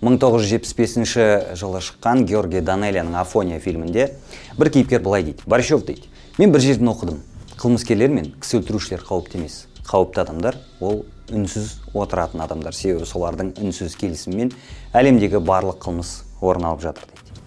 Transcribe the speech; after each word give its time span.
1975 0.00 1.56
жылы 1.58 1.80
шыққан 1.82 2.22
георгий 2.22 2.62
данелияның 2.62 3.16
афония 3.18 3.58
фильмінде 3.58 4.12
бір 4.58 4.70
кейіпкер 4.70 5.02
былай 5.02 5.24
дейді. 5.26 5.42
Борщев 5.46 5.82
дейді. 5.86 6.06
Мен 6.38 6.52
бір 6.54 6.62
жерден 6.62 6.92
оқыдым. 6.92 7.18
Қылмыскерлер 7.58 8.12
мен 8.14 8.30
кісі 8.38 8.60
өлтірушілер 8.60 9.02
қауіпті 9.02 9.40
емес 9.40 9.64
қауіпті 9.88 10.22
адамдар 10.22 10.60
ол 10.78 11.02
үнсіз 11.34 11.80
отыратын 11.98 12.44
адамдар. 12.46 12.76
Себебі 12.78 13.10
солардың 13.10 13.56
үнсіз 13.58 13.98
келісімімен 13.98 14.52
әлемдегі 14.94 15.42
барлық 15.42 15.82
қылмыс 15.82 16.20
орын 16.40 16.70
алып 16.70 16.86
жатыр 16.86 17.10
дейді. 17.10 17.42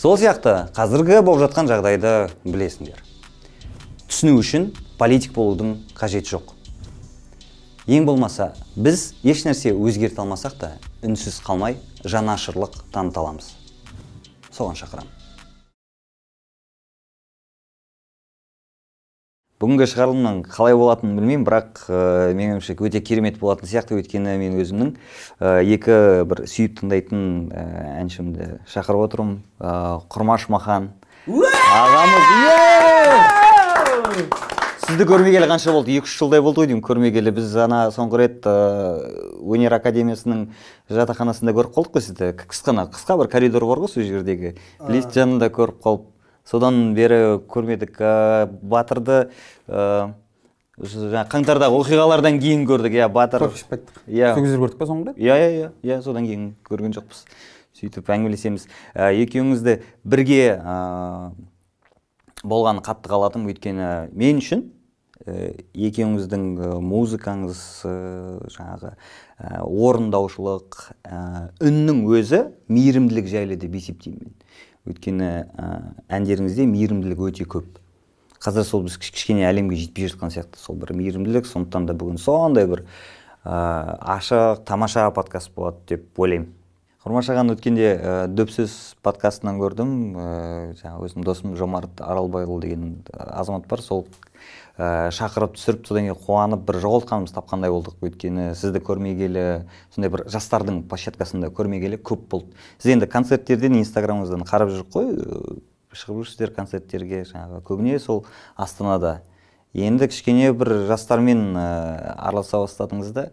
Сол 0.00 0.16
сияқты 0.16 0.70
қазіргі 0.72 1.20
болып 1.20 1.44
жатқан 1.50 1.68
жағдайды 1.68 2.30
білесіңдер. 2.48 3.02
Түсіну 4.08 4.38
үшін 4.40 4.70
политик 4.96 5.36
болудың 5.36 5.82
қажеті 5.98 6.38
жоқ. 6.38 6.54
Ең 7.88 8.04
болмаса 8.04 8.50
біз 8.76 9.14
ешнәрсе 9.24 9.72
өзгерте 9.72 10.20
алмасақ 10.20 10.58
та 10.60 10.68
үнсіз 11.00 11.38
қалмай 11.40 11.78
жанашырлық 12.04 12.74
таныта 12.92 13.22
аламыз. 13.22 13.54
Соған 14.52 14.76
шақырамын. 14.76 15.08
Бүгінгі 19.58 19.86
шығарылымның 19.90 20.42
қалай 20.52 20.76
болатынын 20.76 21.16
білмеймін 21.16 21.46
бірақ 21.48 21.80
ә, 21.88 22.30
менің 22.36 22.60
ойымша 22.60 22.76
өте 22.76 23.00
керемет 23.00 23.40
болатын 23.40 23.66
сияқты. 23.66 23.96
Өйткені 23.98 24.36
мен 24.38 24.54
өзімнің 24.60 24.92
ә, 25.40 25.64
екі 25.64 26.28
бір 26.28 26.44
сүйіп 26.44 26.76
тыңдайтын 26.82 27.24
ә, 27.48 27.64
әншімді 28.04 28.60
шақырып 28.70 29.08
отырмын. 29.08 29.40
Ә, 29.58 30.04
құрмаш 30.12 30.46
махан 30.52 30.92
ағамыз 31.26 32.22
сізді 34.88 35.04
көрмегелі 35.04 35.44
қанша 35.50 35.72
болды? 35.74 35.92
Екі 35.98 36.08
үш 36.08 36.14
жылдай 36.16 36.40
болды 36.40 36.62
ғой 36.62 36.68
деймін 36.70 36.80
көрмегелі 36.86 37.32
біз 37.36 37.50
ана 37.60 37.80
соңғы 37.92 38.20
рет 38.22 38.46
ә, 38.48 38.52
өнер 39.44 39.74
академиясының 39.76 40.46
жатақханасында 40.88 41.52
көріп 41.58 41.74
қалдық 41.76 41.98
қой 41.98 42.04
сізді. 42.06 42.30
Қысқа 42.40 42.86
қысқа 42.94 43.18
бір 43.20 43.28
коридор 43.28 43.66
бар 43.68 43.82
ғой 43.82 43.92
сол 43.92 44.06
жердегі. 44.08 44.54
Лифт 44.88 45.12
жанында 45.12 45.50
көріп 45.52 45.82
қалып. 45.84 46.06
Содан 46.48 46.94
бері 46.96 47.36
көрмедік. 47.52 48.00
Ә, 48.00 48.48
батырды 48.48 49.18
ә, 49.68 50.14
жаңағы 50.80 51.28
қаңтардағы 51.34 51.82
оқиғалардан 51.82 52.40
кейін 52.40 52.64
көрдік. 52.70 52.96
Иә 52.96 53.10
батыр. 53.12 53.44
Кофе 53.44 53.60
ішіп 53.60 53.76
қайттық. 53.76 54.00
Иә. 54.08 54.32
Сол 54.32 54.46
кездері 54.46 54.62
көрдік 54.64 54.80
па 54.80 54.88
соңғы 54.88 55.12
рет 55.12 55.20
иә 55.20 55.36
иә 55.36 55.52
иә. 55.58 55.70
Иә 55.84 56.00
содан 56.00 56.24
кейін 56.24 56.48
көрген 56.64 56.96
жоқпыз. 56.96 57.26
Сөйтіп 57.76 58.08
әңгімелесеміз. 58.08 58.64
Ә, 58.96 59.12
екеуіңізді 59.20 59.82
бірге 60.08 60.56
ә, 60.56 60.80
болғаны 62.40 62.80
қатты 62.80 63.12
қаладым 63.12 63.44
өйткені 63.52 64.08
мен 64.16 64.40
үшін 64.40 64.64
екеуіңіздің 65.26 66.44
ә, 66.58 66.70
музыкаңыз 66.84 67.62
ә, 67.88 67.94
жаңағы 68.54 68.94
орындаушылық 69.64 70.78
үннің 71.62 72.04
өзі 72.10 72.44
мейірімділік 72.70 73.28
жайлы 73.30 73.58
деп 73.58 73.74
есептеймін 73.78 74.28
мен. 74.28 74.34
Өйткені 74.88 75.30
әндеріңізде 76.08 76.64
мейірімділік 76.70 77.20
өте 77.28 77.44
көп. 77.44 77.66
Қазір 78.38 78.64
сол 78.64 78.84
біз 78.86 78.96
кіш- 79.02 79.12
кішкене 79.12 79.44
әлемге 79.48 79.76
жетпей 79.76 80.08
жатқан 80.08 80.30
сияқты. 80.32 80.56
Сол 80.56 80.78
бір 80.78 80.94
мейірімділік 80.94 81.46
сондықтан 81.46 81.86
да 81.90 81.94
бүгін 81.98 82.18
сондай 82.22 82.66
бір 82.70 82.84
ә, 83.44 83.98
ашық 83.98 84.64
тамаша 84.64 85.10
подкаст 85.10 85.52
болады 85.54 85.82
деп 85.88 86.18
ойлаймын. 86.18 86.54
Құрмаш 87.04 87.28
ағаны 87.30 87.54
өткенде 87.54 87.90
ә, 87.94 88.14
дөпсөз 88.30 88.96
подкастынан 89.02 89.58
көрдім. 89.60 89.92
Ә, 90.14 90.26
жаңағы 90.80 91.08
өзімнің 91.08 91.26
досым 91.26 91.54
жомарт 91.56 92.00
аралбайұлы 92.00 92.60
деген 92.62 92.88
азамат 93.12 93.68
бар. 93.68 93.82
Сол 93.82 94.06
ә, 94.78 95.10
шақырып 95.14 95.56
түсіріп 95.58 95.88
содан 95.88 96.06
кейін 96.06 96.18
қуанып 96.22 96.62
бір 96.68 96.78
жоғалтқанымызды 96.84 97.34
тапқандай 97.36 97.72
болдық. 97.74 97.98
Өйткені 98.06 98.52
сізді 98.58 98.80
көрмегелі 98.86 99.44
сондай 99.94 100.12
бір 100.14 100.24
жастардың 100.30 100.84
площадкасында 100.88 101.50
көрмегелі 101.54 101.98
көп 101.98 102.28
болды. 102.30 102.54
Сіз 102.78 102.94
енді 102.94 103.08
концерттерден 103.10 103.78
инстаграмыңыздан 103.82 104.46
қарап 104.48 104.70
жүрік 104.72 104.92
қой 104.94 105.10
шығып 105.98 106.22
жүрсіздер 106.22 106.54
концерттерге 106.54 107.24
жаңағы 107.26 107.62
көбіне 107.66 107.98
сол 107.98 108.24
астанада. 108.56 109.22
Енді 109.74 110.08
кішкене 110.08 110.52
бір 110.56 110.86
жастармен 110.88 111.56
ә, 111.58 112.14
араласа 112.16 112.62
бастадыңыз 112.62 113.12
да 113.16 113.26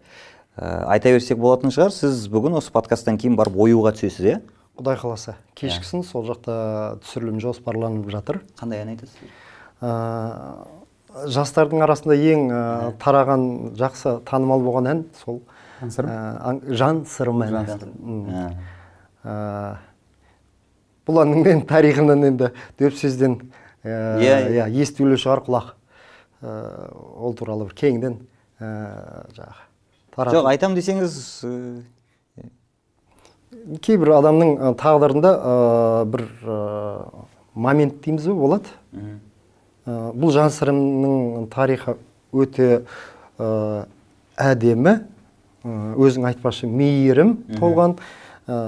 ә, 0.56 0.84
айта 0.90 1.14
берсек 1.14 1.38
болатын 1.38 1.72
шығар 1.72 1.94
сіз 1.94 2.26
бүгін 2.32 2.58
осы 2.58 2.74
подкасттан 2.74 3.20
кейін 3.22 3.38
барып 3.38 3.56
оюға 3.56 3.94
түсесіз 3.96 4.32
иә? 4.32 4.40
Құдай 4.76 4.98
қаласа. 5.00 5.38
Кешкісін 5.56 6.02
сол 6.04 6.26
жақта 6.28 6.98
түсірілім 7.00 7.40
жоспарланып 7.40 8.10
жатыр. 8.12 8.42
Қандай 8.60 8.82
ән 8.84 8.92
айтасыз? 8.92 9.30
Ә, 9.80 9.92
жастардың 11.32 11.82
арасында 11.86 12.16
ең 12.18 12.46
ә, 12.52 12.60
тараған 13.02 13.44
жақсы 13.78 14.18
танымал 14.28 14.60
болған 14.64 14.90
ән 14.92 15.04
сол. 15.24 15.40
Ә, 15.80 16.54
жан 16.76 17.04
сырым 17.08 17.42
әні. 17.46 17.64
Ә, 19.24 19.36
бұл 21.06 21.22
әннің 21.22 21.44
мен 21.46 21.62
тарихынан 21.68 22.24
енді 22.30 22.50
дөпсөзден 22.80 23.38
ә, 23.84 23.96
Иә, 24.20 24.36
иә. 24.50 24.68
естулі 24.82 25.18
шығар 25.20 25.44
құлақ. 25.46 25.72
Ол 26.46 27.34
туралы 27.38 27.68
бір 27.68 27.76
кеңден 27.78 28.18
ә, 28.60 29.26
жаңағы 29.36 30.32
жоқ 30.36 30.48
айтам 30.48 30.74
десеңіз 30.76 31.14
кейбір 33.84 34.12
адамның 34.18 34.76
тағдырында 34.80 35.32
бір 36.12 36.26
момент 37.54 38.00
дейміз 38.04 38.28
бе 38.28 38.36
болады? 38.36 38.76
Бұл 39.86 40.32
жан 40.34 40.50
сырымның 40.50 41.46
тарихы 41.52 41.96
өте 42.34 42.82
ә, 43.38 43.86
әдемі. 44.36 44.96
Ә, 45.62 45.76
өзің 45.94 46.26
айтпақшы 46.32 46.66
мейірім 46.70 47.36
толған. 47.60 47.96
Ә, 48.46 48.58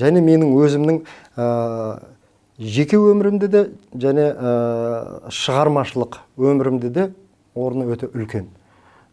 және 0.00 0.24
менің 0.24 0.56
өзімнің 0.56 1.00
ә, 1.36 1.48
жеке 2.58 2.96
өмірімде 2.96 3.48
де 3.52 3.64
және 3.92 4.30
ә, 4.32 5.30
шығармашылық 5.32 6.20
өмірімде 6.40 6.90
де 6.90 7.08
орны 7.54 7.88
өте 7.92 8.08
үлкен. 8.08 8.48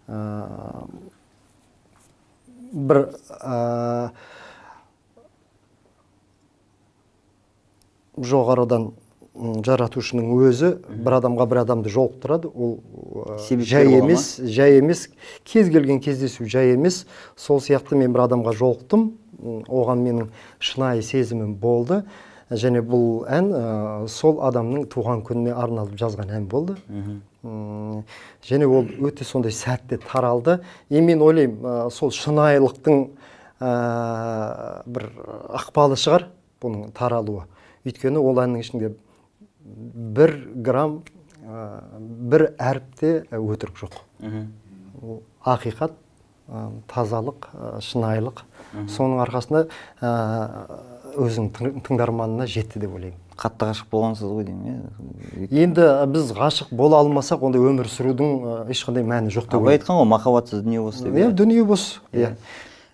Ә, 0.08 0.88
бір 2.72 3.04
ә, 3.40 4.12
жоғарыдан 8.16 8.92
жаратушының 9.36 10.34
өзі 10.44 10.74
бір 10.92 11.16
адамға 11.22 11.46
бір 11.48 11.62
адамды 11.64 11.92
жолықтырады. 11.92 12.50
Ол 12.52 12.82
жай 13.64 13.88
емес 13.96 14.36
жай 14.44 14.80
емес 14.80 15.08
кез 15.48 15.70
келген 15.72 16.02
кездесу 16.04 16.46
жай 16.46 16.74
емес. 16.74 17.06
Сол 17.40 17.62
сияқты 17.64 17.96
мен 17.96 18.12
бір 18.12 18.26
адамға 18.28 18.54
жолықтым. 18.60 19.12
Оған 19.42 20.04
менің 20.04 20.28
шынайы 20.60 21.02
сезімім 21.02 21.56
болды. 21.56 22.04
Және 22.52 22.82
бұл 22.84 23.24
ән 23.32 23.48
ә, 23.56 24.08
сол 24.12 24.42
адамның 24.44 24.90
туған 24.92 25.22
күніне 25.24 25.54
арналып 25.56 25.96
жазған 25.96 26.34
ән 26.36 26.48
болды. 26.52 26.76
М, 26.92 28.04
және 28.44 28.68
ол 28.68 28.84
өте 29.08 29.24
сондай 29.24 29.56
сәтте 29.56 29.98
таралды. 30.04 30.60
И 30.90 31.00
мен 31.00 31.24
ойлаймын 31.24 31.64
ә, 31.64 31.90
сол 31.90 32.12
шынайылықтың 32.12 33.06
ә, 33.64 34.84
бір 34.86 35.08
ықпалы 35.62 35.96
шығар 35.96 36.28
бұның 36.62 36.92
таралуы. 36.92 37.48
Өйткені 37.88 38.20
ол 38.20 38.44
әннің 38.44 38.66
ішінде 38.68 38.92
бір 39.66 40.36
грамм 40.56 41.02
ә, 41.46 41.68
бір 42.02 42.48
әріпте 42.58 43.14
өтірік 43.32 43.82
жоқ. 43.82 44.00
Ол 45.02 45.22
ақиқат 45.46 45.94
ә, 46.50 46.70
тазалық 46.92 47.50
ә, 47.54 47.74
шынайылық. 47.82 48.44
Соның 48.88 49.20
арқасында 49.26 49.66
ә, 50.02 50.12
өзінің 51.20 51.50
тың- 51.58 51.82
тыңдарманына 51.84 52.46
жетті 52.48 52.80
деп 52.80 52.94
ойлаймын. 52.96 53.18
Қатты 53.42 53.68
ғашық 53.72 53.88
болғансыз 53.92 54.30
ғой 54.32 54.46
деймін 54.48 54.82
иә. 55.42 55.48
Енді 55.64 55.86
біз 56.14 56.30
ғашық 56.38 56.70
бола 56.78 57.00
алмасақ 57.02 57.42
ондай 57.48 57.62
өмір 57.64 57.90
сүрудің 57.90 58.68
ешқандай 58.72 59.04
мәні 59.08 59.32
жоқ 59.34 59.48
деп 59.50 59.58
абай 59.60 59.80
айтқан 59.80 59.98
ғой 59.98 60.08
махаббатсыз 60.12 60.62
дүние 60.62 60.84
осы 60.86 61.04
деп 61.08 61.18
иә 61.18 61.32
дүние 61.34 61.64
бос 61.66 62.00
иә. 62.14 62.36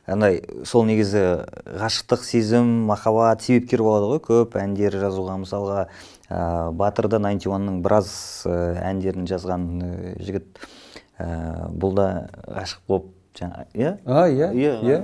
Андай 0.08 0.40
сол 0.64 0.86
негізі 0.88 1.20
ғашықтық 1.68 2.24
сезім 2.24 2.70
махаббат 2.88 3.42
себепкер 3.44 3.84
болады 3.84 4.08
ғой 4.14 4.22
көп 4.24 4.56
әндер 4.62 4.96
жазуға 5.02 5.36
мысалға. 5.44 5.88
Ә, 6.30 6.72
батырда 6.76 7.20
91-ның 7.24 7.82
біраз 7.86 8.10
ә, 8.48 8.58
әндерін 8.90 9.28
жазған 9.30 9.68
ә, 9.82 9.92
жігіт 10.24 10.62
ә, 11.20 11.28
бұл 11.72 11.96
да 11.98 12.08
ғашық 12.48 12.84
болып 12.88 13.14
жаңа 13.38 13.66
иә 13.74 13.92
а 14.06 14.28
иә 14.30 14.50
Иә. 14.58 14.74
иә 14.82 15.00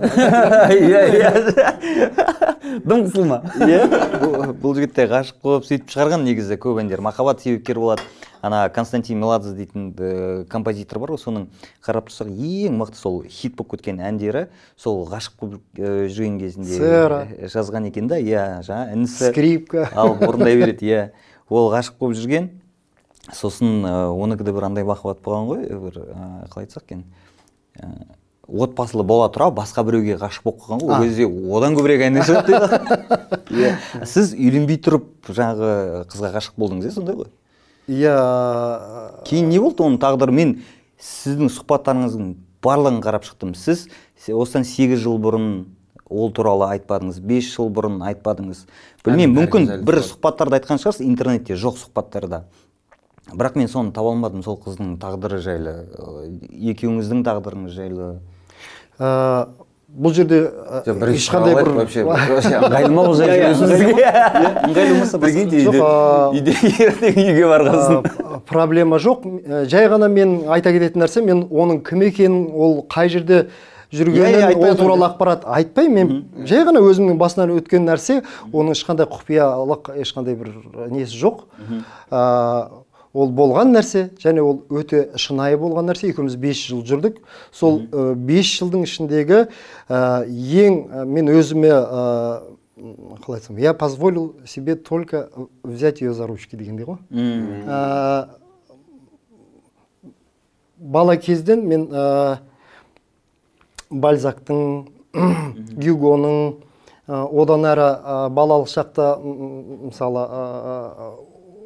иә 0.73 1.01
иә 1.19 2.79
дым 2.85 3.03
қысылма 3.05 3.41
иә 3.61 3.83
бұл- 4.21 4.53
бұл 4.57 4.75
жігіт 4.77 4.93
те 4.97 5.05
ғашық 5.11 5.41
болып 5.43 5.65
сөйтіп 5.67 5.91
шығарған 5.93 6.23
негізі 6.25 6.57
көп 6.57 6.79
әндер 6.81 7.01
махаббат 7.05 7.41
себепкер 7.45 7.79
болады 7.79 8.01
ана 8.43 8.63
константин 8.73 9.19
меладзе 9.21 9.53
дейтін 9.55 10.45
композитор 10.49 10.99
бар 11.03 11.13
ғой 11.13 11.21
соның 11.21 11.45
қарап 11.85 12.09
тұрсақ 12.09 12.31
ең 12.33 12.79
мықты 12.81 12.97
сол 12.99 13.21
хит 13.29 13.55
болып 13.55 13.75
кеткен 13.77 14.01
әндері 14.03 14.47
сол 14.75 15.05
ғашық 15.11 15.37
болып 15.39 15.61
жүрген 15.77 16.39
кезінде 16.41 16.79
Сера. 16.79 17.21
жазған 17.53 17.87
екен 17.91 18.07
да 18.11 18.17
иә 18.19 18.63
жаңа 18.65 18.93
інісі 18.97 19.29
скрипка 19.31 19.89
алып 19.93 20.25
орындай 20.27 20.57
береді 20.59 20.89
иә 20.89 21.05
ол 21.49 21.69
ғашық 21.71 21.99
болып 22.01 22.17
жүрген 22.17 22.49
сосын 23.31 23.85
ә, 23.87 24.09
оныкі 24.11 24.43
де 24.43 24.51
бір 24.51 24.65
андай 24.67 24.83
махаббат 24.83 25.21
болған 25.23 25.47
ғой 25.47 25.63
бір 25.85 26.01
ә, 26.03 26.49
қалай 26.51 26.65
айтсақ 26.67 26.83
екен 26.89 27.05
отбасылы 28.47 29.03
бола 29.07 29.29
тұра 29.31 29.49
басқа 29.55 29.85
біреуге 29.87 30.17
ғашық 30.19 30.43
болып 30.43 30.63
қалған 30.63 30.81
ғой. 30.83 30.93
Ол 30.93 31.03
кезде 31.05 31.27
одан 31.57 31.77
көбірек 31.77 32.03
әндер 32.09 32.27
шығады 32.27 32.47
дейді. 32.51 33.29
Иә. 33.53 33.75
Сіз 34.09 34.33
үйленбей 34.35 34.79
тұрып 34.83 35.29
жаңағы 35.29 36.07
қызға 36.11 36.33
ғашық 36.35 36.57
болдыңыз 36.59 36.89
иә 36.89 36.95
сондай 36.95 37.15
ғой? 37.19 37.29
Иә 37.87 38.15
кейін 39.29 39.51
не 39.51 39.61
болды 39.63 39.85
оның 39.85 39.99
тағдыры? 40.01 40.35
Мен 40.35 40.57
сіздің 40.99 41.53
сұхбаттарыңыздың 41.53 42.33
барлығын 42.63 42.99
қарап 43.03 43.27
шықтым. 43.27 43.53
Сіз 43.55 43.87
осыдан 44.27 44.67
сегіз 44.67 45.03
жыл 45.05 45.19
бұрын 45.23 45.47
ол 46.09 46.31
туралы 46.35 46.67
айтпадыңыз 46.75 47.21
бес 47.23 47.47
жыл 47.53 47.71
бұрын 47.73 48.01
айтпадыңыз. 48.09 48.65
Білмеймін 49.05 49.39
мүмкін 49.39 49.69
бір 49.83 49.99
туралы. 49.99 50.09
сұхбаттарды 50.09 50.59
айтқан 50.59 50.81
шығарсыз 50.83 51.07
интернетте 51.07 51.57
жоқ 51.59 51.79
сұхбаттарда. 51.81 52.43
Бірақ 53.31 53.55
мен 53.55 53.69
соны 53.71 53.93
таба 53.95 54.11
алмадым 54.11 54.43
сол 54.43 54.59
қыздың 54.59 54.97
тағдыры 54.99 55.39
жайлы 55.41 55.75
екеуіңіздің 56.51 57.23
тағдырыңыз 57.23 57.75
жайлы. 57.75 58.09
Бұл 59.93 60.13
жерде 60.17 60.39
бірінші 60.87 61.19
ешқандай 61.21 61.53
бір 61.57 61.67
вообще 61.77 62.01
ыңғайлы 62.07 62.93
ма 62.95 63.03
бұл 63.05 63.17
жай 63.19 63.43
өзіңізге 63.51 63.91
ыңғайлы 64.69 64.93
болмаса 64.95 65.19
прикиньте 65.21 65.59
Жоқ, 65.67 65.75
үйде 65.75 65.83
а- 65.83 66.31
үйде 66.33 66.55
ертең 66.87 67.19
үйге 67.21 67.43
барғасын 67.51 67.99
проблема 68.49 68.97
жоқ. 69.03 69.27
Ә, 69.45 69.65
жай 69.69 69.85
ғана 69.91 70.09
мен 70.09 70.33
айта 70.49 70.73
кететін 70.73 71.03
нәрсе 71.05 71.21
мен 71.21 71.45
оның 71.51 71.83
кім 71.85 72.01
екенін 72.09 72.49
ол 72.55 72.79
қай 72.89 73.11
жерде 73.13 73.43
Иә, 73.93 73.99
иә, 73.99 74.07
жүргенін 74.07 74.45
айтпай 74.47 74.71
ол 74.73 74.77
туралы 74.79 75.05
ақпарат 75.05 75.43
айтпаймын 75.45 76.07
мен 76.09 76.47
жай 76.49 76.63
ғана 76.65 76.81
өзімнің 76.81 77.19
басынан 77.21 77.53
өткен 77.59 77.85
нәрсе 77.85 78.23
оның 78.49 78.73
ешқандай 78.73 79.05
құпиялық 79.05 79.91
ешқандай 80.01 80.33
бір 80.39 80.49
несі 80.89 81.13
жоқ. 81.21 81.43
Ол 83.13 83.29
болған 83.29 83.73
нәрсе 83.75 84.07
және 84.21 84.41
ол 84.41 84.63
өте 84.73 85.05
шынайы 85.21 85.57
болған 85.61 85.91
нәрсе. 85.91 86.09
Екеуміз 86.09 86.35
5 86.41 86.63
жыл 86.69 86.83
жүрдік. 86.89 87.19
Сол 87.53 87.83
5 87.93 88.53
жылдың 88.57 88.85
ішіндегі 88.87 89.43
ә, 89.87 89.99
ең 90.25 90.79
ә, 90.89 91.05
мен 91.05 91.29
өзіме 91.29 91.69
ә, 91.69 92.05
қалай 93.23 93.39
айтсам 93.39 93.57
я 93.61 93.73
позволил 93.73 94.35
себе 94.45 94.75
только 94.75 95.29
взять 95.63 96.01
ее 96.01 96.13
за 96.13 96.27
ручки 96.27 96.55
дегендей 96.55 96.85
ғой. 96.85 96.97
Ә, 97.11 98.29
бала 100.77 101.17
кезден 101.17 101.67
мен 101.67 101.85
ә, 101.91 102.39
бальзактың 103.91 104.87
гюгоның 105.13 106.57
ә, 107.05 107.21
одан 107.29 107.69
әрі 107.69 107.85
ә, 107.85 108.17
балалық 108.33 108.73
шақта 108.73 109.13
мысалы 109.21 110.25
ә, 110.25 111.13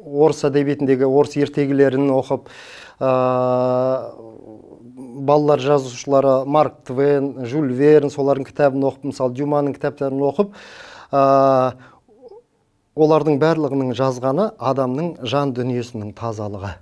орыс 0.08 0.44
әдебиетіндегі 0.48 1.08
орыс 1.08 1.36
ертегілерін 1.40 2.10
оқып 2.14 2.48
ә, 3.00 3.12
балалар 5.28 5.60
жазушылары 5.62 6.42
марк 6.46 6.82
твен 6.88 7.32
жюль 7.46 7.72
верн 7.76 8.12
солардың 8.14 8.48
кітабын 8.48 8.88
оқып 8.90 9.08
мысалы 9.12 9.36
дюманың 9.38 9.76
кітаптарын 9.76 10.24
оқып 10.30 10.54
ә, 11.12 11.22
олардың 12.98 13.38
барлығының 13.42 13.94
жазғаны 13.98 14.52
адамның 14.58 15.10
жан 15.22 15.52
дүниесінің 15.56 16.14
тазалығы. 16.18 16.74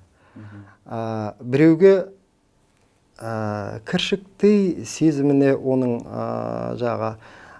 Ә, 0.86 1.00
біреуге 1.40 1.94
ә, 3.18 3.80
кіршіктей 3.88 4.86
сезіміне 4.86 5.54
оның 5.56 5.98
ә, 6.06 6.24
жаңағы 6.80 7.10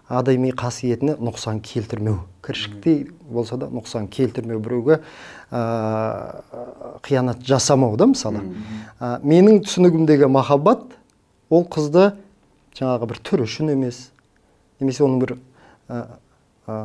адами 0.09 0.53
қасиетіне 0.55 1.19
нұқсан 1.19 1.61
келтірмеу. 1.65 2.23
Кіршіктей 2.47 3.07
болса 3.29 3.59
да 3.61 3.69
нұқсан 3.73 4.09
келтірмеу 4.13 4.61
біреуге 4.63 5.01
ә, 5.51 6.43
қиянат 7.05 7.43
жасамау 7.47 7.97
да 7.99 8.09
мысалы. 8.13 8.43
Ә, 9.01 9.19
менің 9.23 9.65
түсінігімдегі 9.67 10.31
махаббат 10.31 10.85
ол 11.51 11.67
қызды 11.67 12.13
жаңағы 12.79 13.11
бір 13.13 13.23
түрі 13.27 13.49
үшін 13.49 13.73
емес 13.75 14.07
немесе 14.81 15.05
оның 15.07 15.23
бір 15.23 15.37
ә, 15.89 16.03
ә, 16.67 16.79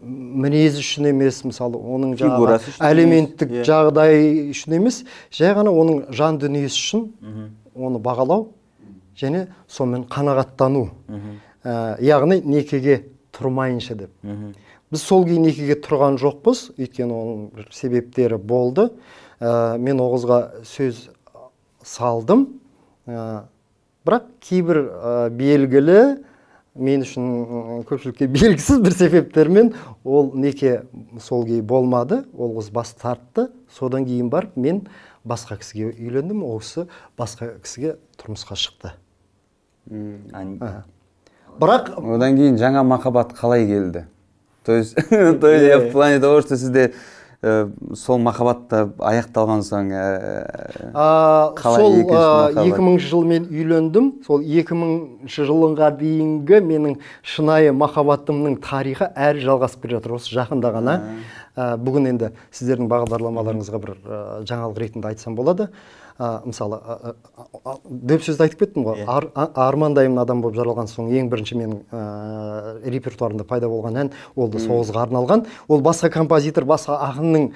мінезі 0.00 0.84
үшін 0.84 1.10
емес 1.12 1.42
мысалы 1.44 1.80
оның 1.80 2.16
жаңағы 2.20 2.60
әлеуметтік 2.90 3.58
иә. 3.60 3.66
жағдай 3.68 4.50
үшін 4.54 4.78
емес 4.78 5.02
жай 5.34 5.54
ғана 5.58 5.74
оның 5.74 6.08
жан 6.14 6.38
дүниесі 6.40 6.78
үшін 6.78 7.06
оны 7.74 8.00
бағалау 8.02 8.48
және 9.20 9.48
сонымен 9.68 10.06
қанағаттану. 10.08 10.88
Ә, 11.60 12.00
яғни 12.00 12.40
некеге 12.40 13.02
тұрмайынша 13.36 13.94
деп. 13.94 14.10
Біз 14.90 15.02
сол 15.06 15.24
күйі 15.26 15.40
некеге 15.44 15.76
тұрған 15.78 16.18
жоқпыз. 16.20 16.70
Өйткені 16.78 17.14
оның 17.14 17.44
бір 17.54 17.68
себептері 17.74 18.38
болды. 18.42 18.88
Ә, 19.38 19.78
мен 19.78 20.00
ол 20.02 20.16
қызға 20.16 20.40
сөз 20.66 21.06
салдым. 21.86 22.46
Ә, 23.06 23.46
бірақ 24.06 24.26
кейбір 24.42 24.82
ә, 24.82 25.14
белгілі 25.30 26.00
мен 26.80 27.02
үшін 27.04 27.82
көпшілікке 27.88 28.28
белгісіз 28.30 28.82
бір 28.82 28.94
себептермен 28.94 29.72
ол 30.04 30.30
неке 30.34 30.84
сол 31.22 31.46
күйі 31.46 31.62
болмады. 31.62 32.24
Ол 32.34 32.56
қыз 32.58 32.70
бас 32.74 32.94
тартты. 32.98 33.48
Содан 33.70 34.06
кейін 34.06 34.30
барып 34.30 34.56
мен 34.56 34.84
басқа 35.24 35.58
кісіге 35.60 35.94
үйлендім. 35.94 36.42
Ол 36.42 36.62
кісі 36.62 36.88
басқа 37.18 37.54
кісіге 37.62 37.96
тұрмысқа 38.18 38.58
шықты. 38.58 38.94
Бірақ 41.60 41.92
одан 41.98 42.38
кейін 42.38 42.58
жаңа 42.60 42.84
махаббат 42.86 43.34
қалай 43.38 43.66
келді? 43.66 44.06
То 44.70 44.76
есть 44.76 44.94
то 45.40 45.48
есть 45.48 45.64
я 45.66 45.78
в 45.78 45.90
плане 45.90 46.20
того 46.20 46.40
что 46.42 46.56
сізде 46.56 46.92
э, 47.42 47.68
сол 47.94 48.18
махаббатта 48.22 48.92
аяқталған 48.98 49.64
соң 49.66 49.90
э, 49.90 50.92
сол 51.58 51.96
екінші 51.98 52.14
а, 52.14 52.50
махаббат? 52.54 52.78
2000 52.78 52.98
жыл 53.02 53.24
мен 53.26 53.48
үйлендім. 53.50 54.10
Сол 54.26 54.44
2000 54.46 55.26
жылға 55.26 55.90
дейінгі 55.98 56.60
менің 56.68 56.98
шынайы 57.26 57.72
махаббатымның 57.74 58.60
тарихы 58.62 59.10
әлі 59.16 59.42
жалғасып 59.42 59.82
келе 59.82 59.98
жатыр. 59.98 60.18
Осы 60.20 60.36
жақында 60.36 60.74
ғана 60.76 60.98
бүгін 61.56 62.12
енді 62.12 62.30
сіздердің 62.54 62.86
бағдарламаларыңызға 62.92 63.82
бір 63.82 63.96
жаңалық 64.46 64.84
ретінде 64.84 65.10
айтсам 65.10 65.34
болады. 65.34 65.72
Мысалы 66.20 66.80
дөп 67.88 68.24
сөзді 68.26 68.44
айтып 68.46 68.64
кеттім 68.64 68.84
ғой. 68.84 69.04
А- 69.06 69.48
армандаймын 69.68 70.20
адам 70.20 70.42
болып 70.44 70.58
жаралған 70.58 70.90
соң 70.90 71.10
ең 71.16 71.30
бірінші 71.32 71.56
менің 71.56 71.82
ә, 71.90 72.04
репертуарымда 72.84 73.46
пайда 73.48 73.70
болған 73.72 74.00
ән 74.04 74.14
ол 74.36 74.50
да 74.52 74.60
соғысқа 74.60 75.06
арналған. 75.06 75.46
Ол 75.68 75.80
басқа 75.80 76.10
композитор 76.12 76.68
басқа 76.68 76.98
ақынның 77.08 77.52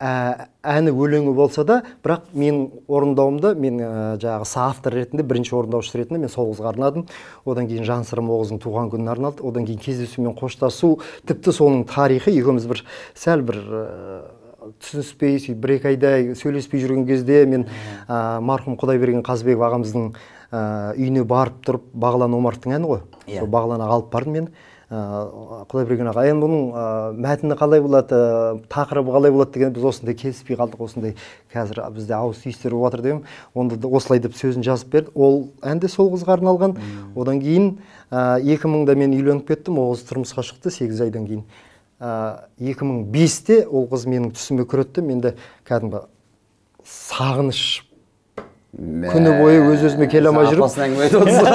ә, 0.00 0.48
әні 0.64 0.92
өлеңі 0.92 1.32
болса 1.36 1.64
да 1.64 1.82
бірақ 2.04 2.30
менің 2.36 2.84
орындауымда 2.88 3.54
мен 3.56 3.80
ә, 3.80 3.90
жаңағы 4.20 4.48
соавтор 4.48 4.96
ретінде 4.96 5.24
бірінші 5.24 5.56
орындаушы 5.60 6.00
ретінде 6.00 6.20
мен 6.24 6.32
сол 6.32 6.52
қызға 6.52 6.72
арнадым. 6.74 7.06
Одан 7.44 7.68
кейін 7.68 7.84
жан 7.88 8.04
сырым 8.08 8.30
ол 8.30 8.44
қыздың 8.44 8.60
туған 8.64 8.90
күніне 8.92 9.12
арналды. 9.12 9.44
Одан 9.46 9.68
кейін 9.68 9.80
кездесу 9.80 10.24
мен 10.24 10.36
қоштасу 10.36 10.98
тіпті 11.28 11.52
соның 11.56 11.86
тарихы 11.88 12.34
екеуміз 12.34 12.68
бір 12.68 12.84
сәл 13.16 13.44
бір 13.46 13.60
ә, 13.64 13.86
түсініспей 14.82 15.40
сөйтіп 15.40 15.60
бір 15.62 15.74
екі 15.76 15.90
айдай 15.92 16.30
сөйлеспей 16.38 16.82
жүрген 16.82 17.06
кезде 17.08 17.42
мен 17.48 17.66
ә, 18.06 18.38
марқұм 18.44 18.78
құдайберген 18.80 19.24
қазыбеков 19.26 19.66
ағамыздың 19.70 20.06
ә, 20.50 20.62
үйіне 20.96 21.24
барып 21.26 21.60
тұрып 21.66 21.90
бағлан 21.94 22.36
омаровтың 22.36 22.76
әні 22.78 22.90
ғой. 22.90 23.04
Иә. 23.26 23.40
сол 23.40 23.50
бағланға 23.52 23.92
алып 23.98 24.10
бардым 24.12 24.36
мен. 24.36 24.48
Ә, 24.86 24.98
құдайберген 25.66 26.12
аға 26.12 26.26
енді 26.30 26.46
бұның 26.46 26.66
ә, 26.70 26.82
мәтіні 27.18 27.56
қалай 27.58 27.82
болады? 27.82 28.14
Ә, 28.14 28.60
тақырыбы 28.70 29.14
қалай 29.16 29.32
болады? 29.34 29.52
деген 29.56 29.72
біз 29.74 29.88
осындай 29.90 30.14
келіспей 30.14 30.56
қалдық 30.60 30.84
осындай 30.86 31.16
қазір 31.50 31.82
бізде 31.90 32.14
ауыз 32.14 32.44
түйістіріп 32.44 32.84
жатыр 32.84 33.02
дедім 33.02 33.22
онда 33.54 33.76
да 33.76 33.88
осылай 33.88 34.22
деп 34.22 34.38
сөзін 34.38 34.62
жазып 34.62 34.92
берді. 34.94 35.10
Ол 35.14 35.48
ән 35.62 35.82
де 35.82 35.90
сол 35.90 36.12
қызға 36.14 36.38
арналған. 36.38 36.78
Одан 37.16 37.42
кейін 37.42 37.80
ә, 38.10 38.38
2000-да 38.38 38.94
мен 38.94 39.18
үйленіп 39.18 39.48
кеттім. 39.50 39.80
Ол 39.82 39.96
қыз 39.96 40.06
тұрмысқа 40.06 40.46
шықты 40.46 40.70
сегіз 40.70 41.02
айдан 41.08 41.26
кейін. 41.26 41.42
Ә, 42.00 42.46
2005-те 42.60 43.62
ол 43.66 43.88
қыз 43.90 44.06
менің 44.10 44.32
түсіме 44.36 44.66
кіреді 44.68 45.00
де 45.00 45.06
менде 45.06 45.34
кәдімгі 45.68 46.04
сағыныш 46.86 47.62
күні 48.76 49.30
бойы 49.40 49.60
өз 49.72 49.84
өзіме 49.88 50.06
келе 50.12 50.28
алмай 50.28 50.50
жүріп. 50.50 50.66
апасының 50.66 50.84
әңгіме 50.86 51.04
айтып 51.06 51.22
отырсыз? 51.22 51.46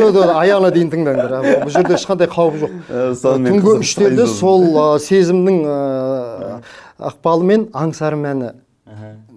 Жоқ, 0.00 0.08
жоқ, 0.16 0.32
аяғына 0.40 0.70
дейін 0.74 0.88
тыңдаңдар. 0.90 1.34
Бұл 1.62 1.70
жерде 1.70 1.94
ешқандай 1.94 2.28
қауіп 2.32 2.56
жоқ. 2.58 2.72
Ә, 2.90 3.04
сонымен 3.20 3.60
түнгі 3.60 3.74
үштерде 3.84 4.26
сол 4.26 4.66
сезімнің 5.04 5.60
ықпалымен 7.12 7.68
аңсарым 7.84 8.26
әні 8.32 8.50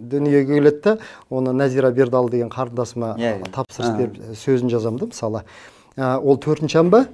дүниеге 0.09 0.55
келеді 0.55 0.81
да 0.83 0.97
оны 1.29 1.53
назира 1.53 1.91
бердал 1.91 2.29
деген 2.29 2.49
қарындасыма 2.53 3.13
Иә, 3.17 3.37
иә. 3.39 3.51
тапсырыс 3.55 3.93
беріп 3.97 4.17
сөзін 4.37 4.69
жазамын 4.73 4.99
да 4.99 5.05
мысалы. 5.13 5.43
А, 5.97 6.17
ол 6.19 6.37
төртінші 6.37 6.81
ән 6.81 6.89
ба 6.93 7.05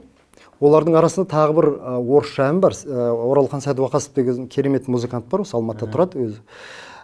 олардың 0.61 0.97
арасында 0.99 1.27
тағы 1.31 1.57
бір 1.57 1.69
орысша 1.99 2.47
ән 2.49 2.61
бар. 2.61 2.75
Оралхан 2.87 3.63
сәдуақасов 3.65 4.13
деген 4.15 4.47
керемет 4.47 4.87
музыкант 4.87 5.25
бар 5.31 5.43
осы 5.45 5.57
алматыда 5.57 5.91
тұрады 5.91 6.25
өзі. 6.27 6.41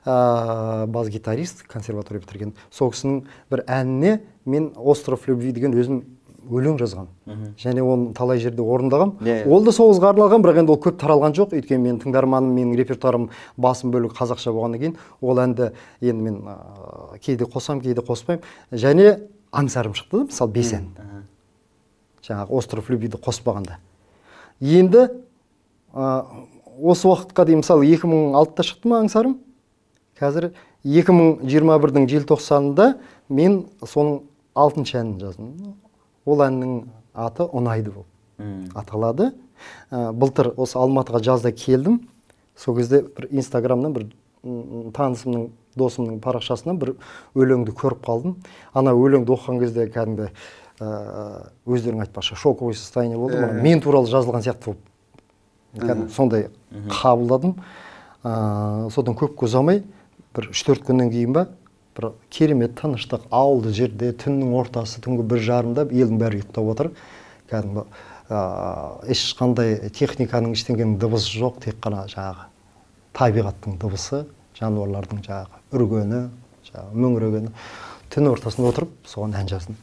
Ә, 0.07 0.85
бас 0.87 1.09
гитарист 1.11 1.65
консерватория 1.67 2.21
бітірген. 2.21 2.53
Сол 2.71 2.93
кісінің 2.93 3.23
бір 3.51 3.65
әніне 3.67 4.21
мен 4.45 4.71
остров 4.77 5.25
любви 5.27 5.51
деген 5.51 5.73
өзім 5.75 6.05
өлең 6.47 6.77
жазған 6.79 7.09
және 7.59 7.83
оны 7.83 8.13
талай 8.15 8.39
жерде 8.39 8.63
орындағам 8.63 9.17
Иә, 9.19 9.41
иә. 9.43 9.49
ол 9.51 9.65
да 9.65 9.73
сол 9.75 9.91
қызға 9.91 10.13
арналған 10.13 10.45
бірақ 10.45 10.61
енді 10.61 10.71
ол 10.71 10.79
көп 10.79 10.95
таралған 11.01 11.35
жоқ. 11.35 11.57
Өйткені 11.59 11.83
менің 11.83 11.99
тыңдарманым 12.05 12.53
менің 12.55 12.77
репертуарым 12.79 13.27
басым 13.57 13.91
бөлігі 13.91 14.15
қазақша 14.15 14.53
болғаннан 14.55 14.79
кейін 14.79 14.95
ол 15.19 15.41
әнді 15.43 15.73
енді 15.99 16.23
мен 16.23 16.39
ә, 16.47 17.19
кейде 17.19 17.43
қосам 17.43 17.81
кейде 17.83 17.99
қоспаймын. 17.99 18.47
Және 18.71 19.27
аңсарым 19.51 19.91
шықты 19.91 20.23
да 20.23 20.29
мысалы 20.29 20.51
бес 20.55 20.71
ән. 20.77 20.87
Жаңағы 22.27 22.59
остров 22.59 22.89
любиді 22.91 23.19
қоспағанда. 23.23 23.77
Енді 24.59 25.07
а, 25.93 26.25
осы 26.77 27.07
уақытқа 27.07 27.45
дейін 27.47 27.63
мысалы 27.63 27.87
2006-та 27.89 28.65
шықты 28.67 28.91
ма 28.91 29.01
аңсарым? 29.03 29.37
Қазір 30.19 30.51
2021-дің 30.85 32.07
желтоқсанында 32.11 32.91
мен 33.29 33.63
соның 33.85 34.21
алтыншы 34.57 34.99
әнін 35.01 35.17
жаздым. 35.21 35.75
Ол 36.25 36.43
әннің 36.45 36.77
аты 37.13 37.47
ұнайды 37.47 37.93
болып 37.93 38.77
аталады. 38.77 39.31
Ә, 39.89 40.11
былтыр 40.13 40.53
осы 40.57 40.77
алматыға 40.79 41.21
жазда 41.23 41.51
келдім. 41.51 42.01
Сол 42.57 42.77
кезде 42.77 43.03
бір 43.03 43.29
инстаграмнан 43.31 43.93
бір 43.93 44.07
танысымның 44.97 45.49
досымның 45.77 46.21
парақшасынан 46.23 46.77
бір 46.81 46.93
өлеңді 47.37 47.73
көріп 47.77 48.05
қалдым. 48.05 48.37
Ана 48.73 48.93
өлеңді 48.97 49.33
оқыған 49.35 49.61
кезде 49.61 49.87
кәдімгі 49.93 50.29
ә, 50.29 50.31
өздерің 50.79 52.03
айтпақшы 52.05 52.35
шоковый 52.37 52.75
состояние 52.77 53.17
болды 53.17 53.39
маған 53.41 53.61
мен 53.65 53.81
туралы 53.81 54.09
жазылған 54.11 54.45
сияқты 54.45 54.71
болып 54.71 54.83
кәдімгі 55.77 56.13
сондай 56.13 56.49
қабылдадым. 56.89 57.55
Ә, 58.23 58.89
содан 58.93 59.15
көпке 59.17 59.47
ұзамай 59.47 59.83
бір 60.35 60.51
үш 60.51 60.63
төрт 60.67 60.85
күннен 60.85 61.09
кейін 61.13 61.33
ба 61.33 61.47
бір 61.97 62.11
керемет 62.29 62.75
тыныштық 62.77 63.25
ауылды 63.33 63.73
жерде 63.73 64.11
түннің 64.13 64.53
ортасы 64.59 65.01
түнгі 65.01 65.25
бір 65.25 65.41
жарымда 65.47 65.87
елдің 65.89 66.21
бәрі 66.21 66.41
ұйықтап 66.41 66.71
отыр. 66.73 66.91
Кәдімгі 67.49 67.85
ешқандай 69.13 69.89
техниканың 69.95 70.53
ештеңенің 70.57 70.97
дыбысы 71.01 71.37
жоқ 71.39 71.61
тек 71.63 71.77
қана 71.81 72.05
жаңағы 72.11 72.49
табиғаттың 73.17 73.77
дыбысы 73.81 74.25
жануарлардың 74.59 75.23
жаңағы 75.25 75.61
үргені 75.77 76.21
жаңағы 76.67 77.03
мөңірегені 77.05 77.53
түн 78.11 78.31
ортасында 78.33 78.73
отырып 78.73 78.91
соған 79.07 79.37
ән 79.39 79.47
жаздым. 79.47 79.79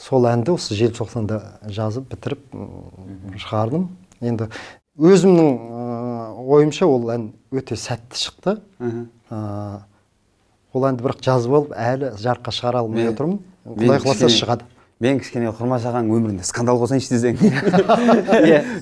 Сол 0.00 0.26
әнді 0.30 0.54
осы 0.56 0.76
желтоқсанда 0.78 1.40
жазып 1.68 2.08
бітіріп 2.14 2.56
шығардым. 3.40 3.88
Енді 4.24 4.48
өзімнің 5.00 5.50
ә, 5.50 6.24
ойымша 6.40 6.88
ол 6.88 7.08
ән 7.12 7.30
өте 7.52 7.76
сәтті 7.76 8.20
шықты. 8.20 8.56
Ә, 8.80 9.80
ол 10.72 10.86
әнді 10.88 11.04
бірақ 11.04 11.22
жазып 11.24 11.56
алып 11.58 11.74
әлі 11.76 12.12
жарыққа 12.20 12.54
шығара 12.56 12.84
алмай 12.84 13.10
отырмын. 13.12 13.40
құдай 13.66 14.00
қаласа 14.00 14.30
шығады. 14.32 14.68
мен 15.00 15.18
кішкене 15.18 15.48
құрмаш 15.56 15.84
ағаның 15.88 16.12
өмірінде 16.12 16.44
скандал 16.44 16.76
қосайыншы 16.80 17.14
десең. 17.14 17.38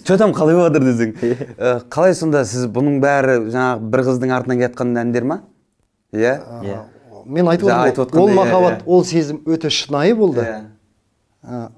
Че 0.07 0.17
там 0.19 0.33
қалай 0.35 0.57
жатыр 0.59 0.83
десең. 0.83 1.13
Қалай 1.91 2.15
сонда 2.15 2.45
сіз 2.45 2.67
бұның 2.67 2.99
бәрі 3.03 3.37
жаңағы 3.53 3.91
бір 3.93 4.03
қыздың 4.09 4.35
артынан 4.35 4.59
келе 4.59 4.71
жатқан 4.73 4.99
әндер 4.99 5.29
ма? 5.31 5.41
Иә? 6.13 6.41
Иә 6.65 6.81
мен 7.29 7.49
айтып 7.53 7.69
отырмын 7.69 8.23
ол 8.23 8.31
иә, 8.31 8.35
махаббат 8.35 8.81
иә. 8.81 8.87
ол 8.87 9.05
сезім 9.05 9.43
өте 9.47 9.71
шынайы 9.71 10.15
болды. 10.17 10.41
Иә. 10.41 10.61
Ә, 11.45 11.68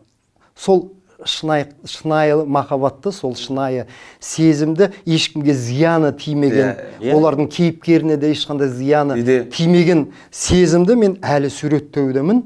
сол 0.57 0.93
шынайы 1.25 1.67
шынайы 1.85 2.45
махаббатты 2.49 3.13
сол 3.13 3.35
шынайы 3.37 3.87
сезімді 4.21 4.91
ешкімге 5.05 5.53
зияны 5.53 6.13
тимеген 6.17 6.71
Иә, 6.71 7.11
иә. 7.11 7.13
олардың 7.19 7.49
кейіпкеріне 7.53 8.17
де 8.17 8.31
ешқандай 8.33 8.69
зияны 8.73 9.19
Үйде- 9.21 9.51
тимеген 9.53 10.07
сезімді 10.31 10.97
мен 10.97 11.19
әлі 11.21 11.51
суреттеудемін 11.53 12.41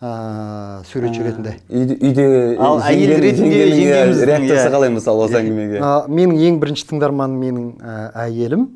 ә, 0.00 0.84
суретші 0.88 1.22
ретінде. 1.22 1.54
үйде 1.68 1.98
үйде 2.00 2.56
Ал 2.58 2.80
әйел 2.80 3.20
ретінде 3.20 3.64
реакциясы 4.24 4.68
иә. 4.68 4.72
қалай 4.72 4.88
мысалы 4.96 5.24
осы 5.28 5.36
әңгімеге? 5.42 5.80
А, 5.82 6.06
менің 6.08 6.40
ең 6.48 6.58
бірінші 6.64 6.88
тыңдарманым 6.94 7.36
менің 7.44 7.68
ә, 7.80 8.12
әйелім. 8.24 8.68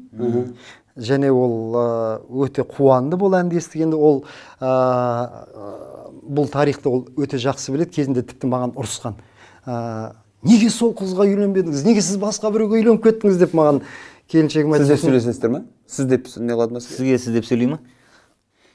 Және 0.99 1.29
ол 1.31 1.77
ә, 1.79 2.21
өте 2.29 2.65
қуанды 2.67 3.17
бұл 3.17 3.37
әнді 3.39 3.57
естігенде 3.61 3.95
ол 3.97 4.25
ә, 4.61 4.67
ә, 4.67 6.08
бұл 6.29 6.49
тарихты 6.53 6.91
ол 6.91 7.07
өте 7.17 7.41
жақсы 7.41 7.73
біледі 7.75 7.95
кезінде 7.97 8.23
тіпті 8.29 8.51
маған 8.53 8.75
ұрысқан. 8.79 9.19
Ә, 9.67 10.15
неге 10.47 10.71
сол 10.71 10.93
қызға 10.97 11.27
үйленбедіңіз? 11.29 11.85
Неге 11.89 12.05
сіз 12.05 12.21
басқа 12.21 12.53
біреуге 12.55 12.83
үйленіп 12.83 13.03
кеттіңіз? 13.07 13.39
деп 13.41 13.57
маған 13.57 13.83
келіншегім 14.29 14.77
сіз 14.77 14.85
айтты 14.85 14.95
деп 14.95 15.05
сөйлесесіздер 15.07 15.55
ма 15.55 15.63
сіз 15.89 16.11
деп 16.11 16.29
не 16.37 16.53
қылады 16.53 16.77
ма 16.77 16.81
сізге 16.85 17.17
сізге 17.17 17.19
сіз 17.19 17.39
деп 17.39 17.49
сөйлей 17.49 17.73
ма? 17.73 17.81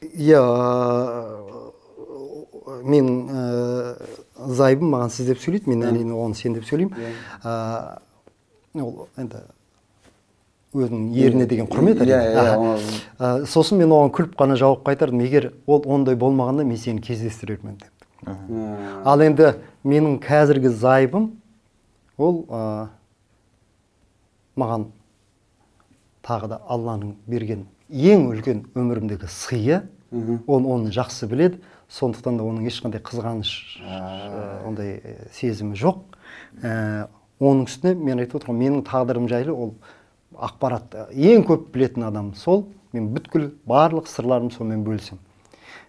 Иә 0.01 0.41
мен 2.83 3.11
ә, 3.29 3.95
зайыбым 4.49 4.93
маған 4.95 5.13
сіз 5.13 5.29
деп 5.31 5.41
сөйлейді 5.43 5.71
мен 5.71 5.85
әрине 5.87 6.15
оған 6.15 6.33
сен 6.37 6.57
деп 6.57 6.65
сөйлеймін. 6.67 6.95
Ә, 7.43 7.99
ол 8.81 9.07
енді 9.17 9.43
өзінің 10.73 11.13
еріне 11.15 11.45
деген 11.49 11.67
құрмет 11.67 12.01
Иә, 12.01 12.05
әрине. 12.05 12.33
иә, 12.33 12.37
Аха. 12.39 12.57
ол- 12.59 12.79
Ә, 13.19 13.45
сосын 13.45 13.77
мен 13.77 13.89
оған 13.89 14.11
күліп 14.11 14.35
қана 14.35 14.55
жауап 14.57 14.83
қайтардым. 14.83 15.21
Егер 15.23 15.53
ол 15.67 15.83
ондай 15.85 16.15
болмағанда 16.15 16.63
мен 16.65 16.77
сені 16.77 17.01
кездестірер 17.01 17.59
едім 17.59 17.77
деп 17.77 17.89
ал 19.05 19.19
енді 19.21 19.55
менің 19.85 20.19
қазіргі 20.23 20.69
зайыбым 20.69 21.31
ол 22.17 22.45
ә, 22.49 22.87
маған 24.57 24.85
тағы 26.23 26.47
да 26.53 26.59
алланың 26.69 27.15
берген 27.27 27.65
ең 27.91 28.29
үлкен 28.31 28.65
өмірімдегі 28.75 29.27
сыйы. 29.27 29.81
Ол 30.47 30.65
оны 30.69 30.91
жақсы 30.93 31.27
біледі. 31.27 31.59
Сондықтан 31.89 32.37
да 32.37 32.43
оның 32.43 32.65
ешқандай 32.69 33.01
қызғаныш 33.01 33.49
ондай 34.65 34.95
ә, 35.03 35.27
сезімі 35.33 35.75
жоқ. 35.75 35.99
Ә, 36.63 37.07
оның 37.41 37.65
үстіне 37.67 37.93
мен 37.95 38.19
айтып 38.23 38.39
отырмын 38.41 38.61
менің 38.61 38.83
тағдырым 38.87 39.27
жайлы 39.29 39.51
ол 39.53 39.73
ақпарат 40.39 40.95
ә, 40.95 41.05
ең 41.13 41.45
көп 41.47 41.69
білетін 41.73 42.03
адам 42.07 42.33
сол. 42.35 42.65
Мен 42.93 43.07
бүткіл 43.15 43.51
барлық 43.67 44.05
сырларымды 44.07 44.53
сонымен 44.57 44.83
бөлісемін. 44.85 45.21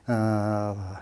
Ә, 0.08 1.00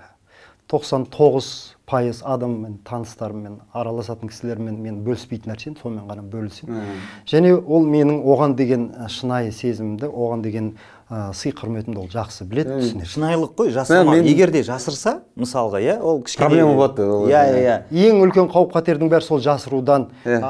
99 0.72 1.76
пайыз 1.84 2.22
адаммен 2.24 2.78
таныстарыммен 2.88 3.58
араласатын 3.76 4.30
кісілермен 4.30 4.78
мен 4.80 5.02
бөліспейтін 5.04 5.52
нәрсем 5.52 5.74
сонымен 5.76 6.06
ғана 6.08 6.22
бөлісемін. 6.32 6.94
Және 7.28 7.52
ол 7.60 7.84
менің 7.84 8.22
оған 8.24 8.54
деген 8.56 8.86
ә, 8.96 9.08
шынайы 9.12 9.52
сезімімді 9.52 10.08
оған 10.08 10.40
деген 10.46 10.70
ә, 11.10 11.34
сый 11.36 11.52
құрметімді 11.52 12.00
ол 12.00 12.08
жақсы 12.08 12.46
біледі 12.48 12.78
түсінеді. 12.80 13.10
Шынайылық 13.12 13.52
қой 13.58 13.74
жасырма 13.76 14.14
мен- 14.16 14.24
егер 14.32 14.50
де 14.50 14.62
жасырса 14.64 15.18
мысалға 15.36 15.82
иә 15.84 15.98
ол 16.00 16.22
кішкене 16.22 16.46
Проблема 16.48 16.74
болады 16.74 17.04
ол. 17.04 17.28
иә 17.28 17.44
иә 17.52 17.60
иә. 17.60 17.76
Ең 18.08 18.22
үлкен 18.24 18.48
қауіп 18.48 18.72
қатердің 18.72 19.12
бәрі 19.12 19.28
сол 19.28 19.40
жасырудан. 19.44 20.08
Иә. 20.24 20.40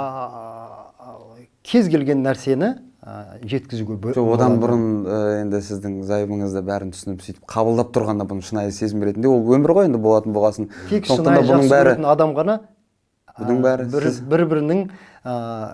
Кез 1.62 1.88
келген 1.88 2.22
нәрсені 2.24 2.72
а, 3.02 3.38
жеткізуге 3.42 3.96
жоқ 4.16 4.28
одан 4.36 4.58
бұрын 4.62 4.84
ә, 5.06 5.20
енді 5.42 5.62
сіздің 5.62 6.00
зайыбыңыз 6.06 6.52
да 6.54 6.62
бәрін 6.66 6.92
түсініп 6.94 7.22
сөйтіп 7.24 7.46
қабылдап 7.50 7.90
тұрғанда 7.94 8.26
бұны 8.30 8.44
шынайы 8.46 8.72
сезім 8.74 9.02
ретінде 9.06 9.28
ол 9.30 9.42
өмір 9.56 9.74
ғой 9.78 9.88
енді 9.90 9.98
болатын 10.02 10.34
болғасын. 10.36 10.68
Тек 10.90 11.06
шынайы 11.10 11.42
жақсы 11.48 11.70
бәрі 11.72 11.94
көретін 11.96 12.08
адам 12.12 12.34
ғана 12.38 12.60
Бұның 13.32 13.62
бәрі 13.64 13.86
бір, 13.88 14.04
сіз- 14.04 14.20
бір 14.28 14.42
бірінің 14.50 14.80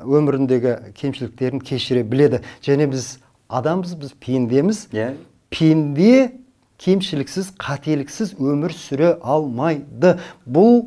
өміріндегі 0.07 0.93
кемшіліктерін 0.95 1.61
кешіре 1.67 2.05
біледі. 2.07 2.39
Және 2.63 2.87
біз 2.93 3.19
адамбыз 3.49 3.97
біз 3.99 4.13
пендеміз. 4.23 4.85
Иә. 4.95 5.15
Пенде 5.51 6.31
кемшіліксіз 6.79 7.51
қателіксіз 7.59 8.37
өмір 8.39 8.75
сүре 8.77 9.17
алмайды. 9.23 10.19
Бұл 10.47 10.85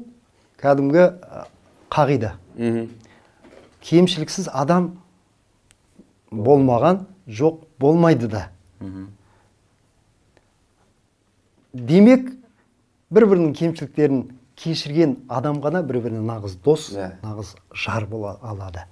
кәдімгі 0.62 1.10
қағида. 1.92 2.36
Мгм. 2.56 2.88
Кемшіліксіз 3.82 4.50
адам 4.54 4.92
болмаған 6.32 7.06
жоқ 7.28 7.62
болмайды 7.80 8.28
да. 8.32 8.48
Демек 11.74 12.30
бір 13.12 13.26
бірінің 13.32 13.54
кемшіліктерін 13.56 14.24
кешірген 14.60 15.16
адам 15.32 15.62
ғана 15.64 15.82
бір 15.88 16.02
біріне 16.04 16.22
нағыз 16.28 16.58
дос 16.66 16.90
Иә. 16.94 17.14
нағыз 17.24 17.54
жар 17.74 18.06
бола 18.12 18.38
алады. 18.44 18.84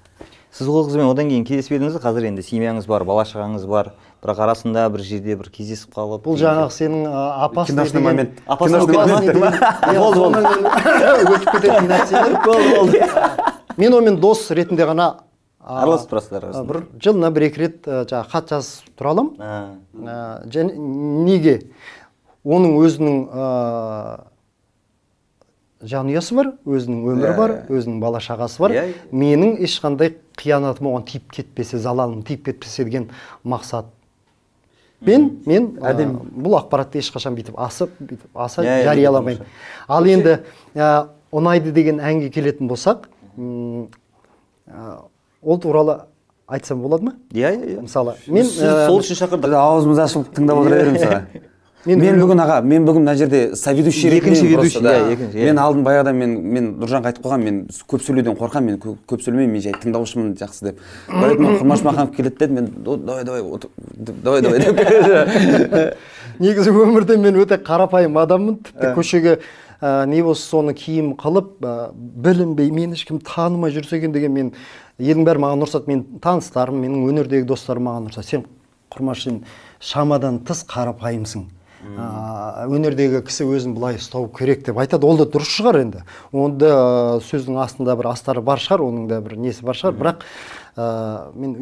Сіз 0.51 0.67
ол 0.67 0.87
қызбен 0.87 1.05
одан 1.11 1.29
кейін 1.29 1.43
кездеспедіңіз 1.45 1.93
ғой 1.99 2.01
қазір 2.03 2.25
енді 2.31 2.41
семьяңыз 2.43 2.87
бар 2.89 3.03
бала 3.05 3.23
шағаңыз 3.27 3.67
бар 3.69 3.91
бірақ 4.23 4.39
арасында 4.47 4.87
бір 4.91 5.03
жерде 5.05 5.35
бір 5.37 5.51
кездесіп 5.53 5.93
қалып 5.95 6.23
бұл 6.25 6.39
жаңағы 6.41 6.71
сенің 6.73 7.05
а, 7.07 7.45
опасный 7.45 7.75
Киношный 7.75 8.01
деген- 8.01 8.09
момент. 8.09 8.31
Болды, 8.49 10.19
болды. 10.19 10.39
өтіп 11.35 11.51
кететін 11.53 11.87
нәрселер 11.91 12.33
болды 12.43 12.67
болды 12.75 12.99
мен 13.79 13.93
онымен 13.95 14.19
дос 14.21 14.47
ретінде 14.51 14.85
ғана 14.89 15.09
араласып 15.59 16.11
тұрасыздар 16.13 16.65
бір 16.67 16.81
жылына 17.03 17.29
бір 17.35 17.45
екі 17.49 17.61
рет 17.63 17.87
жаңағы 17.87 18.31
хат 18.31 18.51
жазып 18.53 18.93
тұра 18.99 19.13
аламын. 19.13 19.79
Және 20.51 20.75
неге? 21.27 21.55
Оның 22.47 22.77
өзінің 22.79 23.17
жанұясы 25.89 26.35
бар 26.35 26.49
өзінің 26.67 27.03
өмірі 27.07 27.29
Иә, 27.29 27.35
бар 27.37 27.53
өзінің 27.71 27.99
бала 28.03 28.19
шағасы 28.23 28.59
бар. 28.63 28.73
Иә, 28.75 28.83
менің 29.15 29.53
ешқандай 29.63 30.17
қиянатым 30.39 30.89
оған 30.91 31.05
тиіп 31.07 31.29
кетпесе 31.37 31.79
залалым 31.79 32.23
тиіп 32.27 32.45
кетпесе 32.49 32.83
деген 32.83 33.09
мақсат. 33.47 33.85
Мен 34.99 35.29
мен 35.47 35.69
ә, 35.79 35.93
бұл 35.95 36.57
ақпаратты 36.59 36.99
ешқашан 36.99 37.37
бүйтіп 37.37 37.55
асып 37.55 37.93
бүйтіп 38.01 38.35
аса 38.35 38.63
Иә, 38.65 38.81
иә, 38.81 38.89
жарияламаймын. 38.89 39.45
ал 39.87 40.03
енді 40.11 40.33
ұнайды 41.31 41.71
деген 41.71 42.01
әнге 42.03 42.29
келетін 42.29 42.67
болсақ 42.67 43.07
ол 45.41 45.59
туралы 45.59 46.01
айтсам 46.47 46.81
болады 46.81 47.05
ма? 47.05 47.13
Иә 47.31 47.53
иә 47.53 47.75
иә. 47.75 47.81
Мысалы 47.81 48.15
мен 48.27 48.45
ә, 48.45 48.87
сол 48.87 48.99
үшін 48.99 49.19
шақырдық. 49.19 49.55
Аузымыз 49.55 49.99
ашылып 50.05 50.33
тыңдап 50.35 50.61
отыра 50.63 50.81
береміз 50.83 51.05
саған. 51.05 51.23
Мен 51.87 52.17
бүгін 52.19 52.41
аға 52.43 52.57
мен 52.59 52.83
бүгін 52.83 53.05
мына 53.05 53.13
жерде 53.15 53.55
соведущий 53.55 54.09
Екінші 54.11 54.35
ретінде 54.35 54.47
ведущий, 54.49 54.81
просто, 54.81 54.81
да. 54.83 54.95
иә, 54.99 55.13
екінші, 55.13 55.37
иә. 55.37 55.45
мен 55.45 55.59
алдын 55.63 55.85
баяғыда 55.85 56.11
мен 56.11 56.33
мен 56.43 56.65
нұржанға 56.81 57.13
айтып 57.13 57.23
қойғанмын 57.23 57.45
мен 57.47 57.61
көп 57.87 58.03
сөйлеуден 58.03 58.35
қорқамын 58.35 58.67
мен 58.67 58.81
көп, 58.83 59.23
сөйлемеймін 59.23 59.53
мен 59.55 59.63
жай 59.63 59.77
тыңдаушымын 59.79 60.33
жақсы 60.41 60.65
деп. 60.67 60.81
Мен 61.07 61.55
құрмаш 61.61 61.85
маханов 61.87 62.11
келеді 62.17 62.35
деді 62.41 62.53
мен 62.57 62.67
«О, 62.85 62.97
давай 62.97 63.23
давай 63.23 63.43
давай 63.95 64.41
давай 64.41 64.59
деп 64.59 65.95
негізі 66.43 66.75
өмірде 66.75 67.15
мен 67.15 67.39
өте 67.39 67.57
қарапайым 67.63 68.19
адаммын 68.19 68.59
тіпті 68.63 68.93
көшеге 68.95 69.39
ә, 69.81 70.05
не 70.05 70.21
болса 70.23 70.45
соны 70.55 70.73
киім 70.77 71.13
қылып 71.19 71.59
ә, 71.63 71.91
білінбей 71.95 72.71
мені 72.71 72.97
ешкім 72.99 73.21
танымай 73.25 73.73
жүрсе 73.75 73.99
екен 73.99 74.15
деген 74.15 74.35
мен 74.35 74.51
елдің 74.99 75.27
бәрі 75.27 75.43
маған 75.45 75.65
ұрсады 75.67 75.91
мен 75.91 76.05
таныстарым 76.23 76.81
менің 76.83 77.07
өнердегі 77.11 77.47
достарым 77.47 77.87
маған 77.89 78.09
ұрсады 78.11 78.27
сен 78.27 78.45
құрмаш 78.93 79.23
сен 79.23 79.39
шамадан 79.79 80.41
тыс 80.45 80.65
қарапайымсың. 80.67 81.47
Ә, 81.79 82.65
өнердегі 82.67 83.21
кісі 83.23 83.45
өзін 83.47 83.75
былай 83.77 83.95
ұстау 83.99 84.27
керек 84.35 84.65
деп 84.67 84.79
айтады. 84.81 85.07
Ол 85.07 85.21
да 85.21 85.27
дұрыс 85.31 85.51
шығар 85.53 85.79
енді. 85.79 86.01
Онда 86.35 86.71
сөздің 87.23 87.61
астында 87.63 87.95
бір 87.95 88.11
астары 88.11 88.43
бар 88.43 88.59
шығар 88.59 88.83
оның 88.83 89.05
да 89.07 89.21
бір 89.23 89.37
несі 89.39 89.63
бар 89.63 89.79
шығар. 89.79 89.95
Бірақ 90.01 90.25
ә, 90.75 90.89
мен 91.39 91.55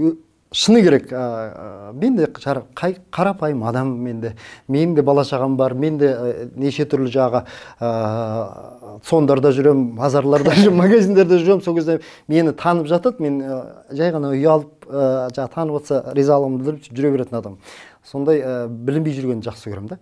шыны 0.52 0.82
керек 0.82 1.12
ә, 1.12 1.92
мен 1.94 2.16
де 2.16 2.28
қарапайым 2.28 3.66
адам 3.68 3.90
мен 4.04 4.22
де. 4.22 4.34
Менің 4.72 4.96
де 4.96 5.04
бала 5.04 5.26
шағам 5.28 5.58
бар 5.60 5.74
мен 5.74 5.98
де 6.00 6.08
ә, 6.08 6.50
неше 6.56 6.86
түрлі 6.88 7.12
жағы 7.12 7.44
ә, 7.80 9.02
сондарда 9.04 9.52
жүремін 9.52 9.98
базарларда 9.98 10.56
жүремін 10.58 10.80
магазиндерде 10.80 11.42
жүремін. 11.42 11.64
Сол 11.66 11.76
кезде 11.76 12.00
мені 12.28 12.56
танып 12.56 12.88
жатады 12.88 13.24
мен 13.24 13.42
ә, 13.44 13.60
жай 13.92 14.14
ғана 14.16 14.32
ұялып 14.38 14.88
ә, 14.88 15.28
жаңағы 15.36 15.54
танып 15.54 15.80
жатса 15.82 16.16
ризалығымды 16.16 16.64
білдіріп 16.64 16.96
жүре 16.96 17.14
беретін 17.18 17.40
адам. 17.42 17.60
Сондай 18.08 18.40
ә, 18.40 18.56
білінбей 18.72 19.20
жүргенді 19.20 19.52
жақсы 19.52 19.68
көремін 19.68 19.98
да. 19.98 20.00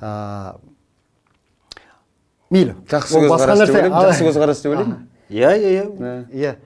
Ә, 0.00 0.56
мейлі. 2.48 2.78
Жақсы 2.88 3.26
көзқарас 3.28 3.66
деп 3.66 3.76
ойлаймын 3.76 4.08
жақсы 4.08 4.28
көзқарас 4.30 4.64
деп 4.64 4.72
ойлаймын. 4.72 5.08
Иә 5.28 5.56
иә 5.60 5.72
иә. 5.76 6.26
Иә. 6.32 6.56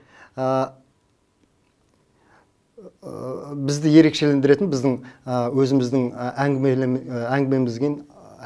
Бізді 3.06 3.92
ерекшелендіретін 4.00 4.70
біздің 4.72 4.94
ә, 5.26 5.48
өзіміздің 5.54 6.06
әңгімелем- 6.42 7.00
ә, 7.06 7.24
әңгімемізден 7.36 7.96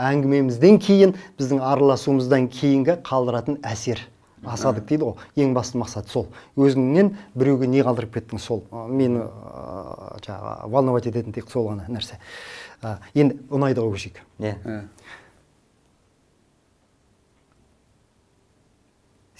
әңгімемізден 0.00 0.78
кейін 0.80 1.14
біздің 1.38 1.60
араласуымыздан 1.64 2.48
кейінгі 2.52 2.98
қалдыратын 3.04 3.60
әсер. 3.66 4.00
Асадық 4.40 4.86
дейді 4.88 5.04
ғой. 5.04 5.16
Ең 5.36 5.52
басты 5.52 5.76
мақсат 5.80 6.08
сол. 6.08 6.28
Өзіңнен 6.56 7.14
біреуге 7.34 7.66
не 7.68 7.82
қалдырып 7.84 8.14
кеттің 8.14 8.40
сол? 8.40 8.64
Мені 8.72 9.26
ә, 9.26 10.20
жаңағы 10.24 10.70
волновать 10.70 11.06
ететін 11.10 11.34
тек 11.36 11.50
сол 11.50 11.68
ғана 11.68 11.88
нәрсе. 11.88 12.16
Ә, 12.82 12.98
енді 13.14 13.36
ұнайдыға 13.50 13.92
көшейік 13.92 14.22
иә. 14.40 14.56
Ә. 14.64 14.82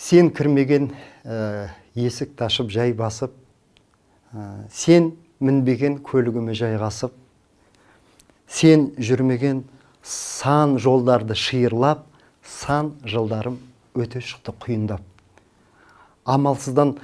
сен 0.00 0.31
кірмеген 0.33 0.91
ә, 1.25 1.69
есік 1.95 2.33
ташып 2.37 2.71
жай 2.73 2.93
басып 2.97 3.35
сен 4.71 5.13
мінбеген 5.41 5.99
көлігіме 6.07 6.55
жайғасып 6.55 7.15
сен 8.51 8.91
жүрмеген 8.99 9.65
сан 10.03 10.77
жолдарды 10.79 11.35
шиырлап 11.39 12.05
сан 12.47 12.95
жылдарым 13.05 13.59
өте 13.95 14.23
шықты 14.23 14.55
құйындап. 14.63 15.03
Амалсыздан 16.25 16.97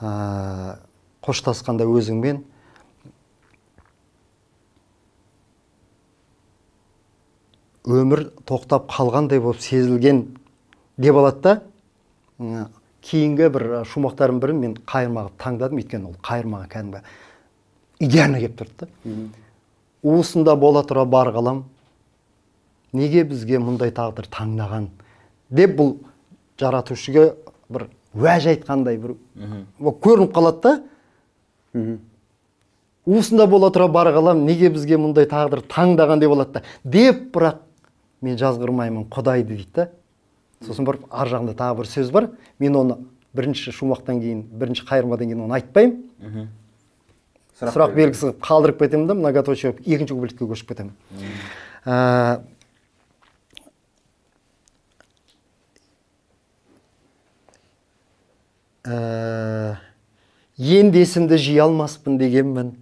ә, 0.00 0.78
қоштасқанда 1.24 1.86
өзіңмен 1.88 2.42
өмір 7.86 8.26
тоқтап 8.44 8.90
қалғандай 8.90 9.40
болып 9.40 9.62
сезілген 9.62 10.24
деп 10.98 11.16
алады 11.16 11.42
да 12.40 12.68
кейінгі 13.06 13.48
бір 13.54 13.64
шумақтардың 13.92 14.40
бірін 14.42 14.60
мен 14.62 14.74
қайырмаға 14.88 15.30
таңдадым. 15.38 15.80
Өйткені 15.82 16.10
ол 16.10 16.16
қайырмаға 16.26 16.66
кәдімгі 16.72 17.02
идеально 18.02 18.40
келіп 18.42 18.58
тұрды 18.60 18.86
да. 18.86 18.88
Уысында 20.02 20.56
бола 20.58 20.82
тұра 20.86 21.06
бар 21.08 21.32
қалам. 21.34 21.64
Неге 22.92 23.24
бізге 23.28 23.58
мұндай 23.62 23.92
тағдыр 23.94 24.28
таңдаған? 24.32 24.90
Деп 25.50 25.76
бұл 25.78 25.94
жаратушыға 26.60 27.24
бір 27.72 27.88
уәж 28.16 28.50
айтқандай 28.52 28.98
бір 29.00 29.16
көрініп 29.80 30.34
қалады 30.36 30.60
да. 30.62 30.74
Уысында 33.06 33.46
бола 33.46 33.70
тұра 33.70 33.88
бар 33.92 34.10
қалам 34.14 34.44
неге 34.46 34.70
бізге 34.74 34.98
мұндай 34.98 35.28
тағдыр 35.30 35.62
таңдаған 35.70 36.22
деп 36.22 36.32
алады 36.34 36.58
да. 36.58 36.62
Деп 36.82 37.28
бірақ 37.34 37.62
мен 38.24 38.38
жазғырмаймын 38.40 39.06
құдайды 39.12 39.54
дейді 39.54 39.70
да. 39.74 39.88
Сосын 40.66 40.84
барып 40.84 41.06
ар 41.10 41.30
жағында 41.30 41.54
тағы 41.56 41.80
бір 41.80 41.90
сөз 41.90 42.10
бар. 42.14 42.30
Мен 42.58 42.76
оны 42.76 42.98
бірінші 43.36 43.72
шумақтан 43.76 44.20
кейін 44.20 44.44
бірінші 44.50 44.86
қайырмадан 44.88 45.30
кейін 45.30 45.44
оны 45.46 45.58
айтпаймын. 45.60 46.48
Сұрақ 47.56 47.94
белгісі 47.96 48.26
қылып 48.26 48.42
қалдырып 48.44 48.82
кетемін 48.82 49.06
да 49.08 49.14
многоточие 49.16 49.70
қылып 49.72 49.86
екінші 49.88 50.12
куплетке 50.12 50.44
көшіп 50.44 50.68
кетемін. 50.74 50.92
Ә, 51.86 52.42
ә, 58.84 59.76
енді 60.58 61.00
есімді 61.00 61.38
жия 61.40 61.64
алмаспын 61.64 62.18
дегенмін. 62.20 62.74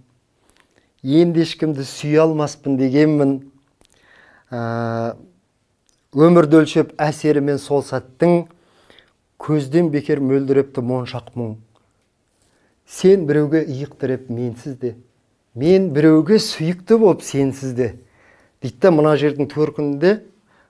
Енді 1.03 1.45
ешкімді 1.45 1.87
сүйе 1.87 2.25
алмаспын 2.25 2.75
дегенмін. 2.75 3.37
Ә, 4.51 5.15
өмірді 6.15 6.61
өлшеп 6.61 6.93
әсерімен 7.01 7.59
сол 7.59 7.83
сәттің 7.83 8.45
көзден 9.41 9.89
бекер 9.91 10.21
мөлдірепті 10.23 10.83
моншақ 10.85 11.33
мұң. 11.35 11.57
Сен 12.87 13.25
біреуге 13.27 13.65
иық 13.65 13.97
тіреп 13.99 14.29
менсіз 14.31 14.77
де. 14.79 14.95
Мен 15.55 15.89
біреуге 15.91 16.39
сүйікті 16.39 16.99
болып 17.01 17.25
сенсіз 17.25 17.75
де. 17.75 17.89
Дейді 18.63 18.79
да 18.79 18.93
мына 18.95 19.15
жердің 19.19 19.49
төркінінде 19.51 20.13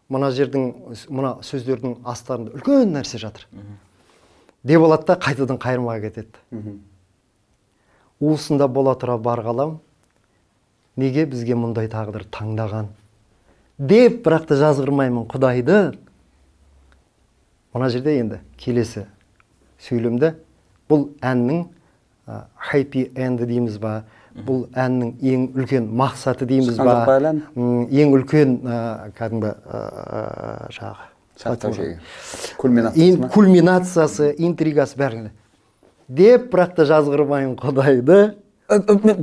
мына 0.09 0.31
жердің 0.33 0.65
мына 1.13 1.37
сөздердің 1.45 1.99
астарында 2.05 2.57
үлкен 2.57 2.95
нәрсе 2.97 3.21
жатыр. 3.21 3.45
Деп 4.65 4.81
алады 4.81 5.11
да 5.11 5.19
қайтадан 5.21 5.61
қайырмаға 5.61 6.01
кетеді. 6.07 6.79
Уысында 8.19 8.67
бола 8.67 8.97
тұра 8.97 9.19
бар 9.21 9.43
қалам. 9.45 9.79
Неге 10.97 11.25
бізге 11.29 11.53
мұндай 11.53 11.89
тағдыр 11.91 12.25
таңдаған? 12.31 12.89
Деп 13.77 14.21
бірақ 14.25 14.45
та 14.49 14.55
жазғырмаймын 14.59 15.27
құдайды. 15.31 15.95
Мына 17.75 17.89
жерде 17.91 18.19
енді 18.21 18.39
келесі 18.57 19.05
сөйлемде 19.83 20.35
бұл 20.89 21.09
әннің 21.21 21.65
happy 22.71 23.09
end 23.15 23.43
дейміз 23.45 23.77
ба? 23.81 24.03
Бұл 24.35 24.65
әннің 24.75 25.13
ең 25.23 25.43
үлкен 25.55 25.89
мақсаты 25.95 26.47
дейміз 26.47 26.77
ба? 26.79 27.03
ең 27.55 28.15
үлкен 28.15 28.55
кәдімгі 29.17 29.51
жаңағы 30.75 31.11
кульминациясы 33.35 34.31
интригасы 34.39 34.95
бәрі 34.99 35.29
деп 36.07 36.49
бірақ 36.53 36.75
та 36.77 36.85
жазғырмаймын 36.87 37.55
құдайды. 37.59 38.35
Э, 38.65 38.79
э, 38.79 39.13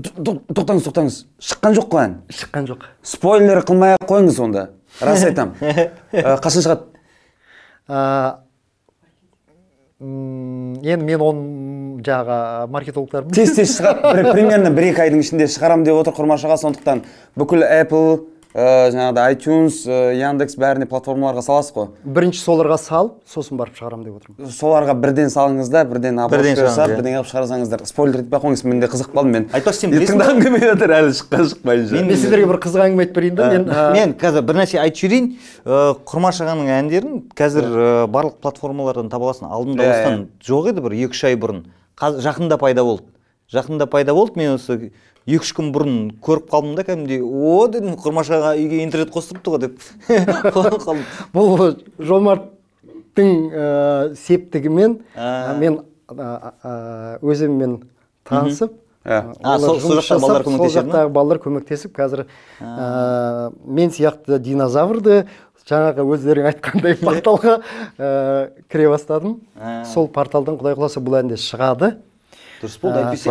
тоқтаңыз 0.54 0.84
тоқтаңыз. 0.86 1.16
Шыққан 1.42 1.74
жоқ 1.74 1.88
қой 1.90 2.04
ән. 2.04 2.12
Шыққан 2.30 2.68
жоқ. 2.68 2.84
Спойлер 3.02 3.64
қылмай 3.66 3.96
ақ 3.96 4.06
қойыңыз 4.06 4.38
онда. 4.38 4.68
Рас 5.00 5.24
айтамын 5.26 5.56
Э, 6.12 6.36
қашан 6.38 6.62
шығады 6.62 6.90
енді 10.02 11.04
мен 11.06 11.20
оны 11.22 12.02
жаңағы 12.02 12.68
маркетологтар 12.74 13.26
тез 13.34 13.54
тез 13.54 13.76
шығады 13.78 14.32
примерно 14.34 14.70
бір 14.74 14.88
екі 14.92 15.04
айдың 15.06 15.22
ішінде 15.22 15.46
шығарамын 15.50 15.86
деп 15.86 15.98
отыр 15.98 16.14
құрмаш 16.16 16.46
аға. 16.46 16.60
Сондықтан 16.62 17.02
бүкіл 17.38 17.66
apple 17.66 18.20
ә, 18.52 18.90
жаңағыдай 18.92 19.34
itunes 19.36 19.78
ә, 19.88 20.12
яндекс 20.18 20.56
бәріне 20.60 20.86
платформаларға 20.90 21.42
саласыз 21.46 21.72
ғой 21.76 21.86
бірінші 22.04 22.42
соларға 22.44 22.76
салып 22.80 23.14
сосын 23.28 23.56
барып 23.56 23.78
шығарамын 23.78 24.04
деп 24.04 24.18
отырмын. 24.18 24.50
Соларға 24.52 24.94
бірден 25.00 25.30
салыңыздар 25.32 25.88
бірден 25.88 26.20
Бірден 26.32 26.56
жасап 26.60 26.90
иә. 26.92 26.96
бірден 26.98 27.16
қылып 27.16 27.30
шығарсаңыздар. 27.32 27.84
Спойлер 27.88 28.20
етпей 28.22 28.38
ақ 28.38 28.44
қойыңыз 28.44 28.64
мен 28.68 28.80
де 28.82 28.90
қызық 28.92 29.12
қалдым 29.14 29.32
мен 29.32 29.46
айтпақшы 29.56 29.86
сен 29.86 29.94
тыңдағым 29.96 30.42
келмей 30.42 30.64
жатыр 30.68 30.94
әлі 30.98 31.14
шыққан 31.16 31.46
шықпайынша. 31.52 31.94
Мен- 31.96 32.06
мен 32.12 32.16
сіздерге 32.20 32.46
бір 32.50 32.60
қызық 32.66 32.84
әңгіме 32.86 33.06
айтып 33.06 33.16
берейін 33.16 33.36
да 33.40 33.48
мен 33.52 33.64
ә, 33.72 33.92
мен 33.92 34.14
қазір 34.20 34.44
бір 34.44 34.60
нәрсе 34.60 34.80
айтып 34.82 35.00
жіберейін. 35.00 35.30
Ә, 35.64 35.96
құрмаш 36.04 36.42
ағаның 36.44 36.68
әндерін 36.76 37.22
қазір 37.38 37.64
ә, 37.72 38.06
барлық 38.12 38.36
платформалардан 38.44 39.08
таба 39.08 39.30
аласың. 39.30 39.48
Алдында 39.48 39.88
осыдан 39.88 40.28
жоқ 40.44 40.68
еді 40.72 40.84
бір 40.84 40.92
екі 41.06 41.16
үш 41.16 41.24
ай 41.24 41.36
бұрын. 41.40 41.64
Қазір 41.96 42.20
жақында 42.28 42.58
пайда 42.60 42.84
болды. 42.84 43.08
Жақында 43.52 43.86
пайда 43.86 44.14
болды 44.16 44.38
мен 44.40 44.54
осы 44.54 44.90
екі 45.26 45.40
үш 45.44 45.52
күн 45.56 45.70
бұрын 45.74 45.96
көріп 46.24 46.48
қалдым 46.50 46.74
да 46.78 46.84
кәдімгідей 46.88 47.22
о 47.22 47.66
дедім 47.70 47.94
құрмаш 48.00 48.30
аға 48.34 48.52
үйге 48.58 48.82
интернет 48.82 49.12
қостырыпты 49.14 49.54
ғой 49.54 49.62
деп 49.66 49.78
қалдым. 50.54 51.04
Бұл 51.34 51.76
жомарттың 51.98 53.32
ә, 53.52 54.14
септігімен 54.18 54.98
ә, 55.14 55.56
мен 55.60 55.80
ә, 56.10 57.18
өзіммен 57.22 57.78
танысып 58.28 58.78
сол- 59.58 59.80
жақтағы 60.76 61.08
балалар 61.14 61.40
көмектесіп 61.42 61.94
қазір 61.96 62.24
ә, 62.60 63.50
мен 63.66 63.90
сияқты 63.90 64.38
динозаврды 64.38 65.24
жаңағы 65.66 66.04
өздерің 66.16 66.48
айтқандай 66.52 66.96
порталға 67.06 67.56
ә, 67.98 68.50
кіре 68.70 68.88
бастадым. 68.90 69.36
Сол 69.86 70.08
порталдан 70.10 70.58
құдай 70.58 70.74
қаласа 70.78 71.02
бұл 71.02 71.18
ән 71.20 71.28
де 71.30 71.38
шығады. 71.38 71.92
Дұрыс 72.62 72.76
болды. 72.82 72.98
Әйтпесе 73.02 73.28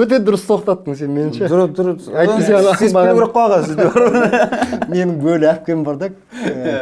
өте- 0.00 0.20
дұрыс 0.24 0.44
тоқтаттың 0.48 0.96
сен 0.96 1.10
меніңше. 1.14 1.48
Дұрыс 1.52 1.74
дұрыс 1.76 2.08
Әйтпесе 2.24 2.52
керек 3.12 3.34
қой 3.34 3.44
аға 3.46 3.58
сізде 3.66 3.84
менің 4.88 5.12
бөле 5.20 5.50
әпкем 5.52 5.84
бар 5.84 5.96
да 6.00 6.08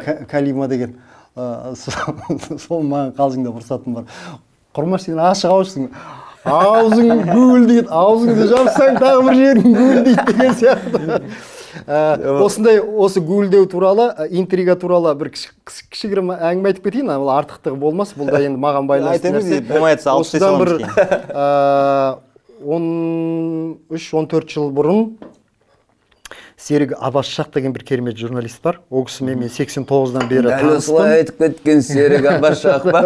Ка- 0.06 0.18
калима 0.30 0.68
деген. 0.70 0.94
Ә, 1.36 1.74
сол 1.76 2.82
маған 2.82 3.12
қалжыңдап 3.18 3.58
ұрсатын 3.60 3.94
бар. 3.98 4.04
Құрмаш 4.74 5.04
сен 5.08 5.18
ашық 5.22 5.50
ауызсың. 5.54 5.90
Аузың 6.48 7.24
гуілдейді 7.28 7.88
аузыңды 7.92 8.46
жапсаң 8.48 8.98
тағы 9.02 9.24
бір 9.26 9.34
жерің 9.42 9.74
гуілдейді 9.74 10.24
деген 10.32 10.54
сияқты. 10.62 11.20
Осындай 11.86 12.78
осы 12.80 13.20
гуілдеу 13.20 13.66
туралы 13.66 14.08
ә, 14.14 14.26
интрига 14.30 14.74
туралы 14.76 15.14
бір 15.18 15.30
кіші- 15.34 15.52
кіші- 15.66 15.88
кішігірім 15.92 16.32
әңгіме 16.36 16.72
айтып 16.72 16.84
кетейін 16.88 17.10
ал 17.14 17.28
артықтығы 17.38 17.76
болмас 17.76 18.14
бұл 18.18 18.30
да 18.30 18.40
енді 18.44 18.58
маған 18.62 18.86
байланысты 18.88 19.32
нәрсе. 19.34 19.60
болмай 19.68 19.96
жатса 19.96 20.10
алып 20.12 20.24
тастай 20.26 20.40
осыдан 20.40 20.58
бір 20.62 20.68
саламыз 20.78 22.18
он 22.66 23.78
үш 23.94 24.08
он 24.18 24.26
төрт 24.26 24.48
жыл 24.50 24.72
бұрын 24.74 25.12
серік 26.58 26.96
абашшақ 26.98 27.52
деген 27.54 27.72
бір 27.72 27.84
керемет 27.86 28.16
журналист 28.18 28.58
бар. 28.64 28.80
Ол 28.90 29.04
кісімен 29.06 29.38
мен 29.38 29.48
89-дан 29.48 30.26
бері 30.28 30.48
дәл 30.50 30.76
осылай 30.76 30.82
таныспын 30.82 31.12
айтып 31.20 31.38
кеткен 31.38 31.82
серік 31.86 32.26
абашақ 32.32 32.82
па? 32.90 32.98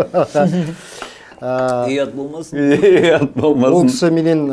Ұят 1.92 2.12
болмасын. 2.14 2.56
Ұят 2.78 3.36
ол 3.42 3.54
болмасын 3.58 3.88
кісі 3.90 4.10
менен 4.14 4.46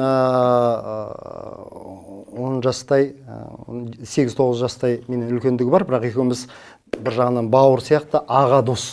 он 2.40 2.64
жастай 2.66 3.14
сегіз 4.02 4.38
тоғыз 4.40 4.64
жастай 4.64 5.02
менен 5.08 5.36
үлкендігі 5.36 5.74
бар 5.76 5.86
бірақ 5.90 6.10
екеуміз 6.10 6.48
бір 6.98 7.20
жағынан 7.20 7.52
бауыр 7.52 7.84
сияқты 7.86 8.24
аға 8.26 8.64
дос. 8.66 8.88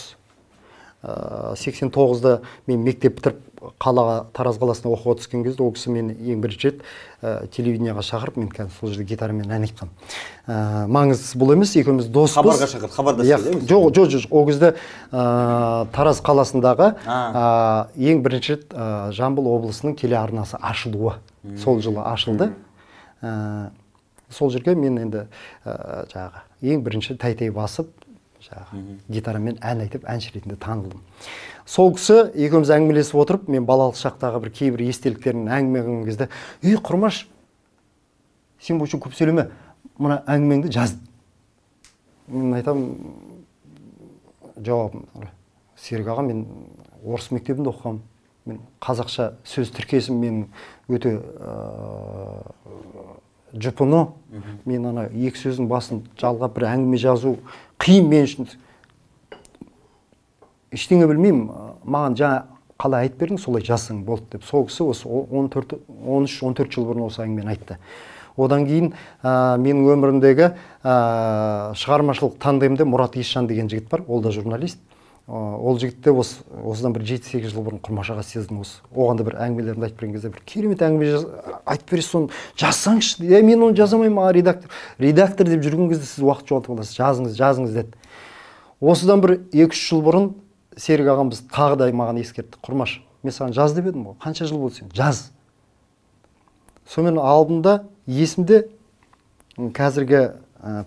Сексен 1.55 1.91
тоғызда 1.93 2.41
мен 2.67 2.83
мектеп 2.83 3.19
бітіріп 3.19 3.47
қалаға 3.81 4.17
тараз 4.35 4.57
қаласына 4.61 4.91
оқуға 4.93 5.17
түскен 5.21 5.43
кезде 5.45 5.63
ол 5.65 5.71
кісі 5.73 5.91
мені 5.93 6.13
ең 6.13 6.41
бірінші 6.43 6.67
рет 6.67 6.83
ә, 7.21 7.47
телевидениеға 7.53 8.03
шақырып 8.05 8.37
мен 8.37 8.51
қазір 8.53 8.73
сол 8.79 8.91
жерде 8.91 9.07
гитарамен 9.09 9.49
ән 9.49 9.65
айтқанмын 9.65 9.93
ә, 10.45 10.85
маңыздысы 10.93 11.39
бұл 11.41 11.55
емес 11.55 11.73
екеуміз 11.79 12.09
доспыз 12.13 12.37
Хабарға 12.37 12.69
шақырды, 12.69 12.93
хабарда 12.93 13.25
Иә, 13.25 13.39
жоқ 13.39 13.89
жоқ 13.97 14.13
жоқ 14.13 14.29
ол 14.29 14.45
кезде 14.49 14.73
ә, 15.09 15.87
тараз 15.95 16.21
қаласындағы 16.21 16.93
ә, 17.07 17.87
ең 17.97 18.21
бірінші 18.25 18.55
рет 18.55 18.69
ә, 18.73 19.11
жамбыл 19.17 19.49
облысының 19.55 19.97
телеарнасы 19.97 20.59
ашылуы. 20.61 21.17
Сол 21.63 21.81
жылы 21.81 22.03
ашылды. 22.05 22.51
Ә, 23.21 23.69
сол 24.29 24.51
жерге 24.51 24.75
мен 24.75 24.99
енді 25.01 25.25
ә, 25.65 26.05
жаңағы 26.11 26.43
ең 26.73 26.83
бірінші 26.85 27.17
тәй 27.21 27.51
басып 27.53 27.89
жаңағы 28.47 28.97
гитарамен 29.09 29.57
ән 29.61 29.81
айтып 29.85 30.05
әнші 30.09 30.35
ретінде 30.35 30.57
танылдым 30.61 31.01
сол 31.65 31.93
кісі 31.95 32.19
екеуміз 32.35 32.69
әңгімелесіп 32.75 33.17
отырып 33.23 33.47
мен 33.51 33.65
балалық 33.67 33.97
шақтағы 33.99 34.43
бір 34.43 34.53
кейбір 34.59 34.85
естеліктерін 34.87 35.49
әңгіме 35.49 35.83
қылған 35.87 36.05
кезде 36.05 36.29
ей 36.61 36.77
құрмаш 36.77 37.23
сен 38.61 38.77
бұл 38.77 38.87
үшін 38.87 39.01
көп 39.03 39.17
сөйлеме 39.17 39.49
мына 39.97 40.21
әңгімеңді 40.29 40.71
жаз 40.77 40.95
мен 42.27 42.53
айтамын 42.59 42.93
жауабым 44.63 45.07
серік 45.77 46.09
аға 46.11 46.25
мен 46.25 46.45
орыс 47.05 47.29
мектебінде 47.31 47.71
оқығанмын. 47.71 48.01
Мен 48.47 48.59
қазақша 48.83 49.31
сөз 49.47 49.71
тіркесім 49.75 50.17
менің 50.21 50.45
өте 50.89 51.13
жұпыны. 53.53 54.07
Мен 54.65 54.85
ана 54.91 55.07
екі 55.11 55.39
сөздің 55.41 55.69
басын 55.71 56.03
жалғап 56.19 56.55
бір 56.57 56.67
әңгіме 56.71 56.99
жазу 57.01 57.37
қиын 57.83 58.09
мен 58.11 58.27
үшін. 58.27 58.51
Ештеңе 60.75 61.07
білмеймін 61.07 61.47
маған 61.87 62.17
жаңа 62.19 62.43
қалай 62.77 63.07
айтып 63.07 63.23
бердің 63.23 63.41
солай 63.41 63.63
жазсаң 63.65 64.03
болды 64.05 64.37
деп. 64.37 64.43
Сол 64.45 64.67
кісі 64.67 64.89
осы 64.91 65.07
он 65.07 65.49
төрт 65.49 65.77
он 66.05 66.27
үш 66.27 66.41
он 66.43 66.53
төрт 66.57 66.75
жыл 66.75 66.85
бұрын 66.89 67.07
осы 67.07 67.23
әңгімені 67.23 67.55
айтты. 67.55 67.79
Одан 68.37 68.67
кейін 68.67 68.91
ә, 69.23 69.57
менің 69.57 69.87
өмірімдегі 69.95 70.51
ә, 70.83 71.73
шығармашылық 71.73 72.37
тандемде 72.37 72.85
мұрат 72.85 73.17
есжан 73.17 73.47
деген 73.49 73.69
жігіт 73.71 73.89
бар. 73.89 74.03
Ол 74.07 74.21
да 74.21 74.31
журналист. 74.31 74.77
Ә, 74.77 74.96
ол 75.27 75.75
жігітті 75.75 76.13
осы 76.15 76.39
осыдан 76.63 76.93
бір 76.95 77.03
жеті 77.03 77.27
сегіз 77.27 77.51
жыл 77.51 77.65
бұрын 77.65 77.81
құрмаш 77.83 78.13
аға 78.13 78.23
сездім 78.23 78.61
осы. 78.63 78.79
Оған 78.95 79.19
да 79.19 79.25
бір 79.27 79.35
әңгімелерімді 79.43 79.83
айтып 79.89 79.99
берген 79.99 80.13
кезде 80.15 80.29
бір 80.31 80.43
керемет 80.47 80.83
әңгіме 80.87 81.09
айтып 81.67 81.91
бересіз 81.91 82.11
соны 82.13 82.29
жазсаңызшы 82.55 83.27
е 83.27 83.41
мен 83.43 83.65
оны 83.67 83.75
жаза 83.75 83.97
алмаймын 83.97 84.23
аға 84.23 84.37
редактор 84.37 84.71
редактор 85.03 85.51
деп 85.51 85.65
жүрген 85.67 85.91
кезде 85.91 86.07
сіз 86.07 86.23
уақыт 86.23 86.47
жоғалтып 86.47 86.71
қаласыз 86.71 86.95
жазыңыз 86.95 87.35
жазыңыз 87.41 87.75
деді. 87.75 87.91
Осыдан 88.79 89.19
бір 89.25 89.35
екі 89.51 89.75
үш 89.75 89.83
жыл 89.89 90.05
бұрын 90.07 90.31
серік 90.79 91.11
ағамыз 91.11 91.43
тағы 91.51 91.81
да 91.83 91.91
маған 91.91 92.23
ескертті. 92.23 92.63
Құрмаш 92.63 93.01
мен 93.27 93.35
саған 93.35 93.51
жаз 93.57 93.75
деп 93.75 93.91
едім 93.91 94.07
ғой 94.07 94.19
қанша 94.23 94.47
жыл 94.47 94.63
болды 94.63 94.79
сен? 94.79 94.91
Жаз 94.95 95.33
сонымен 96.87 97.19
алдымда 97.19 97.81
есімде 98.07 98.69
м, 99.57 99.73
қазіргі 99.75 100.37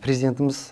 президентіміз 0.00 0.70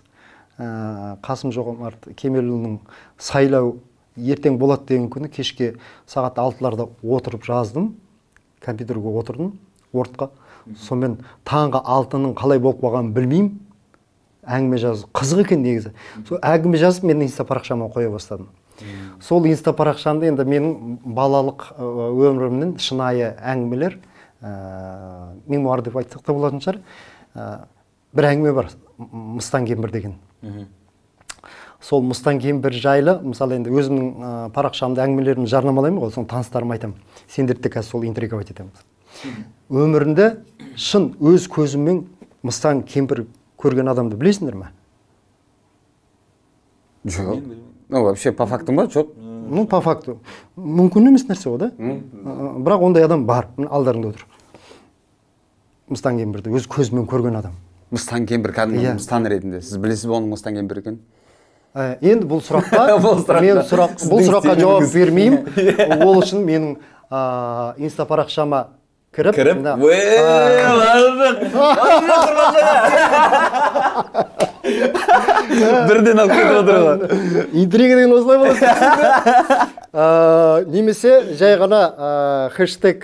қасым 0.58 1.52
жомарт 1.54 2.10
кемелұлының 2.18 2.80
сайлау 3.18 3.76
ертең 4.18 4.58
болады 4.58 4.88
деген 4.88 5.08
күні 5.12 5.30
кешке 5.30 5.76
сағат 6.10 6.38
алтыларда 6.42 6.88
отырып 7.02 7.46
жаздым. 7.46 7.94
Компьютерге 8.60 9.12
отырдым 9.20 9.52
ортқа. 9.94 10.30
Сонымен 10.76 11.18
таңғы 11.46 11.80
алтының 11.84 12.34
қалай 12.36 12.58
болып 12.58 12.82
қалғанын 12.82 13.14
білмеймін. 13.14 13.52
Әңгіме 14.48 14.78
жазу 14.80 15.06
қызық 15.14 15.44
екен 15.44 15.62
негізі. 15.62 15.92
Сол 16.26 16.40
әңгіме 16.42 16.80
жазып 16.80 17.04
мен 17.06 17.22
инста 17.22 17.44
парақшама 17.44 17.90
қоя 17.92 18.10
бастадым. 18.10 18.48
Сол 19.20 19.46
инста 19.46 19.72
парақшамда 19.76 20.28
енді 20.30 20.46
менің 20.48 20.98
балалық 21.04 21.66
ә, 21.74 21.88
өмірімнен 22.14 22.76
шынайы 22.82 23.34
әңгімелер 23.38 23.98
ә, 24.40 24.52
мемуар 25.46 25.82
деп 25.82 25.98
айтсақ 26.00 26.24
та 26.24 26.32
болатын 26.32 26.62
шығар. 26.64 26.80
Ә, 27.34 27.48
бір 28.14 28.30
әңгіме 28.32 28.54
бар 28.56 28.70
мыстан 28.98 29.66
кемпір 29.68 29.92
деген. 29.92 30.16
Сол 31.80 32.02
мыстан 32.02 32.40
кемпір 32.42 32.74
жайлы 32.74 33.18
мысалы 33.22 33.58
енді 33.58 33.70
өзімнің 33.70 34.08
ә, 34.18 34.32
парақшамда 34.54 35.04
әңгімелерімді 35.06 35.50
жарнамалаймын 35.50 36.02
ғой 36.02 36.12
соны 36.14 36.26
таныстарыма 36.30 36.74
айтамын. 36.74 36.98
Сендерді 37.28 37.68
де 37.68 37.74
қазір 37.76 37.90
сол 37.90 38.06
интриговать 38.08 38.50
етемін 38.50 38.72
өмірінде 39.68 40.28
шын 40.78 41.12
өз 41.20 41.48
көзіммен 41.50 42.04
мыстан 42.42 42.82
кемпір 42.86 43.26
көрген 43.58 43.90
адамды 43.90 44.16
білесіңдер 44.16 44.56
ме? 44.56 44.70
Жоқ. 47.04 47.42
Ну 47.88 48.02
вообще 48.04 48.32
по 48.32 48.46
факту 48.46 48.72
ма? 48.72 48.84
Жоқ. 48.84 49.14
Ну 49.16 49.66
по 49.66 49.80
факту. 49.80 50.18
Мүмкін 50.56 51.08
емес 51.08 51.26
нәрсе 51.28 51.50
ғой 51.50 51.58
да? 51.58 51.70
Бірақ 51.78 52.84
ондай 52.84 53.04
адам 53.04 53.26
бар. 53.26 53.48
Міне 53.56 53.70
алдарыңда 53.70 54.12
отыр. 54.12 54.26
Мыстан 55.88 56.18
кемпірді 56.20 56.52
өз 56.56 56.68
көзімен 56.68 57.08
көрген 57.08 57.38
адам. 57.38 57.56
Мыстан 57.90 58.26
кемпір 58.28 58.52
кәдімгі 58.56 58.84
Иә. 58.84 58.92
мыстан 58.98 59.26
ретінде. 59.28 59.60
Сіз 59.62 59.76
білесіз 59.80 60.04
бе 60.06 60.12
оның 60.18 60.28
мыстан 60.34 60.54
кемпір 60.58 60.76
екенін? 60.82 60.98
Ә, 61.74 61.76
енді 62.02 62.26
бұл 62.28 62.40
сұраққа 62.44 63.40
мен 63.44 63.56
сұрақ 63.68 63.90
бұл 64.08 64.20
сұраққа 64.26 64.54
жауап 64.60 64.84
бермеймін. 64.92 65.42
Ол 66.06 66.16
үшін 66.22 66.38
менің 66.48 66.64
инста 67.80 68.02
парақшама 68.08 68.60
кіріп 69.16 69.34
кіріп. 69.34 69.58
бірден 75.88 76.18
алып 76.22 76.32
кетіп 76.34 76.56
отыр 76.60 76.76
ғой 76.84 76.96
интрига 77.62 77.94
деген 77.96 78.12
осылай 78.16 78.38
болады. 78.42 78.60
Немесе 80.72 81.12
жай 81.38 81.52
ғана 81.60 81.80
хэштег 82.56 82.98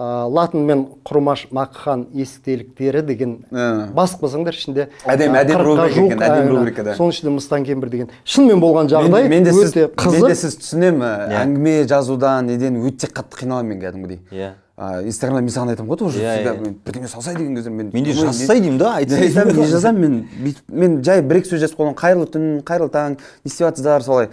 ә, 0.00 0.06
латынмен 0.32 0.86
құрмаш 1.04 1.42
мақхан 1.52 2.06
естеліктері 2.16 3.02
деген 3.04 3.34
Ә. 3.52 3.90
басып 3.92 4.22
қалсаңдар 4.24 4.56
ішінде 4.56 4.86
Әдемі- 5.04 5.36
ә, 5.36 5.42
әдемі 5.44 5.64
рубрика 5.66 6.00
екен, 6.00 6.22
әдемі 6.24 6.46
ә, 6.46 6.54
рубрика, 6.54 6.84
да. 6.86 6.94
соның 6.96 7.12
ішінде 7.12 7.34
мыстан 7.36 7.66
кемпір 7.68 7.90
деген 7.92 8.08
шынымен 8.24 8.62
болған 8.64 8.88
жағдай 8.88 9.28
мен, 9.28 9.30
мен 9.30 9.44
де 9.44 9.52
сіз 9.52 9.74
өте 9.74 9.84
мен 9.84 9.92
де 9.92 10.00
қызық 10.00 10.34
сіз 10.40 10.56
түсінемін 10.62 11.04
әңгіме 11.42 11.76
жазудан 11.92 12.46
неден 12.48 12.80
өте 12.80 13.10
қатты 13.12 13.42
қиналамын 13.44 13.74
мен 13.74 13.80
кәдімгідей 13.84 14.20
Иә. 14.32 14.52
а, 14.80 15.02
инстаграмда 15.04 15.42
мен 15.44 15.52
саған 15.52 15.74
айтамын 15.74 15.90
ғой 15.92 15.98
тоже 16.00 16.20
Иә, 16.24 16.32
всегда 16.38 16.54
иә. 16.56 16.60
мен 16.64 16.76
бірдеңе 16.86 17.08
салсай 17.08 17.36
деген 17.36 17.54
кезде 17.56 17.70
мен 17.70 17.90
мен 17.92 18.04
де 18.04 18.12
думаю, 18.14 18.32
жазсай 18.32 18.60
деймін 18.60 18.78
да 18.78 18.94
айтамын 18.96 19.56
не 19.60 19.66
жазамын 19.66 20.00
мен 20.00 20.28
бүйтіп 20.40 20.72
мен 20.72 21.02
жай 21.04 21.20
бір 21.20 21.42
екі 21.42 21.52
сөз 21.52 21.60
жазып 21.66 21.76
қойған 21.82 21.94
қайырлы 22.00 22.26
түн 22.32 22.62
қайырлы 22.64 22.88
таң 22.88 23.18
не 23.18 23.50
істеп 23.52 23.66
жатсыздар 23.68 24.00
солай 24.02 24.28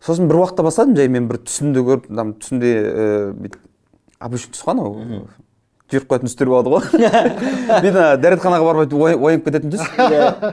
сосын 0.00 0.28
бір 0.30 0.40
уақытта 0.40 0.62
бастадым 0.64 0.96
жай 0.96 1.08
мен 1.12 1.28
бір 1.28 1.42
түсімді 1.44 1.84
көріп 1.84 2.08
там 2.16 2.32
түсімде 2.40 2.70
ііі 2.72 3.34
бүйтіп 3.42 3.60
обычный 4.20 4.52
түс 4.54 4.64
қой 4.64 4.74
анау 4.76 5.24
жіберіп 5.90 6.10
қоятын 6.10 6.28
түстер 6.30 6.50
болады 6.50 6.70
ғой. 6.70 6.84
Ана 7.80 8.04
дәретханаға 8.20 8.66
барып 8.68 8.94
оянып 8.94 9.48
кететін 9.48 9.72
түс 9.74 9.82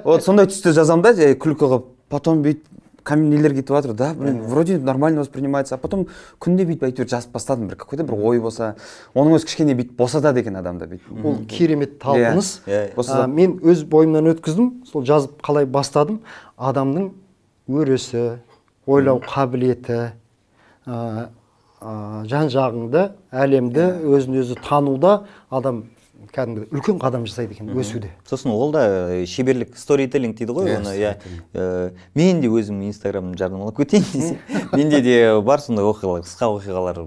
вот 0.06 0.25
сондай 0.25 0.49
түсті 0.49 0.73
жазамын 0.73 1.06
да 1.06 1.13
жай 1.17 1.36
күлкі 1.38 1.62
қылып 1.67 1.86
потом 2.10 2.41
бүйтіп 2.45 2.65
нелер 3.15 3.53
кетіп 3.53 3.75
жатыр 3.75 3.93
да 3.93 4.13
блин 4.17 4.41
вроде 4.41 4.77
нормально 4.77 5.21
воспринимается 5.21 5.75
а 5.75 5.77
потом 5.77 6.08
күнде 6.39 6.65
бүйтіп 6.65 6.88
әйтеуір 6.89 7.08
жазып 7.08 7.32
бастадым 7.32 7.67
бір 7.67 7.77
какой 7.77 7.97
то 7.97 8.03
бір 8.03 8.17
ой 8.17 8.39
болса 8.39 8.75
оның 9.13 9.38
өзі 9.38 9.47
кішкене 9.47 9.75
бүйтіп 9.77 9.95
босатады 9.95 10.41
екен 10.41 10.58
адамды 10.60 10.89
бүйтіп. 10.89 11.23
Ол 11.23 11.38
керемет 11.47 11.99
талпыныс. 11.99 12.63
Иә, 12.65 12.91
иә. 12.91 13.06
А, 13.08 13.27
мен 13.27 13.60
өз 13.63 13.86
бойымнан 13.88 14.34
өткіздім 14.34 14.86
сол 14.91 15.06
жазып 15.06 15.39
қалай 15.45 15.65
бастадым 15.65 16.19
адамның 16.58 17.13
өресі 17.69 18.39
ойлау 18.88 19.21
қабілеті 19.23 20.10
жан 21.82 22.50
жағыңды 22.50 23.12
әлемді 23.32 23.86
өзін 24.10 24.40
өзі 24.42 24.58
тануда 24.66 25.24
адам 25.54 25.84
кәдімгі 26.34 26.68
үлкен 26.74 26.98
қадам 27.02 27.26
жасайды 27.30 27.54
екен 27.54 27.70
өсуде. 27.78 28.10
Сосын 28.28 28.52
ол 28.52 28.72
да 28.74 28.84
э, 29.13 29.26
шеберлік 29.30 29.78
сторителлинг 29.78 30.38
дейді 30.38 30.56
ғой 30.58 30.72
Иә, 30.72 30.78
оны 30.80 30.96
иә. 30.98 31.12
Э, 31.54 31.92
мен 32.18 32.42
де 32.42 32.50
өзім 32.50 32.82
инстаграмды 32.88 33.38
жарнамалап 33.38 33.78
кетейін 33.78 34.06
десем 34.12 34.38
менде 34.74 35.02
де 35.02 35.18
бар 35.42 35.62
сондай 35.62 35.86
оқиғалар 35.86 36.26
қысқа 36.26 36.50
оқиғалар 36.58 37.04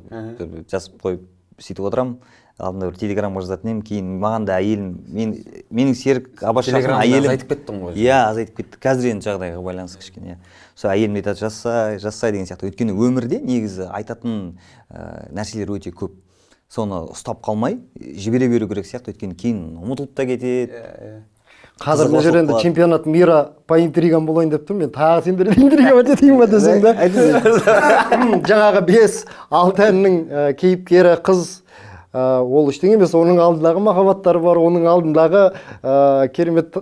жазып 0.70 1.02
қойып 1.02 1.26
сөйтіп 1.58 1.90
отырамын. 1.90 2.20
Алдында 2.60 2.90
бір 2.90 2.96
телеграмға 3.00 3.40
жазатын 3.40 3.70
едім 3.70 3.82
кейін 3.88 4.08
маған 4.20 4.46
да 4.46 4.58
әйелім 4.60 4.88
мен 5.08 5.30
менің 5.72 5.94
серік 5.96 6.42
абашевтың 6.44 6.76
Телеграмды 6.76 7.06
әйелім 7.06 7.30
азайтып 7.30 7.52
кеттің 7.54 7.78
ғой. 7.86 7.94
иә 7.96 8.18
азайтып 8.26 8.58
кетті 8.60 8.80
қазір 8.84 9.14
енді 9.14 9.28
жағдайға 9.30 9.62
байланысты 9.64 10.02
кішкене. 10.02 10.36
Сол 10.80 10.90
әйелім 10.94 11.18
айтады 11.20 11.42
жазса 11.42 11.98
жазса 12.00 12.30
деген 12.32 12.48
сияқты. 12.48 12.70
Өйткені 12.70 12.94
өмірде 12.96 13.40
негізі 13.44 13.90
айтатын 13.92 14.56
ә, 14.88 15.28
нәрселер 15.36 15.74
өте 15.76 15.92
көп. 15.92 16.14
Соны 16.70 17.02
ұстап 17.12 17.42
қалмай 17.44 17.80
жібере 18.00 18.48
беру 18.48 18.68
керек 18.70 18.88
сияқты. 18.88 19.12
Өйткені 19.12 19.36
кейін 19.36 19.60
ұмытылып 19.82 20.14
та 20.16 20.24
кетеді. 20.30 20.80
Қазір 21.80 22.10
мына 22.12 22.20
жерде 22.24 22.42
енді 22.44 22.58
чемпионат 22.60 23.06
мира 23.08 23.38
по 23.66 23.78
интригам 23.80 24.26
болайын 24.28 24.50
деп 24.52 24.66
тұрмын. 24.68 24.88
Мен 24.88 24.92
тағы 24.92 25.24
сендер 25.24 25.52
интрига 25.54 26.00
етейін 26.02 26.36
ба 26.40 26.48
десең 26.48 26.82
да. 26.84 26.92
Жаңағы 28.50 28.82
бес 28.88 29.22
алты 29.48 29.88
әннің 29.88 30.18
ә, 30.28 30.44
кейіпкері 30.60 31.16
қыз 31.24 31.62
ол 32.12 32.70
ештеңе 32.72 32.96
емес 32.96 33.12
оның 33.14 33.38
алдындағы 33.38 33.78
махаббаттары 33.86 34.40
бар 34.42 34.58
оның 34.58 34.82
алдындағы 34.90 35.42
ә, 35.78 36.26
керемет 36.34 36.74
ә, 36.74 36.80